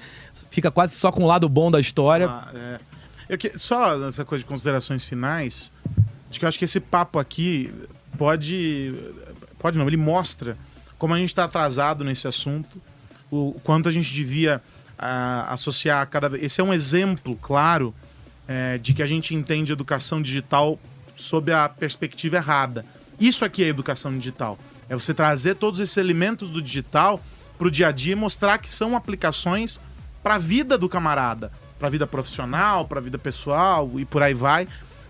fica 0.50 0.68
quase 0.72 0.96
só 0.96 1.12
com 1.12 1.22
o 1.22 1.26
lado 1.28 1.48
bom 1.48 1.70
da 1.70 1.78
história. 1.78 2.26
Ah, 2.28 2.50
é. 2.52 2.93
Eu 3.28 3.38
que- 3.38 3.58
só 3.58 4.06
essa 4.06 4.24
coisa 4.24 4.42
de 4.44 4.48
considerações 4.48 5.04
finais, 5.04 5.72
acho 6.28 6.38
que 6.38 6.44
eu 6.44 6.48
acho 6.48 6.58
que 6.58 6.64
esse 6.64 6.80
papo 6.80 7.18
aqui 7.18 7.72
pode. 8.18 8.94
Pode 9.58 9.78
não, 9.78 9.86
ele 9.86 9.96
mostra 9.96 10.58
como 10.98 11.14
a 11.14 11.18
gente 11.18 11.30
está 11.30 11.44
atrasado 11.44 12.04
nesse 12.04 12.28
assunto, 12.28 12.80
o 13.30 13.58
quanto 13.64 13.88
a 13.88 13.92
gente 13.92 14.12
devia 14.12 14.62
ah, 14.98 15.52
associar 15.52 16.06
cada 16.08 16.28
vez. 16.28 16.42
Esse 16.42 16.60
é 16.60 16.64
um 16.64 16.72
exemplo 16.72 17.36
claro 17.36 17.94
é, 18.46 18.78
de 18.78 18.92
que 18.94 19.02
a 19.02 19.06
gente 19.06 19.34
entende 19.34 19.72
educação 19.72 20.22
digital 20.22 20.78
sob 21.14 21.52
a 21.52 21.68
perspectiva 21.68 22.36
errada. 22.36 22.84
Isso 23.18 23.44
aqui 23.44 23.62
é 23.64 23.68
educação 23.68 24.16
digital. 24.16 24.58
É 24.88 24.94
você 24.94 25.14
trazer 25.14 25.54
todos 25.56 25.80
esses 25.80 25.96
elementos 25.96 26.50
do 26.50 26.60
digital 26.60 27.22
para 27.56 27.66
o 27.68 27.70
dia 27.70 27.88
a 27.88 27.92
dia 27.92 28.12
e 28.12 28.16
mostrar 28.16 28.58
que 28.58 28.68
são 28.68 28.96
aplicações 28.96 29.80
para 30.22 30.34
a 30.34 30.38
vida 30.38 30.76
do 30.76 30.88
camarada, 30.88 31.52
para 31.78 31.88
a 31.88 31.90
vida 31.90 32.06
profissional, 32.06 32.86
para 32.86 32.98
a 32.98 33.02
vida 33.02 33.18
pessoal 33.18 33.90
e 33.96 34.04
por 34.04 34.22
aí 34.22 34.34
vai. 34.34 34.66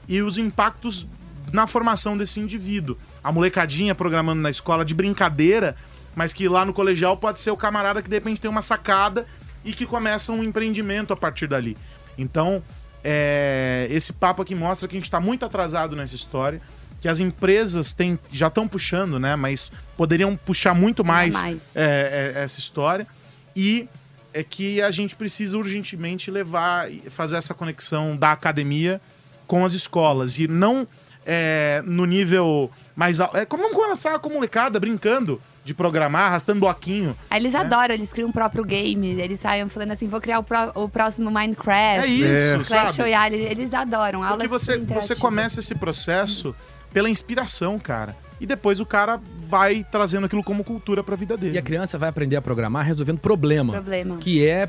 E 0.09 0.23
os 0.23 0.39
impactos 0.39 1.07
na 1.53 1.67
formação 1.67 2.17
desse 2.17 2.41
indivíduo. 2.41 2.97
A 3.23 3.31
molecadinha 3.31 3.95
programando 3.95 4.43
na 4.43 4.51
escola 4.51 4.85
de 4.85 4.95
brincadeira, 4.95 5.77
mas 6.15 6.33
que 6.33 6.49
lá 6.49 6.65
no 6.65 6.73
colegial 6.73 7.17
pode 7.17 7.41
ser 7.41 7.51
o 7.51 7.57
camarada 7.57 8.03
que 8.03 8.09
de 8.09 8.17
repente 8.17 8.41
tem 8.41 8.51
uma 8.51 8.63
sacada 8.63 9.27
e 9.65 9.73
que 9.73 9.87
começa 9.87 10.33
um 10.33 10.43
empreendimento 10.43 11.13
a 11.13 11.17
partir 11.17 11.47
dali. 11.47 11.77
Então, 12.19 12.63
é, 13.03 13.87
esse 13.91 14.13
papo 14.13 14.43
aqui 14.43 14.55
mostra 14.55 14.89
que 14.89 14.95
a 14.95 14.99
gente 14.99 15.05
está 15.05 15.21
muito 15.21 15.45
atrasado 15.45 15.97
nessa 15.97 16.15
história, 16.15 16.61
que 17.01 17.09
as 17.09 17.21
empresas 17.21 17.93
têm, 17.93 18.19
já 18.33 18.47
estão 18.47 18.67
puxando, 18.67 19.19
né? 19.19 19.37
Mas 19.37 19.71
poderiam 19.97 20.37
puxar 20.37 20.75
muito 20.75 21.05
mais, 21.05 21.35
mais. 21.35 21.59
é, 21.75 22.33
é, 22.35 22.43
essa 22.43 22.59
história. 22.59 23.07
E 23.55 23.89
é 24.35 24.43
que 24.43 24.83
a 24.83 24.91
gente 24.91 25.17
precisa 25.17 25.57
urgentemente 25.57 26.31
levar, 26.31 26.89
fazer 27.09 27.37
essa 27.37 27.55
conexão 27.55 28.15
da 28.17 28.33
academia 28.33 29.01
com 29.47 29.65
as 29.65 29.73
escolas. 29.73 30.39
E 30.39 30.47
não 30.49 30.87
é, 31.25 31.83
no 31.87 32.05
nível 32.05 32.71
mais 32.95 33.21
alto. 33.21 33.37
É 33.37 33.47
como 33.47 33.63
vamos 33.63 33.79
começar 33.79 34.19
com 34.19 34.29
a 34.29 34.33
molecada 34.35 34.79
brincando 34.79 35.41
de 35.65 35.73
programar, 35.73 36.27
arrastando 36.27 36.61
bloquinho. 36.61 37.17
Aí 37.31 37.41
Eles 37.41 37.55
adoram, 37.55 37.95
eles 37.95 38.13
criam 38.13 38.29
um 38.29 38.33
próprio 38.33 38.63
game, 38.65 39.09
eles 39.19 39.41
saem 39.41 39.67
falando 39.69 39.93
assim, 39.93 40.07
vou 40.09 40.21
criar 40.21 40.39
o, 40.41 40.43
pró- 40.43 40.73
o 40.75 40.89
próximo 40.89 41.31
Minecraft. 41.31 42.05
É 42.05 42.07
isso, 42.07 42.57
Clash 42.57 42.67
sabe? 42.97 43.01
Royale, 43.01 43.37
eles 43.37 43.73
adoram. 43.73 44.21
Porque 44.29 44.49
você, 44.49 44.77
você 44.79 45.15
começa 45.17 45.61
esse 45.61 45.75
processo 45.75 46.55
pela 46.93 47.09
inspiração, 47.09 47.79
cara. 47.79 48.15
E 48.41 48.47
depois 48.47 48.79
o 48.81 48.85
cara 48.85 49.19
vai 49.45 49.85
trazendo 49.91 50.27
aquilo 50.27 50.43
como 50.43 50.65
cultura 50.65 51.03
pra 51.05 51.17
vida 51.17 51.37
dele. 51.37 51.55
E 51.55 51.59
a 51.59 51.63
criança 51.63 51.99
vai 51.99 52.09
aprender 52.09 52.37
a 52.37 52.43
programar 52.43 52.85
resolvendo 52.85 53.19
problema. 53.19 53.73
Problema. 53.73 54.17
Que 54.19 54.47
é. 54.47 54.69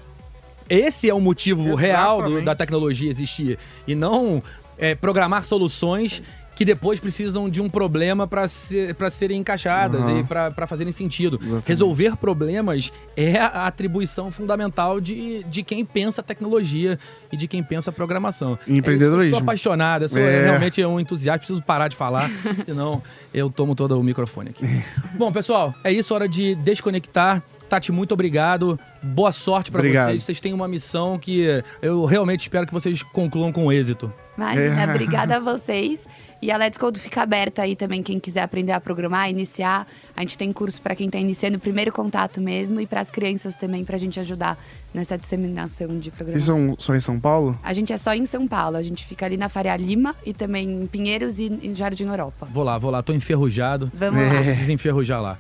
Esse 0.70 1.10
é 1.10 1.14
o 1.14 1.20
motivo 1.22 1.76
real 1.76 2.18
do- 2.18 2.22
Exatamente. 2.24 2.46
da 2.46 2.56
tecnologia 2.56 3.10
existir. 3.10 3.58
E 3.88 3.94
não 3.96 4.42
é, 4.78 4.96
programar 4.96 5.44
soluções 5.46 6.22
que 6.56 6.64
depois 6.64 7.00
precisam 7.00 7.50
de 7.50 7.62
um 7.62 7.70
problema 7.70 8.26
para 8.26 8.48
ser, 8.48 8.96
pra 8.96 9.10
serem 9.10 9.40
encaixadas 9.42 10.02
Aham. 10.04 10.20
e 10.20 10.24
para 10.24 10.66
fazerem 10.68 10.92
sentido. 10.94 11.38
Exatamente. 11.42 11.68
Resolver 11.68 12.16
problemas 12.16 12.92
é 13.16 13.38
a 13.38 13.68
atribuição 13.68 14.32
fundamental 14.32 15.02
de, 15.02 15.44
de 15.44 15.64
quem 15.64 15.84
pensa 15.84 16.24
tecnologia 16.24 16.98
e 17.32 17.38
de 17.38 17.48
quem 17.48 17.62
pensa 17.62 17.92
programação. 17.92 18.58
E 18.66 18.78
empreendedorismo. 18.78 19.22
É 19.22 19.26
isso, 19.28 19.36
eu 19.36 19.38
sou 19.40 19.44
apaixonado, 19.44 20.02
eu 20.06 20.10
sou 20.10 20.20
É. 20.22 20.46
realmente 20.46 20.84
um 20.86 21.00
entusiasta, 21.00 21.40
preciso 21.40 21.62
parar 21.62 21.90
de 21.90 21.96
falar, 21.96 22.30
senão 22.66 23.04
eu 23.34 23.50
tomo 23.50 23.76
todo 23.76 24.00
o 24.00 24.04
microfone 24.04 24.52
aqui. 24.52 24.64
Bom, 25.16 25.32
pessoal, 25.32 25.74
é 25.84 25.92
isso, 25.92 26.14
hora 26.14 26.28
de 26.28 26.56
desconectar. 26.56 27.44
Tati, 27.68 27.92
muito 27.92 28.14
obrigado. 28.14 28.80
Boa 29.02 29.32
sorte 29.32 29.72
pra 29.72 29.80
Obrigado. 29.80 30.10
vocês. 30.10 30.24
Vocês 30.24 30.40
têm 30.40 30.54
uma 30.54 30.68
missão 30.68 31.18
que 31.18 31.48
eu 31.82 32.06
realmente 32.06 32.42
espero 32.42 32.68
que 32.68 32.72
vocês 32.74 33.02
concluam 33.02 33.52
com 33.52 33.72
êxito. 33.74 34.14
Imagina, 34.38 34.84
É. 34.84 34.90
obrigada 34.94 35.38
a 35.38 35.40
vocês. 35.40 36.06
E 36.42 36.52
a 36.52 36.58
Let's 36.58 36.78
Code 36.78 37.00
fica 37.00 37.24
aberta 37.24 37.64
aí 37.64 37.76
também, 37.76 38.04
quem 38.04 38.20
quiser 38.20 38.42
aprender 38.42 38.72
a 38.72 38.80
programar, 38.80 39.30
iniciar. 39.30 39.88
A 40.16 40.22
gente 40.22 40.38
tem 40.38 40.52
curso 40.54 40.82
para 40.82 40.96
quem 40.96 41.08
está 41.08 41.18
iniciando, 41.18 41.58
primeiro 41.58 41.92
contato 41.92 42.40
mesmo, 42.40 42.80
e 42.80 42.86
para 42.86 43.02
as 43.02 43.10
crianças 43.10 43.56
também, 43.56 43.84
para 43.84 43.96
a 43.96 44.00
gente 44.00 44.20
ajudar 44.20 44.58
nessa 44.94 45.18
disseminação 45.18 45.88
de 46.00 46.10
Vocês 46.12 46.16
programação. 46.16 46.68
são 46.68 46.76
só 46.78 46.96
em 46.96 47.00
São 47.00 47.20
Paulo? 47.20 47.58
A 47.64 47.74
gente 47.74 47.92
é 47.92 47.98
só 47.98 48.14
em 48.14 48.26
São 48.26 48.48
Paulo, 48.48 48.78
a 48.78 48.84
gente 48.84 49.06
fica 49.06 49.26
ali 49.26 49.38
na 49.38 49.50
Faria 49.50 49.76
Lima 49.76 50.16
e 50.26 50.34
também 50.34 50.70
em 50.70 50.88
Pinheiros 50.88 51.40
e 51.40 51.46
em 51.46 51.74
Jardim 51.74 52.06
Europa. 52.06 52.48
Vou 52.52 52.64
lá, 52.64 52.78
vou 52.78 52.92
lá, 52.92 53.02
tô 53.02 53.14
enferrujado. 53.14 53.92
Vamos 53.94 54.22
lá, 54.22 54.42
Desenferrujar 54.60 55.22
lá. 55.22 55.38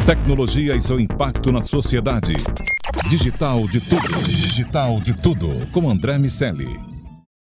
Tecnologia 0.05 0.75
e 0.75 0.81
seu 0.81 0.99
impacto 0.99 1.51
na 1.51 1.63
sociedade. 1.63 2.33
Digital 3.09 3.67
de 3.67 3.79
tudo. 3.79 4.23
Digital 4.23 4.99
de 4.99 5.13
tudo. 5.21 5.71
Com 5.71 5.89
André 5.89 6.17
Miceli. 6.17 6.92